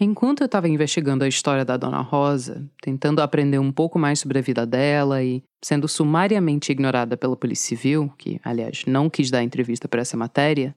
Enquanto 0.00 0.40
eu 0.40 0.46
estava 0.46 0.68
investigando 0.68 1.24
a 1.24 1.28
história 1.28 1.64
da 1.64 1.76
Dona 1.76 2.00
Rosa, 2.00 2.68
tentando 2.80 3.20
aprender 3.20 3.58
um 3.58 3.70
pouco 3.70 3.98
mais 3.98 4.18
sobre 4.18 4.38
a 4.38 4.42
vida 4.42 4.66
dela 4.66 5.22
e 5.22 5.42
sendo 5.62 5.88
sumariamente 5.88 6.72
ignorada 6.72 7.16
pela 7.16 7.36
Polícia 7.36 7.76
Civil, 7.76 8.12
que, 8.18 8.40
aliás, 8.44 8.84
não 8.86 9.08
quis 9.08 9.30
dar 9.30 9.42
entrevista 9.42 9.88
para 9.88 10.00
essa 10.00 10.16
matéria, 10.16 10.74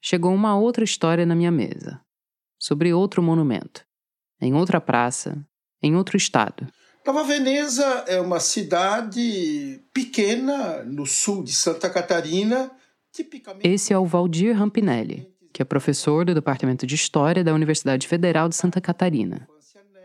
chegou 0.00 0.32
uma 0.32 0.56
outra 0.56 0.84
história 0.84 1.26
na 1.26 1.34
minha 1.34 1.50
mesa. 1.50 2.00
Sobre 2.60 2.92
outro 2.92 3.22
monumento. 3.22 3.84
Em 4.40 4.54
outra 4.54 4.80
praça, 4.80 5.44
em 5.82 5.96
outro 5.96 6.16
estado. 6.16 6.66
Nova 7.06 7.22
Veneza 7.22 8.04
é 8.08 8.20
uma 8.20 8.40
cidade 8.40 9.80
pequena 9.94 10.82
no 10.82 11.06
sul 11.06 11.44
de 11.44 11.52
Santa 11.52 11.88
Catarina 11.88 12.68
Esse 13.62 13.92
é 13.92 13.98
o 13.98 14.04
Valdir 14.04 14.56
Rampinelli, 14.56 15.30
que 15.52 15.62
é 15.62 15.64
professor 15.64 16.24
do 16.24 16.34
Departamento 16.34 16.84
de 16.84 16.96
História 16.96 17.44
da 17.44 17.54
Universidade 17.54 18.08
Federal 18.08 18.48
de 18.48 18.56
Santa 18.56 18.80
Catarina. 18.80 19.48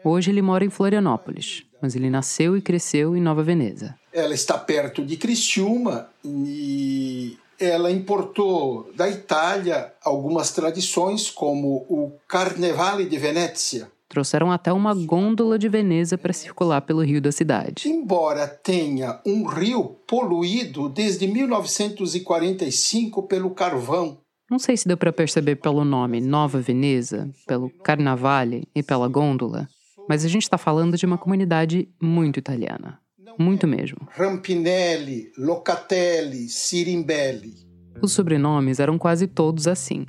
Hoje 0.03 0.29
ele 0.29 0.43
mora 0.43 0.63
em 0.63 0.69
Florianópolis, 0.69 1.63
mas 1.81 1.95
ele 1.95 2.07
nasceu 2.07 2.55
e 2.55 2.61
cresceu 2.61 3.17
em 3.17 3.21
Nova 3.21 3.41
Veneza. 3.41 3.97
Ela 4.13 4.35
está 4.35 4.55
perto 4.55 5.03
de 5.03 5.17
Criciúma 5.17 6.07
e 6.23 7.35
ela 7.59 7.89
importou 7.89 8.91
da 8.95 9.09
Itália 9.09 9.91
algumas 10.03 10.51
tradições, 10.51 11.31
como 11.31 11.77
o 11.89 12.11
Carnevale 12.27 13.05
de 13.05 13.17
Venezia. 13.17 13.89
Trouxeram 14.11 14.51
até 14.51 14.73
uma 14.73 14.93
gôndola 14.93 15.57
de 15.57 15.69
Veneza 15.69 16.17
para 16.17 16.33
circular 16.33 16.81
pelo 16.81 17.01
rio 17.01 17.21
da 17.21 17.31
cidade. 17.31 17.87
Embora 17.87 18.45
tenha 18.45 19.21
um 19.25 19.45
rio 19.47 19.85
poluído 20.05 20.89
desde 20.89 21.25
1945 21.25 23.23
pelo 23.23 23.51
carvão. 23.51 24.17
Não 24.49 24.59
sei 24.59 24.75
se 24.75 24.85
deu 24.85 24.97
para 24.97 25.13
perceber 25.13 25.55
pelo 25.55 25.85
nome 25.85 26.19
Nova 26.19 26.59
Veneza, 26.59 27.31
pelo 27.47 27.69
Carnavale 27.69 28.67
e 28.75 28.83
pela 28.83 29.07
gôndola, 29.07 29.65
mas 30.09 30.25
a 30.25 30.27
gente 30.27 30.43
está 30.43 30.57
falando 30.57 30.97
de 30.97 31.05
uma 31.05 31.17
comunidade 31.17 31.87
muito 32.01 32.37
italiana. 32.37 32.99
Muito 33.39 33.65
mesmo. 33.65 34.09
Rampinelli, 34.09 35.31
Locatelli, 35.37 36.49
Sirimbelli. 36.49 37.53
Os 38.01 38.11
sobrenomes 38.11 38.81
eram 38.81 38.97
quase 38.97 39.25
todos 39.25 39.69
assim. 39.69 40.05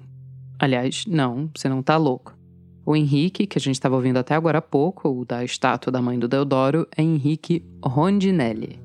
Aliás, 0.58 1.04
não, 1.06 1.48
você 1.54 1.68
não 1.68 1.84
tá 1.84 1.96
louco. 1.96 2.41
O 2.84 2.96
Henrique, 2.96 3.46
que 3.46 3.58
a 3.58 3.60
gente 3.60 3.76
estava 3.76 3.94
ouvindo 3.94 4.18
até 4.18 4.34
agora 4.34 4.58
há 4.58 4.62
pouco, 4.62 5.08
o 5.08 5.24
da 5.24 5.44
estátua 5.44 5.92
da 5.92 6.02
mãe 6.02 6.18
do 6.18 6.26
Deodoro, 6.26 6.86
é 6.96 7.02
Henrique 7.02 7.64
Rondinelli. 7.82 8.80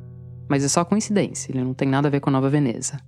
Mas 0.47 0.63
é 0.63 0.67
só 0.67 0.85
coincidência, 0.85 1.51
ele 1.51 1.63
não 1.63 1.73
tem 1.73 1.87
nada 1.87 2.07
a 2.07 2.11
ver 2.11 2.19
com 2.19 2.29
Nova 2.29 2.49
Veneza. 2.49 2.99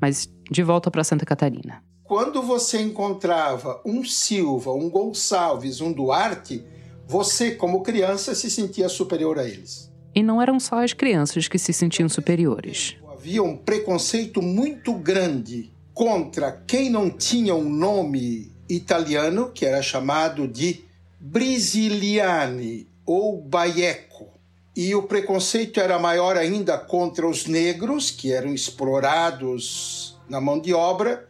Mas 0.00 0.28
de 0.50 0.62
volta 0.62 0.90
para 0.90 1.04
Santa 1.04 1.26
Catarina. 1.26 1.82
Quando 2.04 2.42
você 2.42 2.80
encontrava 2.80 3.82
um 3.84 4.02
Silva, 4.02 4.72
um 4.72 4.88
Gonçalves, 4.88 5.82
um 5.82 5.92
Duarte, 5.92 6.64
você, 7.06 7.50
como 7.50 7.82
criança, 7.82 8.34
se 8.34 8.50
sentia 8.50 8.88
superior 8.88 9.38
a 9.38 9.44
eles. 9.44 9.92
E 10.14 10.22
não 10.22 10.40
eram 10.40 10.58
só 10.58 10.82
as 10.82 10.94
crianças 10.94 11.48
que 11.48 11.58
se 11.58 11.72
sentiam 11.72 12.08
superiores. 12.08 12.96
Havia 13.12 13.42
um 13.42 13.56
preconceito 13.56 14.40
muito 14.40 14.94
grande 14.94 15.70
contra 15.92 16.50
quem 16.50 16.88
não 16.88 17.10
tinha 17.10 17.54
um 17.54 17.68
nome 17.68 18.56
italiano, 18.68 19.50
que 19.50 19.64
era 19.64 19.82
chamado 19.82 20.46
de 20.46 20.84
Brasiliani 21.20 22.86
ou 23.04 23.40
Baieco. 23.40 24.28
E 24.76 24.94
o 24.94 25.02
preconceito 25.02 25.80
era 25.80 25.98
maior 25.98 26.36
ainda 26.36 26.78
contra 26.78 27.26
os 27.26 27.46
negros, 27.46 28.10
que 28.10 28.32
eram 28.32 28.54
explorados 28.54 30.16
na 30.28 30.40
mão 30.40 30.60
de 30.60 30.72
obra, 30.72 31.26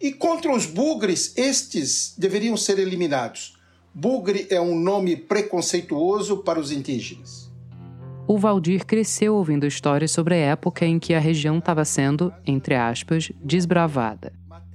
e 0.00 0.12
contra 0.12 0.54
os 0.54 0.66
bugres, 0.66 1.32
estes 1.36 2.14
deveriam 2.18 2.56
ser 2.56 2.78
eliminados. 2.78 3.58
Bugre 3.94 4.46
é 4.50 4.60
um 4.60 4.78
nome 4.78 5.16
preconceituoso 5.16 6.38
para 6.38 6.58
os 6.58 6.70
indígenas. 6.70 7.50
O 8.26 8.38
Valdir 8.38 8.86
cresceu 8.86 9.34
ouvindo 9.34 9.66
histórias 9.66 10.12
sobre 10.12 10.34
a 10.34 10.38
época 10.38 10.86
em 10.86 10.98
que 10.98 11.14
a 11.14 11.18
região 11.18 11.58
estava 11.58 11.84
sendo, 11.84 12.32
entre 12.46 12.76
aspas, 12.76 13.32
desbravada, 13.42 14.32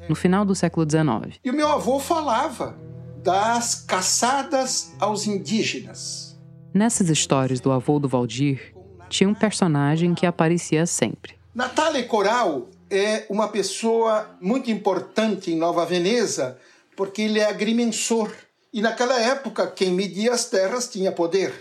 no 0.07 0.15
final 0.15 0.45
do 0.45 0.55
século 0.55 0.85
XIX. 0.89 1.39
E 1.43 1.49
o 1.49 1.53
meu 1.53 1.67
avô 1.67 1.99
falava 1.99 2.77
das 3.23 3.75
caçadas 3.75 4.93
aos 4.99 5.25
indígenas. 5.25 6.39
Nessas 6.73 7.09
histórias 7.09 7.59
do 7.59 7.71
avô 7.71 7.99
do 7.99 8.07
Valdir, 8.07 8.75
tinha 9.09 9.29
um 9.29 9.33
personagem 9.33 10.13
que 10.13 10.25
aparecia 10.25 10.85
sempre. 10.85 11.35
Natália 11.53 12.03
Coral 12.03 12.67
é 12.89 13.25
uma 13.29 13.47
pessoa 13.47 14.29
muito 14.41 14.69
importante 14.69 15.51
em 15.51 15.57
Nova 15.57 15.85
Veneza 15.85 16.57
porque 16.95 17.23
ele 17.23 17.39
é 17.39 17.45
agrimensor. 17.45 18.31
E 18.73 18.81
naquela 18.81 19.19
época, 19.19 19.67
quem 19.67 19.91
media 19.91 20.33
as 20.33 20.45
terras 20.45 20.87
tinha 20.87 21.11
poder. 21.11 21.53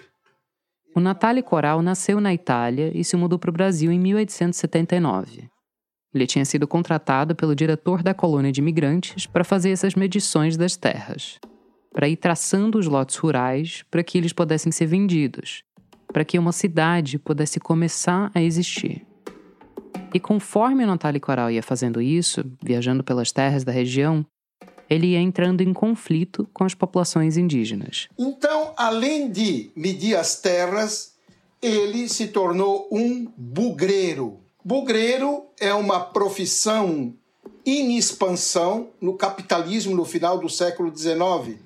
O 0.94 1.00
Natale 1.00 1.42
Coral 1.42 1.82
nasceu 1.82 2.20
na 2.20 2.32
Itália 2.32 2.92
e 2.94 3.04
se 3.04 3.16
mudou 3.16 3.38
para 3.38 3.50
o 3.50 3.52
Brasil 3.52 3.90
em 3.90 3.98
1879. 3.98 5.48
Ele 6.14 6.26
tinha 6.26 6.44
sido 6.44 6.68
contratado 6.68 7.34
pelo 7.34 7.56
diretor 7.56 8.02
da 8.02 8.14
colônia 8.14 8.52
de 8.52 8.60
imigrantes 8.60 9.26
para 9.26 9.42
fazer 9.42 9.70
essas 9.70 9.94
medições 9.94 10.56
das 10.56 10.76
terras, 10.76 11.40
para 11.92 12.08
ir 12.08 12.16
traçando 12.16 12.78
os 12.78 12.86
lotes 12.86 13.16
rurais 13.16 13.84
para 13.90 14.04
que 14.04 14.16
eles 14.16 14.32
pudessem 14.32 14.70
ser 14.70 14.86
vendidos, 14.86 15.64
para 16.12 16.24
que 16.24 16.38
uma 16.38 16.52
cidade 16.52 17.18
pudesse 17.18 17.58
começar 17.58 18.30
a 18.34 18.40
existir. 18.40 19.04
E 20.14 20.20
conforme 20.20 20.84
o 20.84 20.86
Natale 20.86 21.18
Coral 21.18 21.50
ia 21.50 21.62
fazendo 21.62 22.00
isso, 22.00 22.44
viajando 22.62 23.02
pelas 23.02 23.32
terras 23.32 23.64
da 23.64 23.72
região, 23.72 24.24
ele 24.88 25.08
ia 25.08 25.20
entrando 25.20 25.60
em 25.60 25.72
conflito 25.72 26.48
com 26.52 26.62
as 26.62 26.74
populações 26.74 27.36
indígenas. 27.36 28.08
Então, 28.16 28.72
além 28.76 29.30
de 29.30 29.72
medir 29.74 30.14
as 30.14 30.40
terras, 30.40 31.14
ele 31.60 32.08
se 32.08 32.28
tornou 32.28 32.88
um 32.92 33.26
bugreiro. 33.36 34.43
Bugreiro 34.64 35.44
é 35.60 35.74
uma 35.74 36.00
profissão 36.00 37.12
em 37.66 37.98
expansão 37.98 38.88
no 38.98 39.12
capitalismo 39.12 39.94
no 39.94 40.06
final 40.06 40.38
do 40.38 40.48
século 40.48 40.90
XIX, 40.96 41.58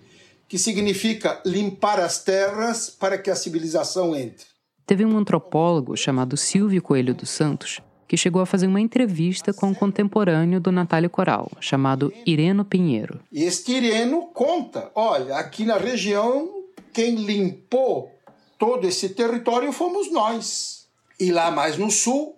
que 0.49 0.59
significa 0.59 1.41
limpar 1.47 2.01
as 2.01 2.25
terras 2.25 2.91
para 2.91 3.17
que 3.17 3.31
a 3.31 3.37
civilização 3.37 4.17
entre. 4.17 4.47
Teve 4.85 5.05
um 5.05 5.17
antropólogo 5.17 5.97
chamado 5.97 6.37
Silvio 6.37 6.83
Coelho 6.83 7.15
dos 7.15 7.31
Santos 7.31 7.81
que 8.09 8.17
chegou 8.17 8.41
a 8.41 8.47
fazer 8.47 8.67
uma 8.67 8.81
entrevista 8.81 9.53
com 9.53 9.67
um 9.67 9.75
contemporâneo 9.75 10.59
do 10.59 10.73
Natálio 10.73 11.11
Coral, 11.11 11.53
chamado 11.61 12.11
Ireno 12.25 12.65
Pinheiro. 12.65 13.21
E 13.31 13.45
este 13.45 13.73
Ireno 13.73 14.29
conta: 14.33 14.91
olha, 14.95 15.37
aqui 15.37 15.65
na 15.65 15.77
região, 15.77 16.65
quem 16.91 17.17
limpou 17.17 18.11
todo 18.59 18.89
esse 18.89 19.11
território 19.11 19.71
fomos 19.73 20.11
nós. 20.11 20.89
E 21.21 21.31
lá 21.31 21.51
mais 21.51 21.77
no 21.77 21.91
sul 21.91 22.38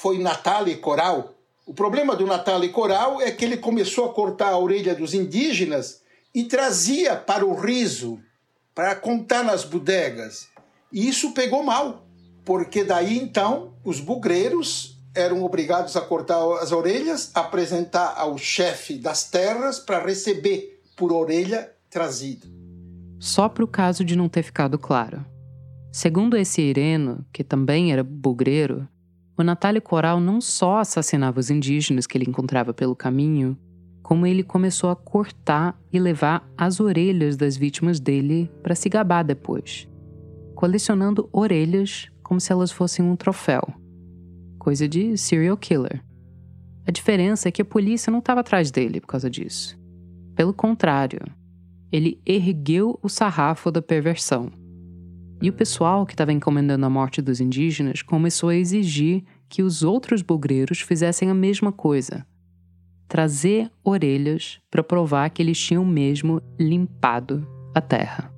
foi 0.00 0.18
Natálio 0.18 0.78
Coral. 0.80 1.34
O 1.66 1.74
problema 1.74 2.16
do 2.16 2.26
Natálio 2.26 2.72
Coral 2.72 3.20
é 3.20 3.30
que 3.30 3.44
ele 3.44 3.58
começou 3.58 4.06
a 4.06 4.14
cortar 4.14 4.48
a 4.48 4.58
orelha 4.58 4.94
dos 4.94 5.12
indígenas 5.12 6.00
e 6.34 6.44
trazia 6.44 7.16
para 7.16 7.44
o 7.44 7.54
riso, 7.54 8.18
para 8.74 8.94
contar 8.94 9.44
nas 9.44 9.62
bodegas. 9.62 10.48
E 10.90 11.06
isso 11.06 11.32
pegou 11.32 11.62
mal, 11.62 12.06
porque 12.46 12.82
daí 12.82 13.18
então 13.18 13.74
os 13.84 14.00
bugreiros 14.00 14.98
eram 15.14 15.44
obrigados 15.44 15.94
a 15.96 16.00
cortar 16.00 16.40
as 16.62 16.72
orelhas, 16.72 17.30
apresentar 17.34 18.14
ao 18.16 18.38
chefe 18.38 18.94
das 18.94 19.24
terras 19.24 19.78
para 19.78 20.02
receber 20.02 20.80
por 20.96 21.12
orelha 21.12 21.70
trazida. 21.90 22.46
Só 23.18 23.50
para 23.50 23.64
o 23.64 23.68
caso 23.68 24.02
de 24.02 24.16
não 24.16 24.30
ter 24.30 24.44
ficado 24.44 24.78
claro. 24.78 25.26
Segundo 25.92 26.38
esse 26.38 26.62
Ireno, 26.62 27.22
que 27.30 27.44
também 27.44 27.92
era 27.92 28.02
bugreiro, 28.02 28.88
o 29.40 29.44
Natálio 29.44 29.82
Coral 29.82 30.20
não 30.20 30.40
só 30.40 30.78
assassinava 30.78 31.40
os 31.40 31.50
indígenas 31.50 32.06
que 32.06 32.16
ele 32.16 32.28
encontrava 32.28 32.72
pelo 32.72 32.96
caminho, 32.96 33.56
como 34.02 34.26
ele 34.26 34.42
começou 34.42 34.90
a 34.90 34.96
cortar 34.96 35.78
e 35.92 35.98
levar 35.98 36.48
as 36.56 36.80
orelhas 36.80 37.36
das 37.36 37.56
vítimas 37.56 38.00
dele 38.00 38.50
para 38.62 38.74
se 38.74 38.88
gabar 38.88 39.22
depois, 39.22 39.88
colecionando 40.54 41.28
orelhas 41.32 42.10
como 42.22 42.40
se 42.40 42.52
elas 42.52 42.70
fossem 42.70 43.04
um 43.04 43.16
troféu 43.16 43.80
coisa 44.60 44.86
de 44.86 45.16
serial 45.16 45.56
killer. 45.56 46.04
A 46.86 46.92
diferença 46.92 47.48
é 47.48 47.50
que 47.50 47.62
a 47.62 47.64
polícia 47.64 48.10
não 48.10 48.18
estava 48.18 48.40
atrás 48.40 48.70
dele 48.70 49.00
por 49.00 49.08
causa 49.08 49.30
disso. 49.30 49.76
Pelo 50.36 50.52
contrário, 50.52 51.20
ele 51.90 52.20
ergueu 52.24 52.98
o 53.02 53.08
sarrafo 53.08 53.70
da 53.70 53.80
perversão. 53.80 54.52
E 55.42 55.48
o 55.48 55.52
pessoal 55.52 56.04
que 56.04 56.12
estava 56.12 56.32
encomendando 56.32 56.84
a 56.84 56.90
morte 56.90 57.22
dos 57.22 57.40
indígenas 57.40 58.02
começou 58.02 58.50
a 58.50 58.54
exigir 58.54 59.24
que 59.48 59.62
os 59.62 59.82
outros 59.82 60.20
bugreiros 60.20 60.80
fizessem 60.80 61.30
a 61.30 61.34
mesma 61.34 61.72
coisa. 61.72 62.26
Trazer 63.08 63.70
orelhas 63.82 64.60
para 64.70 64.84
provar 64.84 65.30
que 65.30 65.42
eles 65.42 65.58
tinham 65.58 65.84
mesmo 65.84 66.42
limpado 66.58 67.48
a 67.74 67.80
terra. 67.80 68.32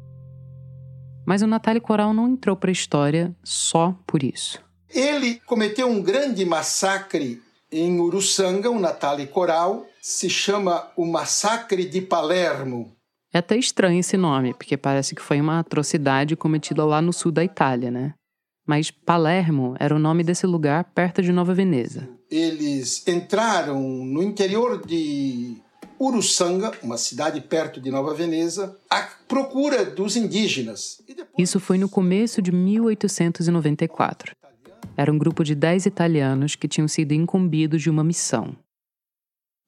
Mas 1.26 1.42
o 1.42 1.46
Natália 1.46 1.80
Coral 1.80 2.14
não 2.14 2.28
entrou 2.28 2.56
para 2.56 2.70
a 2.70 2.72
história 2.72 3.34
só 3.42 3.96
por 4.06 4.22
isso. 4.22 4.62
Ele 4.88 5.40
cometeu 5.46 5.88
um 5.88 6.00
grande 6.00 6.44
massacre 6.44 7.42
em 7.70 7.98
Uruçanga, 7.98 8.70
o 8.70 8.78
Natal 8.78 9.16
Coral, 9.28 9.86
se 10.00 10.28
chama 10.28 10.90
o 10.94 11.06
Massacre 11.06 11.84
de 11.86 12.02
Palermo. 12.02 12.94
É 13.32 13.38
até 13.38 13.56
estranho 13.56 14.00
esse 14.00 14.16
nome, 14.16 14.52
porque 14.52 14.76
parece 14.76 15.14
que 15.14 15.22
foi 15.22 15.40
uma 15.40 15.58
atrocidade 15.58 16.36
cometida 16.36 16.84
lá 16.84 17.00
no 17.00 17.12
sul 17.12 17.32
da 17.32 17.42
Itália, 17.42 17.90
né? 17.90 18.14
Mas 18.66 18.90
Palermo 18.90 19.74
era 19.80 19.94
o 19.94 19.98
nome 19.98 20.22
desse 20.22 20.46
lugar 20.46 20.84
perto 20.84 21.22
de 21.22 21.32
Nova 21.32 21.54
Veneza. 21.54 22.08
Eles 22.30 23.06
entraram 23.08 23.80
no 23.80 24.22
interior 24.22 24.84
de 24.86 25.56
Uruçanga, 25.98 26.72
uma 26.82 26.96
cidade 26.98 27.40
perto 27.40 27.80
de 27.80 27.90
Nova 27.90 28.14
Veneza, 28.14 28.76
à 28.88 29.08
procura 29.26 29.84
dos 29.84 30.14
indígenas. 30.16 31.02
Isso 31.36 31.58
foi 31.58 31.78
no 31.78 31.88
começo 31.88 32.42
de 32.42 32.52
1894 32.52 34.36
era 34.96 35.12
um 35.12 35.18
grupo 35.18 35.42
de 35.44 35.54
10 35.54 35.86
italianos 35.86 36.54
que 36.54 36.68
tinham 36.68 36.88
sido 36.88 37.12
incumbidos 37.12 37.82
de 37.82 37.90
uma 37.90 38.04
missão. 38.04 38.54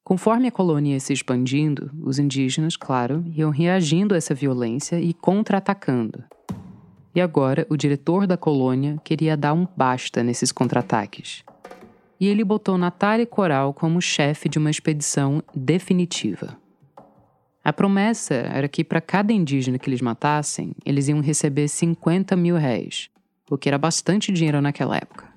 Conforme 0.05 0.49
a 0.49 0.53
colônia 0.53 0.93
ia 0.93 1.01
se 1.01 1.15
expandindo, 1.15 1.91
os 2.03 2.19
indígenas, 2.19 2.77
claro, 2.77 3.25
iam 3.35 3.51
reagindo 3.51 4.13
a 4.13 4.19
essa 4.19 4.35
violência 4.35 5.01
e 5.01 5.15
contra-atacando. 5.15 6.23
E 7.15 7.23
agora 7.23 7.67
o 7.71 7.77
diretor 7.77 8.27
da 8.27 8.37
colônia 8.37 9.01
queria 9.03 9.35
dar 9.35 9.55
um 9.55 9.67
basta 9.75 10.23
nesses 10.23 10.53
contra-ataques. 10.53 11.43
E 12.21 12.29
ele 12.29 12.45
botou 12.45 12.77
Natália 12.77 13.25
Coral 13.25 13.73
como 13.73 14.03
chefe 14.03 14.47
de 14.47 14.59
uma 14.59 14.71
expedição 14.71 15.43
definitiva. 15.55 16.59
A 17.65 17.73
promessa 17.73 18.35
era 18.35 18.69
que 18.69 18.85
para 18.85 19.01
cada 19.01 19.33
indígena 19.33 19.79
que 19.79 19.89
eles 19.89 20.03
matassem, 20.03 20.75
eles 20.85 21.09
iam 21.09 21.21
receber 21.21 21.67
50 21.67 22.37
mil 22.37 22.57
réis, 22.57 23.09
o 23.51 23.57
que 23.57 23.71
era 23.71 23.79
bastante 23.79 24.31
dinheiro 24.31 24.61
naquela 24.61 24.99
época. 24.99 25.34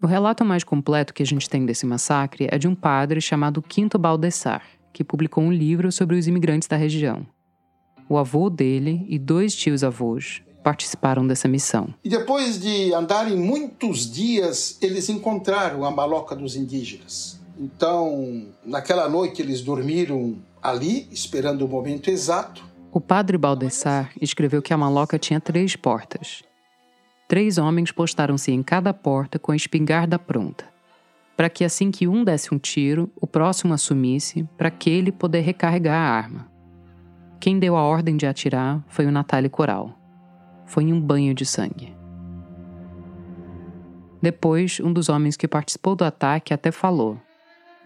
O 0.00 0.06
relato 0.06 0.44
mais 0.44 0.62
completo 0.62 1.12
que 1.12 1.24
a 1.24 1.26
gente 1.26 1.50
tem 1.50 1.66
desse 1.66 1.84
massacre 1.84 2.46
é 2.52 2.56
de 2.56 2.68
um 2.68 2.74
padre 2.74 3.20
chamado 3.20 3.60
Quinto 3.60 3.98
Baldessar, 3.98 4.62
que 4.92 5.02
publicou 5.02 5.42
um 5.42 5.52
livro 5.52 5.90
sobre 5.90 6.14
os 6.14 6.28
imigrantes 6.28 6.68
da 6.68 6.76
região. 6.76 7.26
O 8.08 8.16
avô 8.16 8.48
dele 8.48 9.04
e 9.08 9.18
dois 9.18 9.56
tios-avós 9.56 10.40
participaram 10.62 11.26
dessa 11.26 11.48
missão. 11.48 11.92
E 12.04 12.08
depois 12.08 12.60
de 12.60 12.94
andarem 12.94 13.36
muitos 13.36 14.08
dias, 14.08 14.78
eles 14.80 15.08
encontraram 15.08 15.84
a 15.84 15.90
maloca 15.90 16.36
dos 16.36 16.54
indígenas. 16.54 17.40
Então, 17.58 18.46
naquela 18.64 19.08
noite, 19.08 19.42
eles 19.42 19.62
dormiram 19.62 20.36
ali, 20.62 21.08
esperando 21.10 21.62
o 21.62 21.68
momento 21.68 22.08
exato. 22.08 22.64
O 22.92 23.00
padre 23.00 23.36
Baldessar 23.36 24.12
escreveu 24.20 24.62
que 24.62 24.72
a 24.72 24.78
maloca 24.78 25.18
tinha 25.18 25.40
três 25.40 25.74
portas 25.74 26.44
três 27.28 27.58
homens 27.58 27.92
postaram-se 27.92 28.50
em 28.50 28.62
cada 28.62 28.94
porta 28.94 29.38
com 29.38 29.52
a 29.52 29.56
espingarda 29.56 30.18
pronta, 30.18 30.64
para 31.36 31.50
que 31.50 31.62
assim 31.62 31.90
que 31.90 32.08
um 32.08 32.24
desse 32.24 32.52
um 32.52 32.58
tiro, 32.58 33.12
o 33.20 33.26
próximo 33.26 33.74
assumisse, 33.74 34.48
para 34.56 34.68
aquele 34.68 35.12
poder 35.12 35.40
recarregar 35.40 35.94
a 35.94 36.10
arma. 36.10 36.50
Quem 37.38 37.58
deu 37.58 37.76
a 37.76 37.82
ordem 37.82 38.16
de 38.16 38.26
atirar 38.26 38.82
foi 38.88 39.06
o 39.06 39.12
Natália 39.12 39.50
Coral. 39.50 39.94
Foi 40.66 40.90
um 40.90 41.00
banho 41.00 41.34
de 41.34 41.44
sangue. 41.44 41.94
Depois, 44.20 44.80
um 44.80 44.92
dos 44.92 45.08
homens 45.08 45.36
que 45.36 45.46
participou 45.46 45.94
do 45.94 46.04
ataque 46.04 46.52
até 46.52 46.72
falou: 46.72 47.20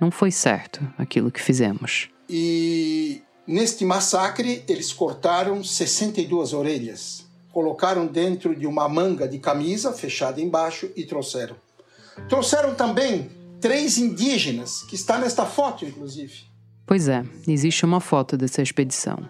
Não 0.01 0.11
foi 0.11 0.30
certo 0.30 0.80
aquilo 0.97 1.30
que 1.30 1.43
fizemos. 1.43 2.09
E 2.28 3.20
neste 3.47 3.84
massacre, 3.84 4.64
eles 4.66 4.93
cortaram 4.93 5.62
62 5.62 6.55
orelhas 6.55 7.22
colocaram 7.53 8.07
dentro 8.07 8.57
de 8.57 8.67
uma 8.67 8.89
manga 8.89 9.29
de 9.29 9.39
camisa 9.39 9.93
fechada 9.93 10.41
embaixo 10.41 10.91
e 10.97 11.05
trouxeram. 11.05 11.55
Trouxeram 12.29 12.75
também 12.75 13.31
três 13.61 13.99
indígenas, 13.99 14.83
que 14.83 14.95
está 14.95 15.19
nesta 15.19 15.47
foto, 15.47 15.85
inclusive. 15.85 16.45
Pois 16.87 17.09
é, 17.09 17.25
existe 17.47 17.85
uma 17.85 18.01
foto 18.01 18.37
dessa 18.37 18.61
expedição. 18.61 19.29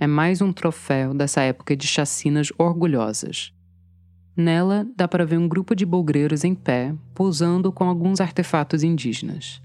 É 0.00 0.06
mais 0.06 0.40
um 0.40 0.52
troféu 0.52 1.14
dessa 1.14 1.40
época 1.40 1.76
de 1.76 1.86
chacinas 1.86 2.52
orgulhosas. 2.58 3.52
Nela 4.36 4.84
dá 4.96 5.06
para 5.06 5.24
ver 5.24 5.38
um 5.38 5.46
grupo 5.46 5.76
de 5.76 5.86
bolgreiros 5.86 6.42
em 6.42 6.54
pé, 6.54 6.92
pousando 7.14 7.70
com 7.70 7.84
alguns 7.84 8.20
artefatos 8.20 8.82
indígenas. 8.82 9.62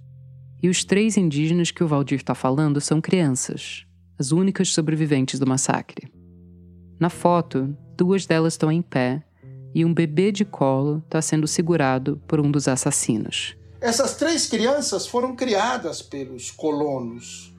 E 0.62 0.70
os 0.70 0.84
três 0.84 1.18
indígenas 1.18 1.72
que 1.72 1.84
o 1.84 1.88
Valdir 1.88 2.18
está 2.20 2.36
falando 2.36 2.80
são 2.80 3.02
crianças, 3.02 3.86
as 4.20 4.32
únicas 4.32 4.72
sobreviventes 4.72 5.40
do 5.40 5.48
massacre. 5.48 6.19
Na 7.00 7.10
foto, 7.10 7.76
duas 7.96 8.26
delas 8.26 8.54
estão 8.54 8.72
em 8.72 8.82
pé 8.82 9.24
e 9.74 9.86
um 9.86 9.94
bebê 9.94 10.32
de 10.32 10.44
colo 10.44 11.02
está 11.06 11.22
sendo 11.22 11.48
segurado 11.48 12.22
por 12.28 12.40
um 12.40 12.52
dos 12.52 12.68
assassinos. 12.68 13.56
Essas 13.80 14.16
três 14.18 14.46
crianças 14.48 15.08
foram 15.08 15.36
criadas 15.36 16.02
pelos 16.02 16.52
colonos 16.52 17.54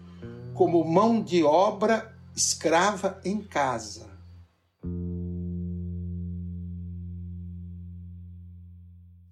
como 0.53 0.84
mão 0.84 1.22
de 1.22 1.43
obra 1.43 2.14
escrava 2.36 3.18
em 3.24 3.41
casa. 3.41 4.11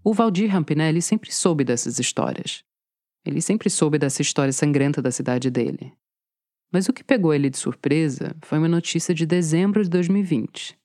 O 0.02 0.14
Valdir 0.14 0.50
Rampinelli 0.50 1.02
sempre 1.02 1.30
soube 1.30 1.64
dessas 1.64 1.98
histórias. 1.98 2.64
Ele 3.26 3.42
sempre 3.42 3.68
soube 3.68 3.98
dessa 3.98 4.22
história 4.22 4.54
sangrenta 4.54 5.02
da 5.02 5.11
cidade 5.11 5.50
dele. 5.50 5.92
Mas 6.70 6.88
o 6.88 6.92
que 6.92 7.02
pegou 7.02 7.32
ele 7.32 7.48
de 7.50 7.58
surpresa 7.58 8.36
foi 8.42 8.58
uma 8.58 8.68
notícia 8.68 9.14
de 9.14 9.24
dezembro 9.24 9.82
de 9.82 9.88
2020, 9.88 10.78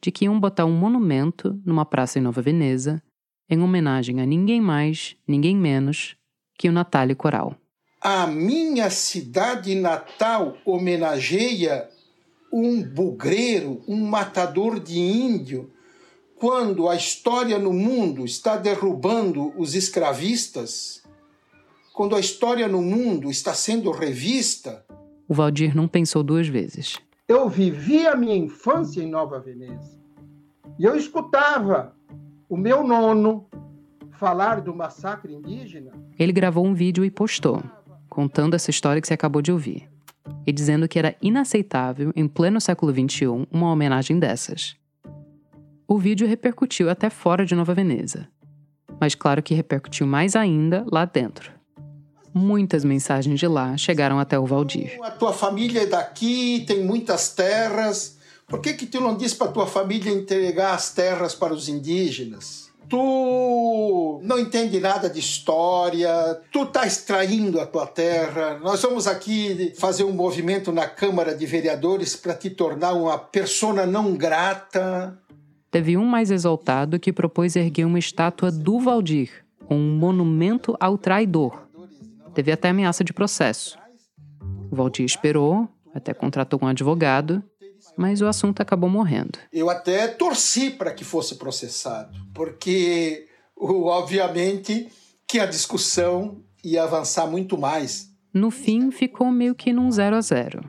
de 0.00 0.10
que 0.10 0.24
iam 0.24 0.40
botar 0.40 0.64
um 0.64 0.76
monumento 0.76 1.60
numa 1.64 1.84
praça 1.84 2.18
em 2.18 2.22
Nova 2.22 2.40
Veneza 2.40 3.02
em 3.48 3.60
homenagem 3.60 4.20
a 4.20 4.26
ninguém 4.26 4.60
mais, 4.60 5.16
ninguém 5.26 5.56
menos 5.56 6.16
que 6.58 6.68
o 6.68 6.72
Natália 6.72 7.14
Coral. 7.14 7.54
A 8.00 8.26
minha 8.26 8.90
cidade 8.90 9.74
natal 9.74 10.56
homenageia 10.64 11.88
um 12.52 12.82
bugreiro, 12.82 13.82
um 13.86 13.96
matador 14.06 14.80
de 14.80 14.98
índio, 14.98 15.70
quando 16.36 16.88
a 16.88 16.96
história 16.96 17.58
no 17.58 17.72
mundo 17.72 18.24
está 18.24 18.56
derrubando 18.56 19.52
os 19.58 19.74
escravistas, 19.74 21.02
quando 21.92 22.14
a 22.14 22.20
história 22.20 22.68
no 22.68 22.82
mundo 22.82 23.30
está 23.30 23.54
sendo 23.54 23.90
revista, 23.90 24.84
o 25.28 25.34
Valdir 25.34 25.76
não 25.76 25.88
pensou 25.88 26.22
duas 26.22 26.46
vezes. 26.46 26.98
Eu 27.28 27.48
vivi 27.48 28.06
a 28.06 28.14
minha 28.14 28.36
infância 28.36 29.02
em 29.02 29.10
Nova 29.10 29.40
Veneza. 29.40 29.98
E 30.78 30.84
eu 30.84 30.94
escutava 30.94 31.94
o 32.48 32.56
meu 32.56 32.86
nono 32.86 33.46
falar 34.12 34.60
do 34.60 34.74
massacre 34.74 35.34
indígena. 35.34 35.92
Ele 36.18 36.32
gravou 36.32 36.64
um 36.64 36.74
vídeo 36.74 37.04
e 37.04 37.10
postou, 37.10 37.62
contando 38.08 38.54
essa 38.54 38.70
história 38.70 39.00
que 39.00 39.08
você 39.08 39.14
acabou 39.14 39.42
de 39.42 39.50
ouvir. 39.50 39.88
E 40.46 40.52
dizendo 40.52 40.88
que 40.88 40.98
era 40.98 41.16
inaceitável, 41.20 42.12
em 42.14 42.28
pleno 42.28 42.60
século 42.60 42.92
XXI, 42.92 43.26
uma 43.50 43.70
homenagem 43.70 44.18
dessas. 44.18 44.76
O 45.88 45.98
vídeo 45.98 46.26
repercutiu 46.26 46.88
até 46.88 47.10
fora 47.10 47.44
de 47.44 47.54
Nova 47.54 47.74
Veneza. 47.74 48.28
Mas 49.00 49.14
claro 49.14 49.42
que 49.42 49.54
repercutiu 49.54 50.06
mais 50.06 50.36
ainda 50.36 50.84
lá 50.90 51.04
dentro 51.04 51.55
muitas 52.36 52.84
mensagens 52.84 53.40
de 53.40 53.48
lá 53.48 53.76
chegaram 53.78 54.18
até 54.18 54.38
o 54.38 54.44
Valdir. 54.44 54.98
A 55.02 55.10
tua 55.10 55.32
família 55.32 55.82
é 55.82 55.86
daqui, 55.86 56.64
tem 56.66 56.84
muitas 56.84 57.30
terras. 57.30 58.18
Por 58.46 58.60
que, 58.60 58.74
que 58.74 58.86
tu 58.86 59.00
não 59.00 59.16
diz 59.16 59.32
para 59.32 59.48
tua 59.48 59.66
família 59.66 60.12
entregar 60.12 60.74
as 60.74 60.92
terras 60.92 61.34
para 61.34 61.54
os 61.54 61.68
indígenas? 61.68 62.66
Tu 62.88 64.20
não 64.22 64.38
entende 64.38 64.78
nada 64.78 65.10
de 65.10 65.18
história, 65.18 66.40
tu 66.52 66.62
está 66.62 66.86
extraindo 66.86 67.58
a 67.58 67.66
tua 67.66 67.86
terra. 67.86 68.60
Nós 68.62 68.80
vamos 68.82 69.08
aqui 69.08 69.72
fazer 69.76 70.04
um 70.04 70.12
movimento 70.12 70.70
na 70.70 70.86
Câmara 70.86 71.34
de 71.34 71.44
Vereadores 71.46 72.14
para 72.14 72.34
te 72.34 72.50
tornar 72.50 72.92
uma 72.92 73.18
persona 73.18 73.84
não 73.84 74.14
grata. 74.14 75.18
Teve 75.68 75.96
um 75.96 76.04
mais 76.04 76.30
exaltado 76.30 77.00
que 77.00 77.12
propôs 77.12 77.56
erguer 77.56 77.84
uma 77.84 77.98
estátua 77.98 78.52
do 78.52 78.78
Valdir, 78.78 79.30
um 79.68 79.96
monumento 79.96 80.76
ao 80.78 80.96
traidor 80.96 81.65
Teve 82.36 82.52
até 82.52 82.68
ameaça 82.68 83.02
de 83.02 83.14
processo. 83.14 83.78
O 84.70 84.76
Valdir 84.76 85.06
esperou, 85.06 85.66
até 85.94 86.12
contratou 86.12 86.60
um 86.62 86.66
advogado, 86.66 87.42
mas 87.96 88.20
o 88.20 88.26
assunto 88.26 88.60
acabou 88.60 88.90
morrendo. 88.90 89.38
Eu 89.50 89.70
até 89.70 90.06
torci 90.06 90.70
para 90.70 90.92
que 90.92 91.02
fosse 91.02 91.36
processado, 91.36 92.14
porque 92.34 93.26
obviamente 93.58 94.86
que 95.26 95.40
a 95.40 95.46
discussão 95.46 96.42
ia 96.62 96.82
avançar 96.82 97.26
muito 97.26 97.56
mais. 97.56 98.10
No 98.34 98.50
fim, 98.50 98.90
ficou 98.90 99.30
meio 99.30 99.54
que 99.54 99.72
num 99.72 99.90
zero 99.90 100.14
a 100.14 100.20
zero. 100.20 100.60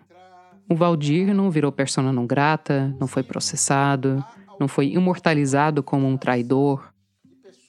O 0.70 0.76
Valdir 0.76 1.36
não 1.36 1.52
virou 1.52 1.70
persona 1.70 2.14
não 2.14 2.26
grata, 2.26 2.96
não 2.98 3.08
foi 3.08 3.24
processado, 3.24 4.24
não 4.58 4.70
foi 4.70 4.94
imortalizado 4.94 5.84
como 5.84 6.08
um 6.08 6.16
traidor, 6.16 6.94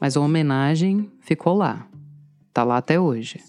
mas 0.01 0.17
a 0.17 0.21
homenagem 0.21 1.11
ficou 1.21 1.57
lá. 1.57 1.89
Tá 2.53 2.63
lá 2.63 2.77
até 2.77 3.01
hoje 3.01 3.41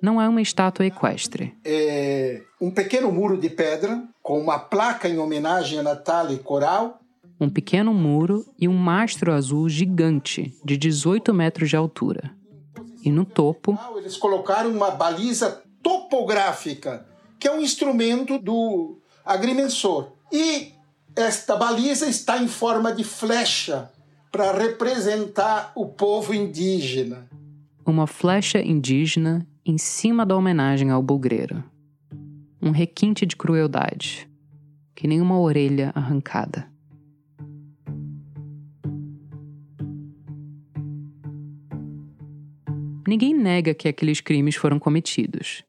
não 0.00 0.20
é 0.20 0.28
uma 0.28 0.40
estátua 0.40 0.86
equestre. 0.86 1.54
É 1.64 2.42
um 2.60 2.70
pequeno 2.70 3.10
muro 3.12 3.36
de 3.38 3.48
pedra 3.48 4.02
com 4.22 4.40
uma 4.40 4.58
placa 4.58 5.08
em 5.08 5.18
homenagem 5.18 5.78
a 5.78 5.82
Natália 5.82 6.38
Coral. 6.38 7.00
Um 7.40 7.48
pequeno 7.48 7.94
muro 7.94 8.44
e 8.58 8.66
um 8.66 8.76
mastro 8.76 9.32
azul 9.32 9.68
gigante 9.68 10.52
de 10.64 10.76
18 10.76 11.32
metros 11.32 11.70
de 11.70 11.76
altura. 11.76 12.32
E 13.04 13.10
no 13.10 13.24
topo. 13.24 13.78
Eles 13.96 14.16
colocaram 14.16 14.70
uma 14.70 14.90
baliza 14.90 15.62
topográfica, 15.82 17.06
que 17.38 17.46
é 17.46 17.52
um 17.52 17.60
instrumento 17.60 18.38
do 18.38 18.98
agrimensor. 19.24 20.12
E 20.32 20.72
esta 21.14 21.56
baliza 21.56 22.06
está 22.06 22.42
em 22.42 22.48
forma 22.48 22.92
de 22.92 23.04
flecha 23.04 23.90
para 24.30 24.52
representar 24.52 25.72
o 25.74 25.86
povo 25.86 26.34
indígena. 26.34 27.28
Uma 27.86 28.06
flecha 28.06 28.60
indígena 28.60 29.46
em 29.68 29.78
cima 29.78 30.26
da 30.26 30.36
homenagem 30.36 30.90
ao 30.90 31.02
bugreiro. 31.02 31.62
Um 32.60 32.70
requinte 32.70 33.24
de 33.24 33.36
crueldade, 33.36 34.28
que 34.96 35.06
nem 35.06 35.20
uma 35.20 35.38
orelha 35.38 35.92
arrancada. 35.94 36.68
ninguém 43.08 43.32
nega 43.32 43.72
que 43.72 43.88
aqueles 43.88 44.20
crimes 44.20 44.54
foram 44.54 44.78
cometidos. 44.78 45.62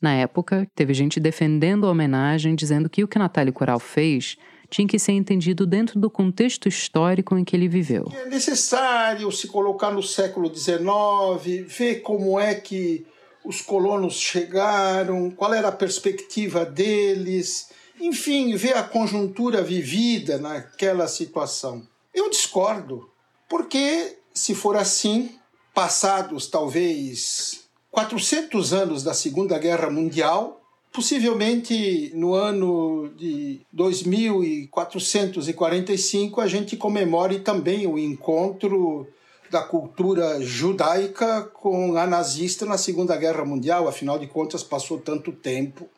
Na 0.00 0.14
época, 0.14 0.66
teve 0.74 0.94
gente 0.94 1.20
defendendo 1.20 1.86
a 1.86 1.90
homenagem, 1.90 2.54
dizendo 2.54 2.88
que 2.88 3.04
o 3.04 3.08
que 3.08 3.18
Natália 3.18 3.52
Coral 3.52 3.78
fez 3.78 4.36
tinha 4.70 4.86
que 4.86 4.98
ser 4.98 5.12
entendido 5.12 5.66
dentro 5.66 6.00
do 6.00 6.10
contexto 6.10 6.68
histórico 6.68 7.36
em 7.36 7.44
que 7.44 7.54
ele 7.54 7.68
viveu. 7.68 8.10
É 8.14 8.26
necessário 8.26 9.30
se 9.32 9.48
colocar 9.48 9.90
no 9.90 10.02
século 10.02 10.54
XIX, 10.54 11.66
ver 11.66 11.96
como 12.00 12.38
é 12.38 12.54
que 12.54 13.04
os 13.48 13.60
colonos 13.62 14.20
chegaram, 14.20 15.30
qual 15.30 15.54
era 15.54 15.68
a 15.68 15.72
perspectiva 15.72 16.66
deles, 16.66 17.70
enfim, 17.98 18.54
ver 18.54 18.76
a 18.76 18.82
conjuntura 18.82 19.62
vivida 19.62 20.36
naquela 20.36 21.08
situação. 21.08 21.82
Eu 22.14 22.28
discordo, 22.28 23.08
porque 23.48 24.18
se 24.34 24.54
for 24.54 24.76
assim, 24.76 25.30
passados 25.72 26.46
talvez 26.46 27.64
400 27.90 28.74
anos 28.74 29.02
da 29.02 29.14
Segunda 29.14 29.58
Guerra 29.58 29.88
Mundial, 29.88 30.60
possivelmente 30.92 32.12
no 32.14 32.34
ano 32.34 33.08
de 33.16 33.62
2445 33.72 36.42
a 36.42 36.46
gente 36.46 36.76
comemore 36.76 37.40
também 37.40 37.86
o 37.86 37.98
encontro 37.98 39.08
da 39.50 39.62
cultura 39.62 40.40
judaica 40.40 41.42
com 41.42 41.96
a 41.96 42.06
nazista 42.06 42.66
na 42.66 42.78
Segunda 42.78 43.16
Guerra 43.16 43.44
Mundial, 43.44 43.88
afinal 43.88 44.18
de 44.18 44.26
contas 44.26 44.62
passou 44.62 44.98
tanto 44.98 45.32
tempo. 45.32 45.88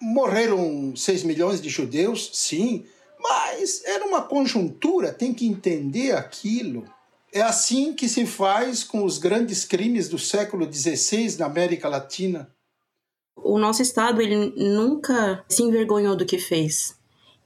Morreram 0.00 0.94
6 0.94 1.24
milhões 1.24 1.60
de 1.60 1.68
judeus, 1.68 2.30
sim, 2.32 2.84
mas 3.18 3.82
era 3.84 4.04
uma 4.04 4.22
conjuntura, 4.22 5.12
tem 5.12 5.34
que 5.34 5.46
entender 5.46 6.12
aquilo. 6.12 6.84
É 7.32 7.40
assim 7.40 7.92
que 7.92 8.08
se 8.08 8.24
faz 8.24 8.84
com 8.84 9.04
os 9.04 9.18
grandes 9.18 9.64
crimes 9.64 10.08
do 10.08 10.18
século 10.18 10.72
XVI 10.72 11.36
na 11.38 11.46
América 11.46 11.88
Latina. 11.88 12.50
O 13.36 13.58
nosso 13.58 13.82
Estado 13.82 14.20
ele 14.20 14.52
nunca 14.56 15.44
se 15.48 15.62
envergonhou 15.62 16.16
do 16.16 16.24
que 16.26 16.38
fez. 16.38 16.96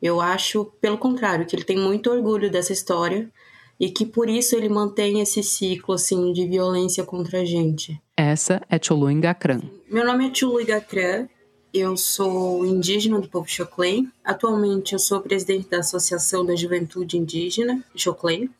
Eu 0.01 0.21
acho, 0.21 0.65
pelo 0.81 0.99
contrário, 0.99 1.47
que 1.47 1.55
ele 1.55 1.65
tem 1.65 1.79
muito 1.79 2.11
orgulho 2.11 2.51
dessa 2.51 2.73
história 2.73 3.31
e 3.79 3.91
que 3.91 4.07
por 4.07 4.29
isso 4.29 4.55
ele 4.57 4.69
mantém 4.69 5.21
esse 5.21 5.43
ciclo 5.43 5.95
assim 5.95 6.33
de 6.33 6.47
violência 6.47 7.05
contra 7.05 7.41
a 7.41 7.45
gente. 7.45 8.01
Essa 8.17 8.63
é 8.69 8.79
Chulu 8.79 9.11
Ngakran. 9.11 9.63
Meu 9.91 10.07
nome 10.07 10.29
é 10.29 10.35
Chulu 10.35 10.61
Ngakran. 10.65 11.29
Eu 11.73 11.97
sou 11.97 12.67
indígena 12.67 13.19
do 13.19 13.29
povo 13.29 13.49
Xoclen. 13.49 14.09
Atualmente 14.23 14.93
eu 14.93 14.99
sou 14.99 15.21
presidente 15.21 15.71
da 15.71 15.79
Associação 15.79 16.45
da 16.45 16.55
Juventude 16.55 17.17
Indígena, 17.17 17.83
Xoclen. 17.97 18.51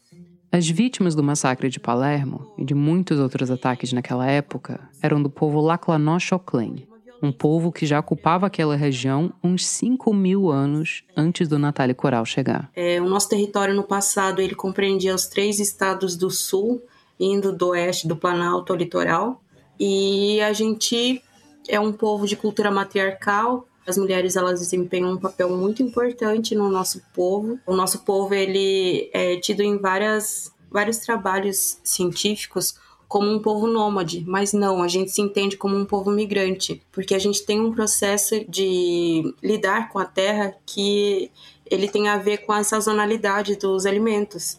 As 0.51 0.69
vítimas 0.69 1.15
do 1.15 1.23
massacre 1.23 1.69
de 1.69 1.79
Palermo 1.79 2.53
e 2.59 2.65
de 2.65 2.75
muitos 2.75 3.19
outros 3.19 3.51
ataques 3.51 3.93
naquela 3.93 4.27
época 4.27 4.81
eram 5.03 5.23
do 5.23 5.31
povo 5.31 5.61
Laclanó 5.61 6.19
Xoclen, 6.19 6.87
um 7.23 7.31
povo 7.31 7.71
que 7.71 7.87
já 7.87 8.01
ocupava 8.01 8.47
aquela 8.47 8.75
região 8.75 9.33
uns 9.43 9.65
5 9.65 10.13
mil 10.13 10.51
anos 10.51 11.05
antes 11.17 11.47
do 11.47 11.59
Natália 11.59 11.95
Coral 11.95 12.25
chegar. 12.25 12.71
É, 12.75 13.01
o 13.01 13.09
nosso 13.09 13.29
território 13.29 13.75
no 13.75 13.85
passado 13.85 14.43
ele 14.43 14.55
compreendia 14.55 15.15
os 15.15 15.27
três 15.27 15.61
estados 15.61 16.17
do 16.17 16.31
sul, 16.31 16.83
indo 17.19 17.53
do 17.53 17.69
oeste 17.69 18.09
do 18.09 18.17
Planalto 18.17 18.73
ao 18.73 18.79
litoral, 18.79 19.41
e 19.79 20.41
a 20.41 20.53
gente 20.53 21.23
é 21.69 21.79
um 21.79 21.93
povo 21.93 22.27
de 22.27 22.37
cultura 22.37 22.71
matriarcal. 22.71 23.67
As 23.87 23.97
mulheres 23.97 24.37
elas 24.37 24.61
desempenham 24.61 25.13
um 25.13 25.17
papel 25.17 25.49
muito 25.57 25.83
importante 25.83 26.55
no 26.55 26.69
nosso 26.69 27.03
povo. 27.15 27.59
O 27.67 27.75
nosso 27.75 28.01
povo 28.01 28.35
ele 28.35 29.11
é 29.13 29.37
tido 29.37 29.61
em 29.61 29.79
várias 29.79 30.53
vários 30.71 30.99
trabalhos 30.99 31.79
científicos 31.85 32.75
como 33.13 33.31
um 33.31 33.39
povo 33.39 33.67
nômade, 33.67 34.25
mas 34.27 34.55
não, 34.55 34.83
a 34.83 34.89
gente 34.89 35.11
se 35.11 35.21
entende 35.21 35.55
como 35.59 35.77
um 35.77 35.85
povo 35.85 36.11
migrante, 36.11 36.83
porque 36.91 37.15
a 37.15 37.19
gente 37.19 37.45
tem 37.45 37.61
um 37.61 37.71
processo 37.71 38.43
de 38.49 39.35
lidar 39.43 39.91
com 39.91 39.99
a 39.99 40.07
terra 40.07 40.55
que 40.65 41.31
ele 41.71 41.89
tem 41.89 42.09
a 42.09 42.17
ver 42.17 42.39
com 42.39 42.53
a 42.53 42.65
sazonalidade 42.65 43.57
dos 43.57 43.85
alimentos. 43.85 44.59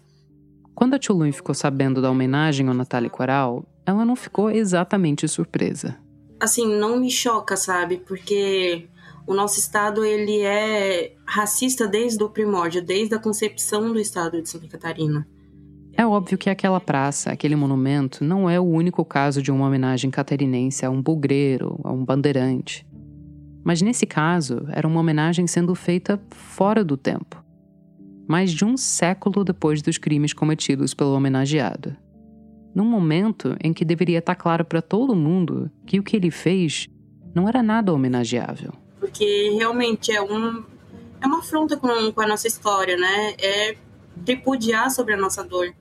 Quando 0.75 0.93
a 0.93 0.99
Tulum 0.99 1.33
ficou 1.33 1.55
sabendo 1.55 1.99
da 1.99 2.11
homenagem 2.11 2.67
ao 2.67 2.75
Natália 2.75 3.09
Coral, 3.09 3.65
ela 3.87 4.05
não 4.05 4.15
ficou 4.15 4.51
exatamente 4.51 5.27
surpresa. 5.27 5.97
Assim, 6.39 6.67
não 6.67 6.99
me 6.99 7.09
choca, 7.09 7.57
sabe? 7.57 8.03
Porque 8.05 8.87
o 9.25 9.33
nosso 9.33 9.57
estado 9.57 10.05
ele 10.05 10.41
é 10.41 11.15
racista 11.25 11.87
desde 11.87 12.23
o 12.23 12.29
primórdio, 12.29 12.83
desde 12.83 13.15
a 13.15 13.19
concepção 13.19 13.91
do 13.91 13.99
estado 13.99 14.39
de 14.39 14.47
Santa 14.47 14.67
Catarina. 14.67 15.27
É 15.95 16.05
óbvio 16.05 16.37
que 16.37 16.49
aquela 16.49 16.79
praça, 16.79 17.31
aquele 17.31 17.55
monumento, 17.55 18.23
não 18.23 18.49
é 18.49 18.59
o 18.59 18.63
único 18.63 19.05
caso 19.05 19.41
de 19.41 19.51
uma 19.51 19.67
homenagem 19.67 20.09
catarinense 20.09 20.85
a 20.85 20.89
um 20.89 21.01
bugreiro, 21.01 21.79
a 21.83 21.91
um 21.91 22.03
bandeirante. 22.03 22.85
Mas 23.63 23.81
nesse 23.81 24.05
caso, 24.05 24.65
era 24.71 24.87
uma 24.87 24.99
homenagem 24.99 25.45
sendo 25.45 25.73
feita 25.75 26.19
fora 26.31 26.83
do 26.83 26.97
tempo. 26.97 27.43
Mais 28.27 28.51
de 28.51 28.65
um 28.65 28.75
século 28.75 29.43
depois 29.43 29.81
dos 29.81 29.97
crimes 29.97 30.33
cometidos 30.33 30.93
pelo 30.93 31.13
homenageado. 31.13 31.95
Num 32.73 32.85
momento 32.85 33.55
em 33.63 33.71
que 33.71 33.85
deveria 33.85 34.17
estar 34.17 34.35
claro 34.35 34.65
para 34.65 34.81
todo 34.81 35.15
mundo 35.15 35.69
que 35.85 35.99
o 35.99 36.03
que 36.03 36.15
ele 36.15 36.31
fez 36.31 36.89
não 37.35 37.47
era 37.47 37.61
nada 37.61 37.93
homenageável. 37.93 38.73
Porque 38.99 39.51
realmente 39.57 40.11
é, 40.11 40.21
um, 40.21 40.63
é 41.21 41.27
uma 41.27 41.39
afronta 41.39 41.77
com, 41.77 42.11
com 42.11 42.21
a 42.21 42.27
nossa 42.27 42.47
história, 42.47 42.97
né? 42.97 43.35
É 43.39 43.75
tripudiar 44.25 44.89
sobre 44.89 45.13
a 45.13 45.17
nossa 45.17 45.43
dor. 45.43 45.73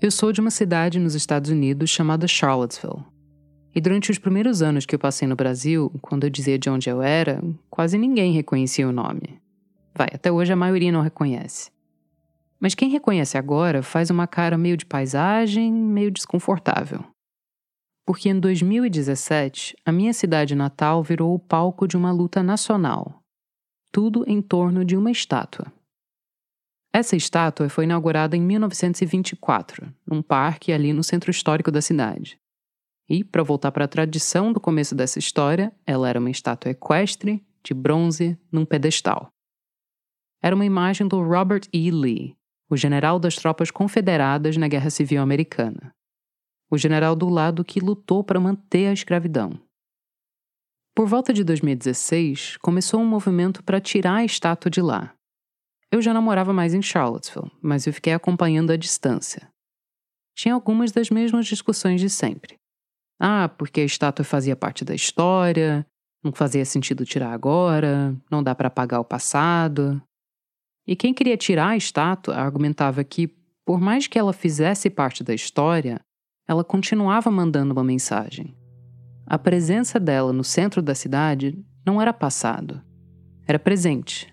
Eu 0.00 0.12
sou 0.12 0.32
de 0.32 0.40
uma 0.40 0.52
cidade 0.52 1.00
nos 1.00 1.16
Estados 1.16 1.50
Unidos 1.50 1.90
chamada 1.90 2.28
Charlottesville. 2.28 3.04
E 3.74 3.80
durante 3.80 4.12
os 4.12 4.18
primeiros 4.18 4.62
anos 4.62 4.86
que 4.86 4.94
eu 4.94 4.98
passei 4.98 5.26
no 5.26 5.34
Brasil, 5.34 5.92
quando 6.00 6.22
eu 6.22 6.30
dizia 6.30 6.56
de 6.56 6.70
onde 6.70 6.88
eu 6.88 7.02
era, 7.02 7.42
quase 7.68 7.98
ninguém 7.98 8.32
reconhecia 8.32 8.88
o 8.88 8.92
nome. 8.92 9.40
Vai, 9.96 10.06
até 10.14 10.30
hoje 10.30 10.52
a 10.52 10.56
maioria 10.56 10.92
não 10.92 11.00
reconhece. 11.00 11.72
Mas 12.60 12.76
quem 12.76 12.88
reconhece 12.90 13.36
agora 13.36 13.82
faz 13.82 14.08
uma 14.08 14.28
cara 14.28 14.56
meio 14.56 14.76
de 14.76 14.86
paisagem, 14.86 15.72
meio 15.72 16.12
desconfortável. 16.12 17.04
Porque 18.06 18.28
em 18.28 18.38
2017, 18.38 19.76
a 19.84 19.90
minha 19.90 20.12
cidade 20.12 20.54
natal 20.54 21.02
virou 21.02 21.34
o 21.34 21.40
palco 21.40 21.88
de 21.88 21.96
uma 21.96 22.12
luta 22.12 22.40
nacional. 22.40 23.20
Tudo 23.90 24.24
em 24.28 24.40
torno 24.40 24.84
de 24.84 24.96
uma 24.96 25.10
estátua. 25.10 25.72
Essa 26.92 27.16
estátua 27.16 27.68
foi 27.68 27.84
inaugurada 27.84 28.36
em 28.36 28.40
1924, 28.40 29.92
num 30.06 30.22
parque 30.22 30.72
ali 30.72 30.92
no 30.92 31.04
centro 31.04 31.30
histórico 31.30 31.70
da 31.70 31.82
cidade. 31.82 32.40
E, 33.08 33.22
para 33.22 33.42
voltar 33.42 33.72
para 33.72 33.84
a 33.84 33.88
tradição 33.88 34.52
do 34.52 34.60
começo 34.60 34.94
dessa 34.94 35.18
história, 35.18 35.72
ela 35.86 36.08
era 36.08 36.18
uma 36.18 36.30
estátua 36.30 36.70
equestre, 36.70 37.44
de 37.62 37.74
bronze, 37.74 38.38
num 38.50 38.64
pedestal. 38.64 39.30
Era 40.42 40.54
uma 40.54 40.64
imagem 40.64 41.06
do 41.06 41.22
Robert 41.22 41.62
E. 41.72 41.90
Lee, 41.90 42.36
o 42.70 42.76
general 42.76 43.18
das 43.18 43.36
tropas 43.36 43.70
confederadas 43.70 44.56
na 44.56 44.68
Guerra 44.68 44.90
Civil 44.90 45.20
Americana. 45.20 45.92
O 46.70 46.76
general 46.76 47.16
do 47.16 47.28
lado 47.28 47.64
que 47.64 47.80
lutou 47.80 48.22
para 48.22 48.40
manter 48.40 48.88
a 48.88 48.92
escravidão. 48.92 49.58
Por 50.94 51.06
volta 51.06 51.32
de 51.32 51.44
2016, 51.44 52.56
começou 52.58 53.00
um 53.00 53.06
movimento 53.06 53.62
para 53.62 53.80
tirar 53.80 54.16
a 54.16 54.24
estátua 54.24 54.70
de 54.70 54.82
lá, 54.82 55.14
eu 55.90 56.02
já 56.02 56.12
não 56.12 56.22
morava 56.22 56.52
mais 56.52 56.74
em 56.74 56.82
Charlottesville, 56.82 57.50
mas 57.62 57.86
eu 57.86 57.92
fiquei 57.92 58.12
acompanhando 58.12 58.70
à 58.70 58.76
distância. 58.76 59.48
Tinha 60.36 60.54
algumas 60.54 60.92
das 60.92 61.10
mesmas 61.10 61.46
discussões 61.46 62.00
de 62.00 62.10
sempre. 62.10 62.56
Ah, 63.18 63.48
porque 63.48 63.80
a 63.80 63.84
estátua 63.84 64.24
fazia 64.24 64.54
parte 64.54 64.84
da 64.84 64.94
história, 64.94 65.84
não 66.22 66.32
fazia 66.32 66.64
sentido 66.64 67.04
tirar 67.04 67.32
agora, 67.32 68.14
não 68.30 68.42
dá 68.42 68.54
para 68.54 68.68
apagar 68.68 69.00
o 69.00 69.04
passado. 69.04 70.00
E 70.86 70.94
quem 70.94 71.12
queria 71.12 71.36
tirar 71.36 71.68
a 71.68 71.76
estátua 71.76 72.36
argumentava 72.36 73.02
que, 73.02 73.28
por 73.64 73.80
mais 73.80 74.06
que 74.06 74.18
ela 74.18 74.32
fizesse 74.32 74.88
parte 74.88 75.24
da 75.24 75.34
história, 75.34 76.00
ela 76.46 76.62
continuava 76.62 77.30
mandando 77.30 77.72
uma 77.72 77.84
mensagem. 77.84 78.54
A 79.26 79.38
presença 79.38 79.98
dela 79.98 80.32
no 80.32 80.44
centro 80.44 80.80
da 80.80 80.94
cidade 80.94 81.58
não 81.84 82.00
era 82.00 82.12
passado, 82.12 82.82
era 83.46 83.58
presente, 83.58 84.32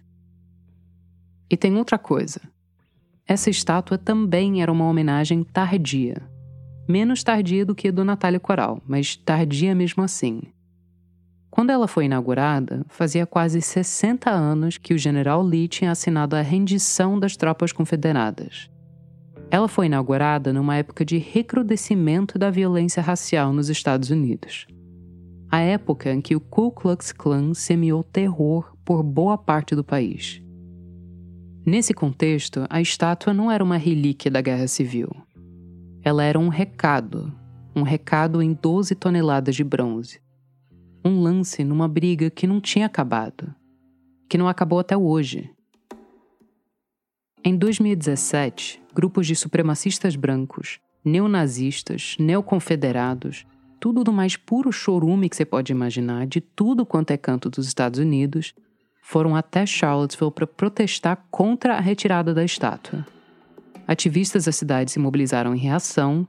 e 1.50 1.58
tem 1.58 1.78
outra 1.78 1.98
coisa. 1.98 2.41
Essa 3.28 3.50
estátua 3.50 3.98
também 3.98 4.62
era 4.62 4.72
uma 4.72 4.88
homenagem 4.88 5.43
tardia. 5.43 6.22
Menos 6.88 7.24
tardia 7.24 7.66
do 7.66 7.74
que 7.74 7.88
a 7.88 7.91
do 7.91 8.06
Natália 8.06 8.39
Coral, 8.39 8.82
mas 8.88 9.16
tardia 9.16 9.74
mesmo 9.74 10.04
assim. 10.04 10.41
Quando 11.50 11.70
ela 11.70 11.88
foi 11.88 12.06
inaugurada, 12.06 12.86
fazia 12.89 13.26
quase 13.26 13.62
60 13.62 14.30
anos 14.30 14.78
que 14.78 14.93
o 14.93 14.98
general 14.98 15.41
Lee 15.41 15.68
tinha 15.68 15.89
assinado 15.89 16.36
a 16.36 16.41
rendição 16.41 17.18
das 17.18 17.36
tropas 17.38 17.72
confederadas. 17.72 18.70
Ela 19.50 19.68
foi 19.68 19.86
inaugurada 19.86 20.52
numa 20.52 20.76
época 20.76 21.06
de 21.06 21.18
recrudescimento 21.18 22.38
da 22.38 22.50
violência 22.50 23.02
racial 23.02 23.54
nos 23.54 23.70
Estados 23.70 24.10
Unidos. 24.10 24.68
A 25.50 25.60
época 25.62 26.12
em 26.12 26.20
que 26.20 26.36
o 26.36 26.41
Ku 26.41 26.72
Klux 26.72 27.14
Klan 27.14 27.54
semeou 27.54 28.04
terror 28.04 28.76
por 28.84 29.02
boa 29.02 29.38
parte 29.38 29.74
do 29.74 29.84
país. 29.84 30.45
Nesse 31.66 31.95
contexto, 31.95 32.68
a 32.70 32.80
estátua 32.80 33.34
não 33.34 33.49
era 33.49 33.63
uma 33.63 33.76
relíquia 33.76 34.30
da 34.30 34.39
Guerra 34.39 34.68
Civil. 34.68 35.09
Ela 36.03 36.24
era 36.24 36.38
um 36.38 36.47
recado, 36.47 37.34
um 37.76 37.82
recado 37.82 38.39
em 38.39 38.53
12 38.53 38.93
toneladas 38.93 39.55
de 39.55 39.63
bronze. 39.63 40.22
Um 41.03 41.20
lance 41.24 41.63
numa 41.63 41.88
briga 41.88 42.30
que 42.30 42.45
não 42.45 42.61
tinha 42.61 42.86
acabado, 42.86 43.51
que 44.30 44.38
não 44.38 44.47
acabou 44.47 44.78
até 44.78 44.95
hoje. 44.95 45.49
Em 47.43 47.57
2017, 47.57 48.80
grupos 48.93 49.26
de 49.26 49.36
supremacistas 49.36 50.16
brancos, 50.16 50.80
neonazistas, 51.03 52.16
neoconfederados, 52.20 53.43
tudo 53.80 54.03
do 54.03 54.13
mais 54.13 54.38
puro 54.38 54.72
chorume 54.72 55.30
que 55.30 55.36
você 55.36 55.45
pode 55.45 55.72
imaginar, 55.72 56.28
de 56.28 56.41
tudo 56.41 56.86
quanto 56.86 57.09
é 57.09 57.18
canto 57.18 57.49
dos 57.49 57.66
Estados 57.66 57.99
Unidos, 57.99 58.53
foram 59.08 59.36
até 59.36 59.68
Charlottesville 59.68 60.32
para 60.32 60.47
protestar 60.47 61.28
contra 61.30 61.76
a 61.76 61.80
retirada 61.80 62.34
da 62.34 62.43
estátua. 62.43 63.06
Ativistas 63.88 64.45
da 64.45 64.51
cidade 64.51 64.89
se 64.89 64.97
mobilizaram 64.97 65.53
em 65.53 65.60
reação, 65.60 66.28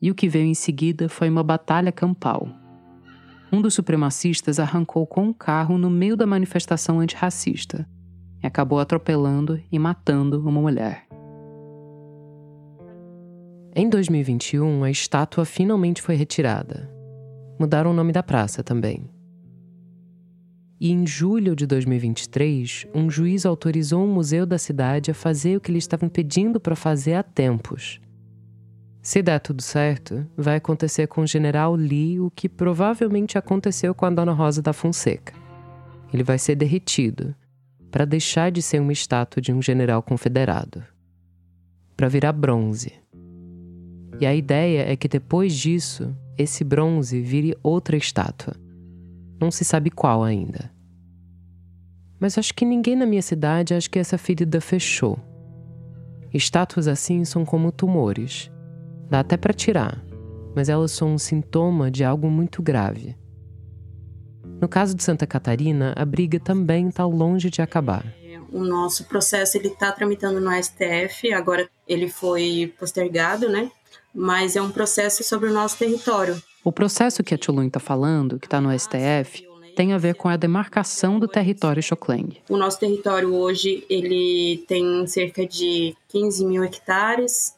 e 0.00 0.12
o 0.12 0.14
que 0.14 0.28
veio 0.28 0.46
em 0.46 0.54
seguida 0.54 1.08
foi 1.08 1.28
uma 1.28 1.42
batalha 1.42 1.90
campal. 1.90 2.46
Um 3.52 3.60
dos 3.60 3.74
supremacistas 3.74 4.60
arrancou 4.60 5.04
com 5.08 5.24
um 5.24 5.32
carro 5.32 5.76
no 5.76 5.90
meio 5.90 6.16
da 6.16 6.24
manifestação 6.24 7.00
antirracista 7.00 7.84
e 8.40 8.46
acabou 8.46 8.78
atropelando 8.78 9.60
e 9.72 9.76
matando 9.76 10.40
uma 10.40 10.60
mulher. 10.60 11.08
Em 13.74 13.88
2021, 13.88 14.84
a 14.84 14.90
estátua 14.90 15.44
finalmente 15.44 16.00
foi 16.00 16.14
retirada. 16.14 16.88
Mudaram 17.58 17.90
o 17.90 17.94
nome 17.94 18.12
da 18.12 18.22
praça 18.22 18.62
também. 18.62 19.13
E 20.84 20.92
em 20.92 21.06
julho 21.06 21.56
de 21.56 21.66
2023, 21.66 22.88
um 22.94 23.10
juiz 23.10 23.46
autorizou 23.46 24.04
um 24.04 24.12
museu 24.12 24.44
da 24.44 24.58
cidade 24.58 25.10
a 25.10 25.14
fazer 25.14 25.56
o 25.56 25.60
que 25.62 25.70
eles 25.70 25.84
estavam 25.84 26.10
pedindo 26.10 26.60
para 26.60 26.76
fazer 26.76 27.14
há 27.14 27.22
tempos. 27.22 27.98
Se 29.00 29.22
der 29.22 29.38
tudo 29.38 29.62
certo, 29.62 30.26
vai 30.36 30.56
acontecer 30.56 31.06
com 31.06 31.22
o 31.22 31.26
general 31.26 31.74
Lee 31.74 32.20
o 32.20 32.30
que 32.30 32.50
provavelmente 32.50 33.38
aconteceu 33.38 33.94
com 33.94 34.04
a 34.04 34.10
Dona 34.10 34.32
Rosa 34.32 34.60
da 34.60 34.74
Fonseca. 34.74 35.32
Ele 36.12 36.22
vai 36.22 36.38
ser 36.38 36.54
derretido 36.54 37.34
para 37.90 38.04
deixar 38.04 38.52
de 38.52 38.60
ser 38.60 38.78
uma 38.78 38.92
estátua 38.92 39.40
de 39.40 39.54
um 39.54 39.62
general 39.62 40.02
confederado, 40.02 40.84
para 41.96 42.08
virar 42.10 42.34
bronze. 42.34 42.92
E 44.20 44.26
a 44.26 44.34
ideia 44.34 44.92
é 44.92 44.94
que 44.96 45.08
depois 45.08 45.56
disso, 45.56 46.14
esse 46.36 46.62
bronze 46.62 47.22
vire 47.22 47.56
outra 47.62 47.96
estátua. 47.96 48.54
Não 49.40 49.50
se 49.50 49.64
sabe 49.64 49.88
qual 49.88 50.22
ainda. 50.22 50.73
Mas 52.24 52.38
acho 52.38 52.54
que 52.54 52.64
ninguém 52.64 52.96
na 52.96 53.04
minha 53.04 53.20
cidade 53.20 53.74
acha 53.74 53.86
que 53.86 53.98
essa 53.98 54.16
ferida 54.16 54.58
fechou. 54.58 55.18
Estátuas 56.32 56.88
assim 56.88 57.22
são 57.22 57.44
como 57.44 57.70
tumores. 57.70 58.50
Dá 59.10 59.20
até 59.20 59.36
para 59.36 59.52
tirar, 59.52 60.02
mas 60.56 60.70
elas 60.70 60.92
são 60.92 61.12
um 61.12 61.18
sintoma 61.18 61.90
de 61.90 62.02
algo 62.02 62.30
muito 62.30 62.62
grave. 62.62 63.14
No 64.58 64.66
caso 64.66 64.94
de 64.94 65.04
Santa 65.04 65.26
Catarina, 65.26 65.92
a 65.94 66.04
briga 66.06 66.40
também 66.40 66.88
está 66.88 67.04
longe 67.04 67.50
de 67.50 67.60
acabar. 67.60 68.06
O 68.50 68.64
nosso 68.64 69.04
processo 69.04 69.58
ele 69.58 69.68
está 69.68 69.92
tramitando 69.92 70.40
no 70.40 70.50
STF, 70.50 71.30
agora 71.30 71.68
ele 71.86 72.08
foi 72.08 72.72
postergado, 72.78 73.50
né? 73.50 73.70
mas 74.14 74.54
é 74.54 74.62
um 74.62 74.70
processo 74.70 75.24
sobre 75.24 75.50
o 75.50 75.52
nosso 75.52 75.76
território. 75.76 76.40
O 76.62 76.72
processo 76.72 77.22
que 77.22 77.34
a 77.34 77.38
Tulum 77.38 77.64
está 77.64 77.80
falando, 77.80 78.38
que 78.38 78.46
está 78.46 78.60
no 78.60 78.70
STF, 78.78 79.44
tem 79.74 79.92
a 79.92 79.98
ver 79.98 80.14
com 80.14 80.28
a 80.28 80.36
demarcação 80.36 81.18
do 81.18 81.28
território 81.28 81.82
Xokleng. 81.82 82.38
O 82.48 82.56
nosso 82.56 82.78
território 82.78 83.34
hoje 83.34 83.84
ele 83.88 84.64
tem 84.68 85.06
cerca 85.06 85.46
de 85.46 85.96
15 86.08 86.44
mil 86.44 86.62
hectares, 86.64 87.54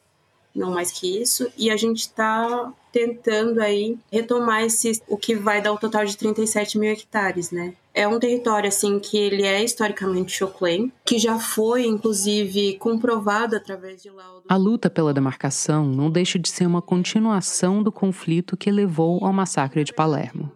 não 0.54 0.70
mais 0.70 0.90
que 0.90 1.20
isso, 1.20 1.50
e 1.56 1.70
a 1.70 1.76
gente 1.76 2.00
está 2.00 2.72
tentando 2.90 3.60
aí 3.60 3.98
retomar 4.10 4.62
esse, 4.62 5.02
o 5.06 5.18
que 5.18 5.34
vai 5.34 5.60
dar 5.60 5.72
o 5.72 5.78
total 5.78 6.06
de 6.06 6.16
37 6.16 6.78
mil 6.78 6.90
hectares, 6.90 7.50
né? 7.50 7.74
É 7.92 8.06
um 8.06 8.18
território, 8.18 8.68
assim, 8.68 8.98
que 8.98 9.16
ele 9.16 9.42
é 9.42 9.62
historicamente 9.62 10.32
Choclen, 10.32 10.92
que 11.04 11.18
já 11.18 11.38
foi, 11.38 11.86
inclusive, 11.86 12.76
comprovado 12.78 13.56
através 13.56 14.02
de 14.02 14.10
laudo. 14.10 14.44
A 14.48 14.56
luta 14.56 14.90
pela 14.90 15.14
demarcação 15.14 15.86
não 15.86 16.10
deixa 16.10 16.38
de 16.38 16.48
ser 16.48 16.66
uma 16.66 16.82
continuação 16.82 17.82
do 17.82 17.92
conflito 17.92 18.56
que 18.56 18.70
levou 18.70 19.24
ao 19.24 19.32
massacre 19.32 19.82
de 19.82 19.94
Palermo. 19.94 20.52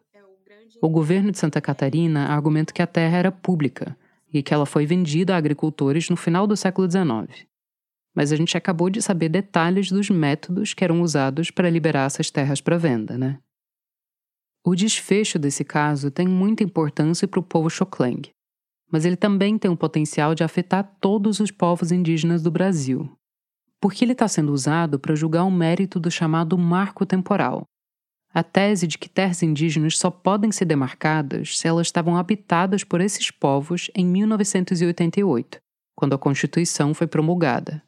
O 0.83 0.89
governo 0.89 1.31
de 1.31 1.39
Santa 1.39 1.61
Catarina 1.61 2.27
argumenta 2.27 2.73
que 2.73 2.83
a 2.83 2.87
terra 2.87 3.19
era 3.19 3.33
pública 3.33 3.97
e 4.33 4.43
que 4.43 4.55
ela 4.55 4.67
foi 4.67 4.87
vendida 4.87 5.35
a 5.35 5.39
agricultores 5.39 6.09
no 6.09 6.17
final 6.17 6.47
do 6.47 6.57
século 6.57 6.91
XIX 6.91 7.51
mas 8.15 8.33
a 8.33 8.37
gente 8.37 8.57
acabou 8.57 8.91
de 8.91 9.01
saber 9.01 9.29
detalhes 9.29 9.91
dos 9.91 10.11
métodos 10.11 10.75
que 10.75 10.85
eram 10.85 11.01
usados 11.03 11.51
para 11.51 11.71
liberar 11.71 12.07
essas 12.07 12.31
terras 12.31 12.61
para 12.61 12.77
venda, 12.77 13.17
né? 13.17 13.39
O 14.65 14.75
desfecho 14.75 15.39
desse 15.39 15.65
caso 15.65 16.11
tem 16.11 16.29
muita 16.29 16.63
importância 16.63 17.27
para 17.27 17.41
o 17.41 17.43
povo 17.43 17.71
Xokleng, 17.71 18.31
mas 18.93 19.05
ele 19.05 19.17
também 19.17 19.57
tem 19.57 19.71
o 19.71 19.77
potencial 19.77 20.35
de 20.35 20.45
afetar 20.45 20.97
todos 21.01 21.41
os 21.41 21.51
povos 21.51 21.93
indígenas 21.93 22.43
do 22.43 22.51
Brasil, 22.51 23.11
porque 23.81 24.05
ele 24.05 24.13
está 24.13 24.29
sendo 24.29 24.53
usado 24.53 24.99
para 24.99 25.15
julgar 25.15 25.45
o 25.45 25.51
mérito 25.51 25.99
do 25.99 26.11
chamado 26.11 26.59
marco 26.59 27.07
temporal, 27.07 27.65
a 28.33 28.43
tese 28.43 28.87
de 28.87 28.97
que 28.97 29.09
terras 29.09 29.43
indígenas 29.43 29.99
só 29.99 30.11
podem 30.11 30.53
ser 30.53 30.65
demarcadas 30.65 31.59
se 31.59 31.67
elas 31.67 31.89
estavam 31.89 32.17
habitadas 32.17 32.85
por 32.85 33.01
esses 33.01 33.31
povos 33.31 33.91
em 33.95 34.07
1988, 34.07 35.59
quando 35.97 36.15
a 36.15 36.19
Constituição 36.19 36.95
foi 36.95 37.07
promulgada. 37.07 37.83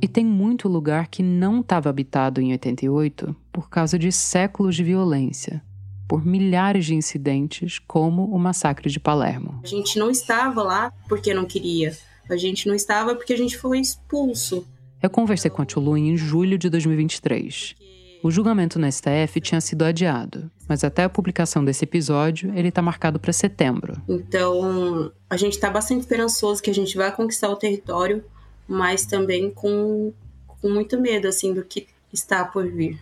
E 0.00 0.08
tem 0.08 0.24
muito 0.24 0.68
lugar 0.68 1.08
que 1.08 1.22
não 1.22 1.60
estava 1.60 1.88
habitado 1.88 2.40
em 2.40 2.52
88 2.52 3.36
por 3.52 3.68
causa 3.68 3.98
de 3.98 4.10
séculos 4.10 4.74
de 4.74 4.82
violência, 4.82 5.62
por 6.08 6.24
milhares 6.24 6.86
de 6.86 6.94
incidentes, 6.94 7.78
como 7.78 8.24
o 8.24 8.38
massacre 8.38 8.90
de 8.90 8.98
Palermo. 8.98 9.60
A 9.62 9.66
gente 9.66 9.98
não 9.98 10.10
estava 10.10 10.62
lá 10.62 10.92
porque 11.08 11.32
não 11.32 11.44
queria. 11.44 11.96
A 12.28 12.36
gente 12.36 12.66
não 12.66 12.74
estava 12.74 13.14
porque 13.14 13.34
a 13.34 13.36
gente 13.36 13.56
foi 13.56 13.78
expulso. 13.78 14.66
Eu 15.02 15.10
conversei 15.10 15.50
com 15.50 15.60
a 15.60 15.66
Tulu 15.66 15.96
em 15.96 16.16
julho 16.16 16.56
de 16.56 16.70
2023. 16.70 17.76
O 18.24 18.30
julgamento 18.30 18.78
no 18.78 18.90
STF 18.90 19.38
tinha 19.40 19.60
sido 19.60 19.84
adiado, 19.84 20.50
mas 20.66 20.82
até 20.82 21.04
a 21.04 21.08
publicação 21.08 21.64
desse 21.64 21.84
episódio 21.84 22.50
ele 22.56 22.68
está 22.68 22.80
marcado 22.80 23.20
para 23.20 23.32
setembro. 23.32 24.00
Então 24.08 25.12
a 25.28 25.36
gente 25.36 25.52
está 25.52 25.68
bastante 25.68 26.00
esperançoso 26.00 26.62
que 26.62 26.70
a 26.70 26.74
gente 26.74 26.96
vai 26.96 27.14
conquistar 27.14 27.50
o 27.50 27.56
território 27.56 28.24
mas 28.66 29.04
também 29.04 29.50
com, 29.50 30.12
com 30.46 30.70
muito 30.70 31.00
medo 31.00 31.28
assim 31.28 31.52
do 31.52 31.64
que 31.64 31.86
está 32.12 32.44
por 32.44 32.66
vir. 32.70 32.98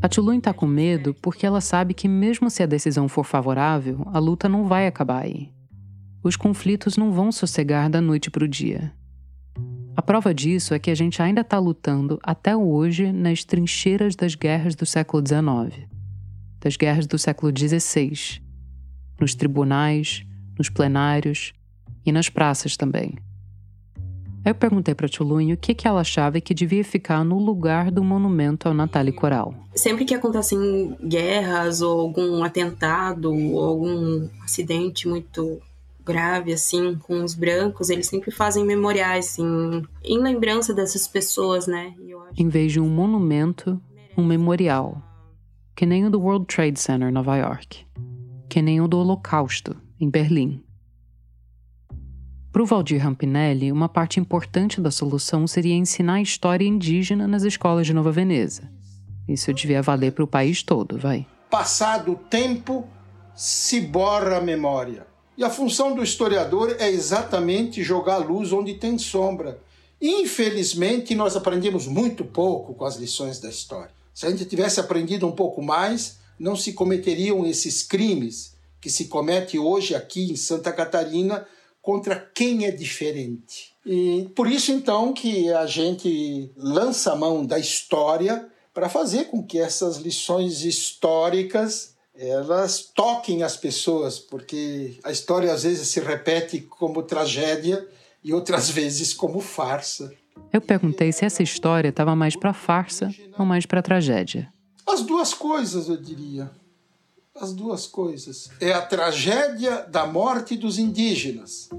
A 0.00 0.08
Tulum 0.08 0.38
está 0.38 0.52
com 0.52 0.66
medo 0.66 1.14
porque 1.20 1.44
ela 1.44 1.60
sabe 1.60 1.92
que, 1.92 2.08
mesmo 2.08 2.48
se 2.48 2.62
a 2.62 2.66
decisão 2.66 3.08
for 3.08 3.24
favorável, 3.24 4.02
a 4.06 4.18
luta 4.18 4.48
não 4.48 4.66
vai 4.66 4.86
acabar 4.86 5.22
aí. 5.24 5.50
Os 6.22 6.36
conflitos 6.36 6.96
não 6.96 7.12
vão 7.12 7.30
sossegar 7.30 7.90
da 7.90 8.00
noite 8.00 8.30
para 8.30 8.44
o 8.44 8.48
dia. 8.48 8.92
A 10.00 10.02
prova 10.02 10.32
disso 10.32 10.72
é 10.72 10.78
que 10.78 10.90
a 10.90 10.94
gente 10.94 11.20
ainda 11.20 11.42
está 11.42 11.58
lutando 11.58 12.18
até 12.22 12.56
hoje 12.56 13.12
nas 13.12 13.44
trincheiras 13.44 14.16
das 14.16 14.34
guerras 14.34 14.74
do 14.74 14.86
século 14.86 15.22
XIX, 15.22 15.86
das 16.58 16.74
guerras 16.74 17.06
do 17.06 17.18
século 17.18 17.52
XVI, 17.54 18.40
nos 19.20 19.34
tribunais, 19.34 20.24
nos 20.58 20.70
plenários 20.70 21.52
e 22.02 22.10
nas 22.10 22.30
praças 22.30 22.78
também. 22.78 23.14
Eu 24.42 24.54
perguntei 24.54 24.94
para 24.94 25.06
Tulunho 25.06 25.54
o 25.54 25.58
que, 25.58 25.74
que 25.74 25.86
ela 25.86 26.00
achava 26.00 26.40
que 26.40 26.54
devia 26.54 26.82
ficar 26.82 27.22
no 27.22 27.38
lugar 27.38 27.90
do 27.90 28.02
monumento 28.02 28.68
ao 28.68 28.72
Nathalie 28.72 29.12
Coral. 29.12 29.54
Sempre 29.74 30.06
que 30.06 30.14
acontecem 30.14 30.96
guerras 31.06 31.82
ou 31.82 32.00
algum 32.00 32.42
atentado 32.42 33.30
ou 33.30 33.62
algum 33.62 34.26
acidente 34.42 35.06
muito 35.06 35.60
grave 36.12 36.52
assim 36.52 36.96
com 36.96 37.22
os 37.22 37.34
brancos, 37.34 37.90
eles 37.90 38.06
sempre 38.06 38.30
fazem 38.30 38.64
memoriais 38.64 39.26
assim, 39.26 39.82
em 40.02 40.18
lembrança 40.20 40.74
dessas 40.74 41.06
pessoas, 41.06 41.66
né? 41.66 41.94
Em 42.36 42.48
vez 42.48 42.72
de 42.72 42.80
um 42.80 42.88
monumento, 42.88 43.80
um 44.16 44.24
memorial, 44.24 45.02
que 45.74 45.86
nem 45.86 46.06
o 46.06 46.10
do 46.10 46.20
World 46.20 46.46
Trade 46.46 46.78
Center, 46.78 47.12
Nova 47.12 47.36
York, 47.36 47.86
que 48.48 48.60
nem 48.60 48.80
o 48.80 48.88
do 48.88 48.98
Holocausto, 48.98 49.76
em 49.98 50.08
Berlim. 50.08 50.62
Para 52.52 52.62
o 52.62 52.66
Valdir 52.66 53.00
Rampinelli, 53.00 53.70
uma 53.70 53.88
parte 53.88 54.18
importante 54.18 54.80
da 54.80 54.90
solução 54.90 55.46
seria 55.46 55.74
ensinar 55.74 56.14
a 56.14 56.22
história 56.22 56.66
indígena 56.66 57.28
nas 57.28 57.44
escolas 57.44 57.86
de 57.86 57.94
Nova 57.94 58.10
Veneza. 58.10 58.68
Isso 59.28 59.54
devia 59.54 59.80
valer 59.80 60.12
para 60.12 60.24
o 60.24 60.26
país 60.26 60.62
todo, 60.62 60.98
vai. 60.98 61.24
Passado 61.48 62.12
o 62.12 62.16
tempo, 62.16 62.88
se 63.34 63.80
borra 63.80 64.38
a 64.38 64.40
memória. 64.40 65.06
E 65.36 65.44
a 65.44 65.50
função 65.50 65.94
do 65.94 66.02
historiador 66.02 66.76
é 66.78 66.88
exatamente 66.90 67.82
jogar 67.82 68.18
luz 68.18 68.52
onde 68.52 68.74
tem 68.74 68.98
sombra. 68.98 69.60
Infelizmente, 70.00 71.14
nós 71.14 71.36
aprendemos 71.36 71.86
muito 71.86 72.24
pouco 72.24 72.74
com 72.74 72.84
as 72.84 72.96
lições 72.96 73.38
da 73.38 73.48
história. 73.48 73.90
Se 74.14 74.26
a 74.26 74.30
gente 74.30 74.44
tivesse 74.44 74.80
aprendido 74.80 75.26
um 75.26 75.32
pouco 75.32 75.62
mais, 75.62 76.18
não 76.38 76.56
se 76.56 76.72
cometeriam 76.72 77.46
esses 77.46 77.82
crimes 77.82 78.54
que 78.80 78.90
se 78.90 79.06
comete 79.06 79.58
hoje 79.58 79.94
aqui 79.94 80.30
em 80.30 80.36
Santa 80.36 80.72
Catarina 80.72 81.46
contra 81.82 82.16
quem 82.34 82.64
é 82.64 82.70
diferente. 82.70 83.72
E 83.84 84.28
por 84.34 84.46
isso, 84.46 84.72
então, 84.72 85.12
que 85.12 85.52
a 85.52 85.66
gente 85.66 86.50
lança 86.56 87.12
a 87.12 87.16
mão 87.16 87.44
da 87.44 87.58
história 87.58 88.48
para 88.72 88.88
fazer 88.88 89.26
com 89.26 89.42
que 89.42 89.58
essas 89.58 89.96
lições 89.96 90.64
históricas 90.64 91.94
elas 92.28 92.90
toquem 92.94 93.42
as 93.42 93.56
pessoas, 93.56 94.18
porque 94.18 94.98
a 95.02 95.10
história 95.10 95.50
às 95.50 95.62
vezes 95.62 95.88
se 95.88 96.00
repete 96.00 96.60
como 96.60 97.02
tragédia 97.02 97.88
e 98.22 98.34
outras 98.34 98.68
vezes 98.70 99.14
como 99.14 99.40
farsa. 99.40 100.12
Eu 100.52 100.60
perguntei 100.60 101.12
se 101.12 101.24
essa 101.24 101.42
história 101.42 101.88
estava 101.88 102.14
mais 102.14 102.36
para 102.36 102.52
farsa 102.52 103.10
ou 103.38 103.46
mais 103.46 103.64
para 103.64 103.80
tragédia. 103.80 104.52
As 104.86 105.00
duas 105.02 105.32
coisas, 105.32 105.88
eu 105.88 105.96
diria. 105.96 106.50
As 107.34 107.54
duas 107.54 107.86
coisas. 107.86 108.50
É 108.60 108.72
a 108.72 108.82
tragédia 108.82 109.82
da 109.82 110.06
morte 110.06 110.56
dos 110.56 110.78
indígenas 110.78 111.70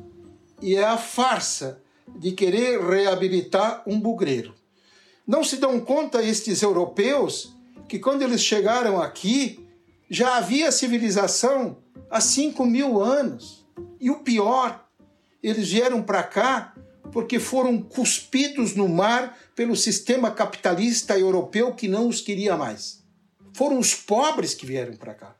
e 0.61 0.75
é 0.75 0.83
a 0.83 0.97
farsa 0.97 1.81
de 2.15 2.31
querer 2.31 2.79
reabilitar 2.79 3.83
um 3.85 3.99
bugreiro. 3.99 4.55
Não 5.27 5.43
se 5.43 5.57
dão 5.57 5.79
conta 5.79 6.23
estes 6.23 6.61
europeus 6.63 7.53
que 7.87 7.99
quando 7.99 8.23
eles 8.23 8.41
chegaram 8.41 9.01
aqui 9.01 9.60
já 10.11 10.35
havia 10.35 10.73
civilização 10.73 11.77
há 12.09 12.19
5 12.19 12.65
mil 12.65 13.01
anos. 13.01 13.65
E 13.97 14.11
o 14.11 14.19
pior, 14.19 14.85
eles 15.41 15.71
vieram 15.71 16.03
para 16.03 16.21
cá 16.21 16.75
porque 17.13 17.39
foram 17.39 17.81
cuspidos 17.81 18.75
no 18.75 18.89
mar 18.89 19.37
pelo 19.55 19.73
sistema 19.73 20.29
capitalista 20.29 21.17
europeu 21.17 21.73
que 21.73 21.87
não 21.87 22.09
os 22.09 22.19
queria 22.19 22.57
mais. 22.57 23.01
Foram 23.53 23.79
os 23.79 23.95
pobres 23.95 24.53
que 24.53 24.65
vieram 24.65 24.97
para 24.97 25.13
cá, 25.13 25.33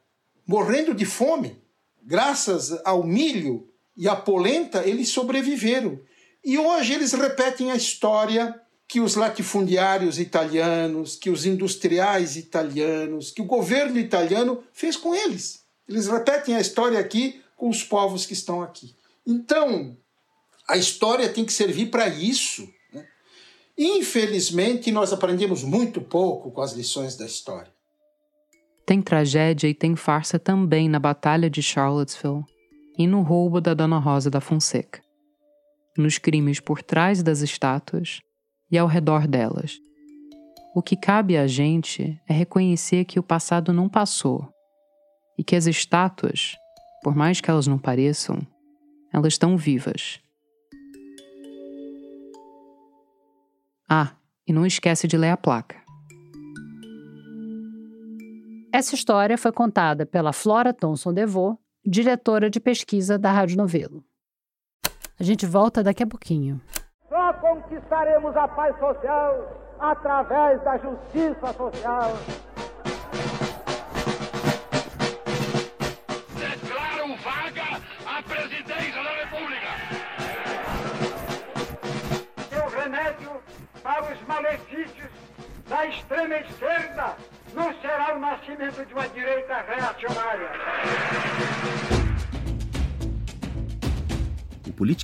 morrendo 0.48 0.94
de 0.94 1.04
fome. 1.06 1.62
Graças 2.02 2.72
ao 2.86 3.04
milho 3.04 3.68
e 3.98 4.08
à 4.08 4.16
polenta, 4.16 4.88
eles 4.88 5.10
sobreviveram. 5.10 6.00
E 6.44 6.58
hoje 6.58 6.94
eles 6.94 7.12
repetem 7.12 7.72
a 7.72 7.76
história 7.76 8.58
que 8.92 9.00
os 9.00 9.16
latifundiários 9.16 10.20
italianos, 10.20 11.16
que 11.16 11.30
os 11.30 11.46
industriais 11.46 12.36
italianos, 12.36 13.32
que 13.32 13.42
o 13.42 13.46
governo 13.46 13.98
italiano 13.98 14.62
fez 14.74 14.98
com 14.98 15.16
eles. 15.16 15.64
Eles 15.88 16.10
repetem 16.10 16.58
a 16.58 16.60
história 16.60 17.00
aqui 17.00 17.42
com 17.56 17.70
os 17.70 17.86
povos 17.86 18.26
que 18.26 18.34
estão 18.34 18.62
aqui. 18.62 18.94
Então, 19.26 19.96
a 20.68 20.76
história 20.76 21.30
tem 21.30 21.46
que 21.46 21.54
servir 21.54 21.86
para 21.86 22.10
isso. 22.10 22.68
Né? 22.94 23.08
Infelizmente, 23.78 24.92
nós 24.92 25.14
aprendemos 25.14 25.64
muito 25.64 26.02
pouco 26.02 26.52
com 26.52 26.60
as 26.60 26.74
lições 26.74 27.16
da 27.16 27.26
história. 27.26 27.72
Tem 28.86 29.02
tragédia 29.02 29.70
e 29.70 29.74
tem 29.74 29.96
farsa 29.96 30.38
também 30.38 30.89
na 30.89 31.00
Batalha 31.00 31.50
de 31.50 31.64
Charlottesville 31.64 32.44
e 32.98 33.08
no 33.08 33.22
roubo 33.22 33.62
da 33.62 33.74
Dona 33.74 34.00
Rosa 34.00 34.30
da 34.30 34.42
Fonseca. 34.42 35.02
Nos 35.98 36.18
crimes 36.18 36.60
por 36.60 36.84
trás 36.84 37.24
das 37.24 37.39
estátuas 37.39 38.20
e 38.72 38.78
ao 38.78 38.88
redor 38.88 39.28
delas. 39.28 39.80
O 40.74 40.82
que 40.82 40.96
cabe 40.96 41.38
a 41.38 41.46
gente 41.46 42.20
é 42.28 42.34
reconhecer 42.34 43.04
que 43.04 43.20
o 43.20 43.24
passado 43.24 43.74
não 43.74 43.90
passou 43.90 44.48
e 45.38 45.44
que 45.44 45.56
as 45.56 45.66
estátuas, 45.66 46.56
por 47.04 47.14
mais 47.14 47.42
que 47.42 47.50
elas 47.50 47.68
não 47.68 47.78
pareçam, 47.78 48.40
elas 49.12 49.34
estão 49.34 49.58
vivas. 49.58 50.22
Ah, 53.90 54.14
e 54.48 54.54
não 54.54 54.66
esquece 54.66 55.08
de 55.08 55.18
ler 55.18 55.32
a 55.32 55.38
placa. 55.38 55.82
Essa 58.74 58.96
história 58.96 59.38
foi 59.38 59.52
contada 59.52 60.06
pela 60.06 60.32
Flora 60.32 60.74
Thomson 60.74 61.14
DeVoe, 61.14 61.58
diretora 61.86 62.50
de 62.50 62.62
pesquisa 62.62 63.20
da 63.20 63.30
Rádio 63.30 63.58
Novelo. 63.58 64.02
A 65.20 65.24
gente 65.24 65.46
volta 65.46 65.84
daqui 65.84 66.02
a 66.02 66.08
pouquinho. 66.08 66.62
Conquistaremos 67.42 68.38
a 68.38 68.48
paz 68.48 68.78
social 68.78 69.48
através 69.80 70.62
da 70.62 70.78
justiça 70.78 71.52
social. 71.54 72.12
Declaro 76.36 77.16
vaga 77.18 77.82
a 78.06 78.22
presidência 78.22 79.04
da 79.04 79.10
República. 79.10 80.31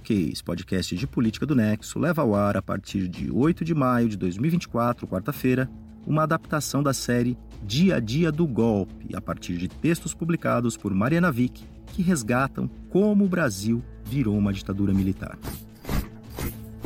O 0.07 0.09
Politiquês, 0.09 0.41
podcast 0.41 0.95
de 0.95 1.05
política 1.05 1.45
do 1.45 1.53
Nexo, 1.53 1.99
leva 1.99 2.21
ao 2.21 2.33
ar 2.33 2.55
a 2.55 2.61
partir 2.61 3.09
de 3.09 3.29
8 3.29 3.65
de 3.65 3.75
maio 3.75 4.07
de 4.07 4.15
2024, 4.15 5.05
quarta-feira, 5.05 5.69
uma 6.05 6.23
adaptação 6.23 6.81
da 6.81 6.93
série 6.93 7.37
Dia 7.61 7.97
a 7.97 7.99
Dia 7.99 8.31
do 8.31 8.47
Golpe, 8.47 9.13
a 9.13 9.19
partir 9.19 9.57
de 9.57 9.67
textos 9.67 10.13
publicados 10.13 10.77
por 10.77 10.93
Mariana 10.93 11.29
Vick, 11.29 11.61
que 11.87 12.01
resgatam 12.01 12.69
como 12.89 13.25
o 13.25 13.27
Brasil 13.27 13.83
virou 14.05 14.37
uma 14.37 14.53
ditadura 14.53 14.93
militar. 14.93 15.37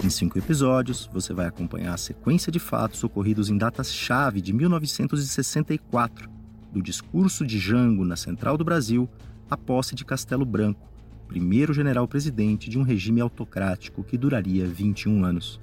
Em 0.04 0.10
cinco 0.10 0.40
episódios, 0.40 1.08
você 1.14 1.32
vai 1.32 1.46
acompanhar 1.46 1.94
a 1.94 1.98
sequência 1.98 2.52
de 2.52 2.58
fatos 2.58 3.04
ocorridos 3.04 3.52
em 3.52 3.58
datas-chave 3.58 4.42
de 4.42 4.52
1964, 4.52 6.28
do 6.74 6.82
discurso 6.82 7.46
de 7.46 7.60
Jango 7.60 8.04
na 8.04 8.16
Central 8.16 8.58
do 8.58 8.66
Brasil 8.66 9.08
à 9.48 9.56
posse 9.56 9.94
de 9.94 10.04
Castelo 10.04 10.44
Branco, 10.44 10.91
primeiro 11.32 11.74
general-presidente 11.74 12.70
de 12.70 12.78
um 12.78 12.82
regime 12.82 13.22
autocrático 13.22 14.04
que 14.04 14.18
duraria 14.18 14.68
21 14.68 15.24
anos. 15.24 15.62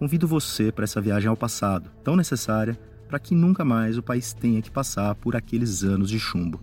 Convido 0.00 0.26
você 0.26 0.72
para 0.72 0.82
essa 0.82 1.00
viagem 1.00 1.28
ao 1.28 1.36
passado, 1.36 1.92
tão 2.02 2.16
necessária 2.16 2.76
para 3.06 3.20
que 3.20 3.36
nunca 3.36 3.64
mais 3.64 3.96
o 3.96 4.02
país 4.02 4.32
tenha 4.32 4.60
que 4.60 4.72
passar 4.72 5.14
por 5.14 5.36
aqueles 5.36 5.84
anos 5.84 6.10
de 6.10 6.18
chumbo. 6.18 6.60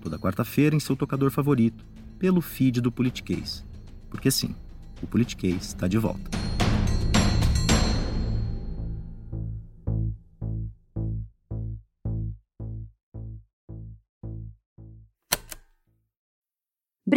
Toda 0.00 0.20
quarta-feira 0.20 0.76
em 0.76 0.78
seu 0.78 0.94
tocador 0.94 1.32
favorito, 1.32 1.84
pelo 2.16 2.40
feed 2.40 2.80
do 2.80 2.92
Politiquês. 2.92 3.66
Porque 4.08 4.30
sim, 4.30 4.54
o 5.02 5.08
Politiquês 5.08 5.66
está 5.66 5.88
de 5.88 5.98
volta. 5.98 6.47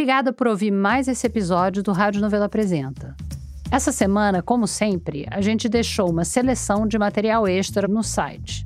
Obrigada 0.02 0.34
por 0.34 0.48
ouvir 0.48 0.72
mais 0.72 1.08
esse 1.08 1.28
episódio 1.28 1.84
do 1.84 1.92
Rádio 1.92 2.22
Novela 2.22 2.46
Apresenta. 2.46 3.16
Essa 3.70 3.92
semana, 3.92 4.42
como 4.42 4.66
sempre, 4.66 5.28
a 5.30 5.42
gente 5.42 5.70
deixou 5.70 6.10
uma 6.10 6.26
seleção 6.26 6.88
de 6.88 6.98
material 6.98 7.48
extra 7.48 7.88
no 7.88 8.02
site. 8.02 8.66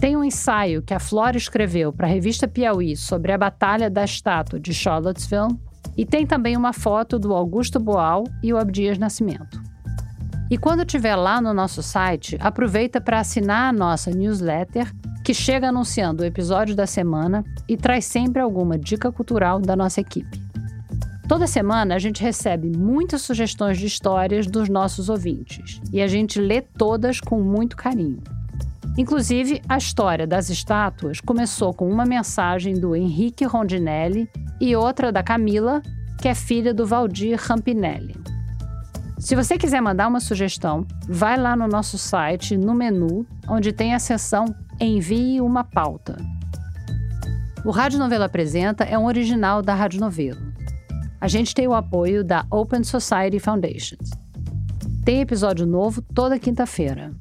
Tem 0.00 0.16
um 0.16 0.24
ensaio 0.24 0.82
que 0.82 0.92
a 0.92 0.98
Flora 0.98 1.36
escreveu 1.36 1.92
para 1.92 2.08
a 2.08 2.10
revista 2.10 2.48
Piauí 2.48 2.96
sobre 2.96 3.30
a 3.30 3.38
Batalha 3.38 3.88
da 3.88 4.04
Estátua 4.04 4.58
de 4.58 4.74
Charlottesville 4.74 5.56
e 5.96 6.04
tem 6.04 6.26
também 6.26 6.56
uma 6.56 6.72
foto 6.72 7.16
do 7.16 7.32
Augusto 7.32 7.78
Boal 7.78 8.24
e 8.42 8.52
o 8.52 8.58
Abdias 8.58 8.98
Nascimento. 8.98 9.62
E 10.50 10.58
quando 10.58 10.80
estiver 10.80 11.14
lá 11.14 11.40
no 11.40 11.54
nosso 11.54 11.80
site, 11.80 12.36
aproveita 12.40 13.00
para 13.00 13.20
assinar 13.20 13.70
a 13.70 13.72
nossa 13.72 14.10
newsletter, 14.10 14.92
que 15.22 15.32
chega 15.32 15.68
anunciando 15.68 16.24
o 16.24 16.26
episódio 16.26 16.74
da 16.74 16.88
semana 16.88 17.44
e 17.68 17.76
traz 17.76 18.04
sempre 18.04 18.42
alguma 18.42 18.76
dica 18.76 19.12
cultural 19.12 19.60
da 19.60 19.76
nossa 19.76 20.00
equipe. 20.00 20.41
Toda 21.32 21.46
semana 21.46 21.94
a 21.94 21.98
gente 21.98 22.22
recebe 22.22 22.68
muitas 22.76 23.22
sugestões 23.22 23.78
de 23.78 23.86
histórias 23.86 24.46
dos 24.46 24.68
nossos 24.68 25.08
ouvintes 25.08 25.80
e 25.90 26.02
a 26.02 26.06
gente 26.06 26.38
lê 26.38 26.60
todas 26.60 27.20
com 27.20 27.40
muito 27.40 27.74
carinho. 27.74 28.22
Inclusive, 28.98 29.62
a 29.66 29.78
história 29.78 30.26
das 30.26 30.50
estátuas 30.50 31.22
começou 31.22 31.72
com 31.72 31.88
uma 31.88 32.04
mensagem 32.04 32.78
do 32.78 32.94
Henrique 32.94 33.46
Rondinelli 33.46 34.28
e 34.60 34.76
outra 34.76 35.10
da 35.10 35.22
Camila, 35.22 35.80
que 36.20 36.28
é 36.28 36.34
filha 36.34 36.74
do 36.74 36.86
Valdir 36.86 37.40
Rampinelli. 37.40 38.14
Se 39.18 39.34
você 39.34 39.56
quiser 39.56 39.80
mandar 39.80 40.08
uma 40.08 40.20
sugestão, 40.20 40.86
vai 41.08 41.38
lá 41.38 41.56
no 41.56 41.66
nosso 41.66 41.96
site, 41.96 42.58
no 42.58 42.74
menu, 42.74 43.26
onde 43.48 43.72
tem 43.72 43.94
a 43.94 43.98
seção 43.98 44.44
Envie 44.78 45.40
uma 45.40 45.64
pauta. 45.64 46.14
O 47.64 47.70
Rádio 47.70 47.98
Novelo 47.98 48.24
Apresenta 48.24 48.84
é 48.84 48.98
um 48.98 49.06
original 49.06 49.62
da 49.62 49.72
Rádio 49.72 49.98
Novelo. 49.98 50.51
A 51.22 51.28
gente 51.28 51.54
tem 51.54 51.68
o 51.68 51.72
apoio 51.72 52.24
da 52.24 52.44
Open 52.50 52.82
Society 52.82 53.38
Foundations. 53.38 54.10
Tem 55.04 55.20
episódio 55.20 55.64
novo 55.64 56.02
toda 56.02 56.36
quinta-feira. 56.36 57.14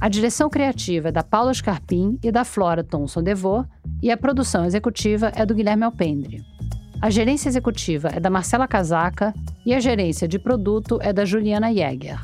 A 0.00 0.08
direção 0.08 0.48
criativa 0.48 1.08
é 1.08 1.12
da 1.12 1.24
Paula 1.24 1.52
Scarpim 1.52 2.16
e 2.22 2.30
da 2.30 2.44
Flora 2.44 2.84
Thomson 2.84 3.20
DeVoe 3.20 3.64
e 4.00 4.12
a 4.12 4.16
produção 4.16 4.64
executiva 4.64 5.32
é 5.34 5.44
do 5.44 5.56
Guilherme 5.56 5.82
Alpendre. 5.82 6.40
A 7.02 7.10
gerência 7.10 7.48
executiva 7.48 8.10
é 8.14 8.20
da 8.20 8.30
Marcela 8.30 8.68
Casaca 8.68 9.34
e 9.66 9.74
a 9.74 9.80
gerência 9.80 10.28
de 10.28 10.38
produto 10.38 11.00
é 11.02 11.12
da 11.12 11.24
Juliana 11.24 11.74
Jäger. 11.74 12.20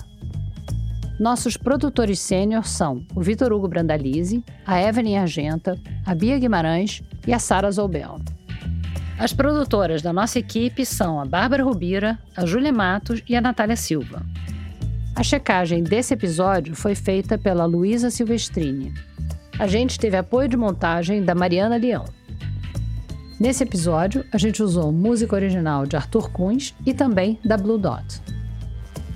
Nossos 1.19 1.57
produtores 1.57 2.21
sênior 2.21 2.65
são 2.65 3.05
o 3.13 3.21
Vitor 3.21 3.53
Hugo 3.53 3.67
Brandalize, 3.67 4.41
a 4.65 4.81
Evelyn 4.81 5.17
Argenta, 5.17 5.77
a 6.07 6.15
Bia 6.15 6.39
Guimarães 6.39 7.03
e 7.27 7.33
a 7.33 7.41
Sara 7.41 7.73
Zoubel. 7.73 8.21
As 9.19 9.33
produtoras 9.33 10.03
da 10.03 10.13
nossa 10.13 10.39
equipe 10.39 10.85
são 10.85 11.21
a 11.21 11.25
Bárbara 11.25 11.63
Rubira, 11.63 12.19
a 12.37 12.45
Júlia 12.45 12.73
Matos 12.73 13.23
e 13.29 13.37
a 13.37 13.41
Natália 13.41 13.77
Silva. 13.77 14.23
A 15.15 15.23
checagem 15.23 15.85
desse 15.85 16.13
episódio 16.13 16.75
foi 16.75 16.97
feita 16.97 17.39
pela 17.39 17.65
Luísa 17.65 18.11
Silvestrini. 18.11 18.93
A 19.57 19.69
gente 19.69 19.99
teve 20.01 20.17
apoio 20.17 20.49
de 20.49 20.57
montagem 20.57 21.25
da 21.25 21.35
Mariana 21.35 21.77
Leão. 21.77 22.05
Nesse 23.39 23.63
episódio, 23.63 24.25
a 24.33 24.39
gente 24.39 24.61
usou 24.63 24.91
música 24.91 25.37
original 25.37 25.87
de 25.87 25.95
Arthur 25.95 26.31
Kunz 26.33 26.75
e 26.85 26.93
também 26.93 27.39
da 27.45 27.57
Blue 27.57 27.79
Dot. 27.79 28.21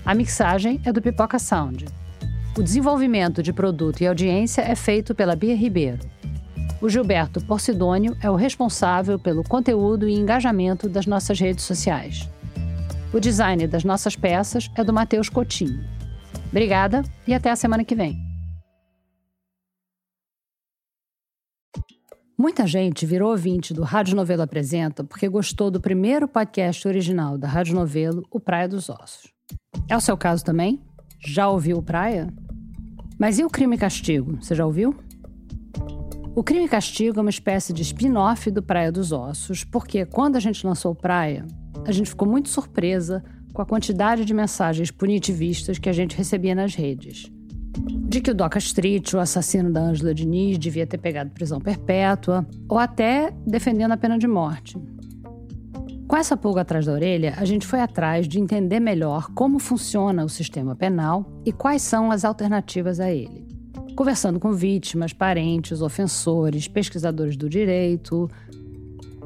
A 0.05 0.15
mixagem 0.15 0.81
é 0.85 0.93
do 0.93 1.03
Pipoca 1.03 1.39
Sound. 1.41 1.87
O 2.57 2.63
desenvolvimento 2.63 3.43
de 3.43 3.53
produto 3.53 4.01
e 4.01 4.07
audiência 4.07 4.63
é 4.63 4.75
feito 4.77 5.15
pela 5.15 5.35
Bia 5.35 5.57
Ribeiro. 5.57 5.99
O 6.81 6.89
Gilberto 6.89 7.45
Porcidônio 7.45 8.17
é 8.23 8.31
o 8.31 8.37
responsável 8.37 9.19
pelo 9.19 9.43
conteúdo 9.43 10.09
e 10.09 10.15
engajamento 10.15 10.89
das 10.89 11.07
nossas 11.07 11.41
redes 11.41 11.65
sociais. 11.65 12.29
O 13.13 13.19
design 13.19 13.67
das 13.67 13.83
nossas 13.83 14.15
peças 14.15 14.71
é 14.77 14.85
do 14.85 14.93
Matheus 14.93 15.29
Coutinho. 15.29 15.85
Obrigada 16.51 17.03
e 17.27 17.35
até 17.35 17.51
a 17.51 17.57
semana 17.57 17.85
que 17.85 17.97
vem. 17.97 18.17
Muita 22.39 22.65
gente 22.65 23.05
virou 23.05 23.33
ouvinte 23.33 23.75
do 23.75 23.83
Rádio 23.83 24.15
Novelo 24.15 24.43
Apresenta 24.43 25.03
porque 25.03 25.29
gostou 25.29 25.73
do 25.73 25.81
primeiro 25.81 26.29
podcast 26.29 26.87
original 26.87 27.37
da 27.37 27.49
Rádio 27.49 27.75
Novelo, 27.75 28.25
O 28.31 28.39
Praia 28.39 28.69
dos 28.69 28.89
Ossos. 28.89 29.33
É 29.89 29.97
o 29.97 30.01
seu 30.01 30.17
caso 30.17 30.45
também? 30.45 30.81
Já 31.19 31.49
ouviu 31.49 31.79
o 31.79 31.83
Praia? 31.83 32.33
Mas 33.19 33.41
e 33.41 33.45
o 33.45 33.51
Crime 33.51 33.75
e 33.75 33.79
Castigo? 33.81 34.37
Você 34.41 34.55
já 34.55 34.65
ouviu? 34.65 34.95
O 36.39 36.43
Crime 36.45 36.67
e 36.67 36.69
Castigo 36.69 37.19
é 37.19 37.21
uma 37.21 37.31
espécie 37.31 37.73
de 37.73 37.83
spin-off 37.83 38.49
do 38.49 38.63
Praia 38.63 38.93
dos 38.93 39.11
Ossos, 39.11 39.65
porque 39.65 40.07
quando 40.07 40.37
a 40.37 40.41
gente 40.41 40.65
lançou 40.65 40.95
Praia, 40.95 41.45
a 41.85 41.91
gente 41.91 42.11
ficou 42.11 42.29
muito 42.29 42.49
surpresa 42.49 43.25
com 43.53 43.61
a 43.61 43.67
quantidade 43.67 44.25
de 44.25 44.33
mensagens 44.33 44.93
punitivistas 44.93 45.81
que 45.81 45.89
a 45.89 45.93
gente 45.93 46.17
recebia 46.17 46.55
nas 46.55 46.77
redes. 46.77 47.29
De 48.09 48.21
que 48.21 48.31
o 48.31 48.35
Doca 48.37 48.57
Street, 48.61 49.15
o 49.15 49.19
assassino 49.19 49.73
da 49.73 49.81
Ângela 49.81 50.15
Diniz, 50.15 50.61
devia 50.61 50.87
ter 50.87 50.99
pegado 50.99 51.33
prisão 51.33 51.61
perpétua, 51.61 52.47
ou 52.69 52.79
até 52.79 53.33
defendendo 53.45 53.91
a 53.91 53.97
pena 53.97 54.17
de 54.17 54.29
morte. 54.29 54.79
Com 56.07 56.17
essa 56.17 56.37
pulga 56.37 56.61
atrás 56.61 56.87
da 56.87 56.93
orelha, 56.93 57.35
a 57.37 57.45
gente 57.45 57.67
foi 57.67 57.81
atrás 57.81 58.29
de 58.29 58.39
entender 58.39 58.79
melhor 58.79 59.29
como 59.35 59.59
funciona 59.59 60.25
o 60.25 60.29
sistema 60.29 60.77
penal 60.77 61.27
e 61.45 61.51
quais 61.51 61.83
são 61.83 62.13
as 62.13 62.25
alternativas 62.25 63.01
a 63.01 63.11
ele. 63.11 63.48
Conversando 63.99 64.39
com 64.39 64.53
vítimas, 64.53 65.13
parentes, 65.13 65.83
ofensores, 65.83 66.69
pesquisadores 66.69 67.37
do 67.37 67.49
direito, 67.49 68.31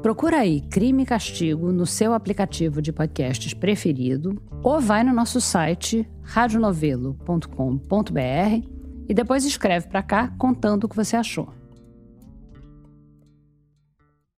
Procura 0.00 0.38
aí 0.38 0.62
Crime 0.62 1.02
e 1.02 1.06
Castigo 1.06 1.70
no 1.70 1.84
seu 1.84 2.14
aplicativo 2.14 2.80
de 2.80 2.90
podcasts 2.90 3.52
preferido 3.52 4.40
ou 4.62 4.80
vai 4.80 5.04
no 5.04 5.12
nosso 5.12 5.42
site 5.42 6.08
radionovelo.com.br 6.22 8.66
e 9.06 9.12
depois 9.12 9.44
escreve 9.44 9.88
para 9.88 10.02
cá 10.02 10.28
contando 10.38 10.84
o 10.84 10.88
que 10.88 10.96
você 10.96 11.16
achou. 11.16 11.52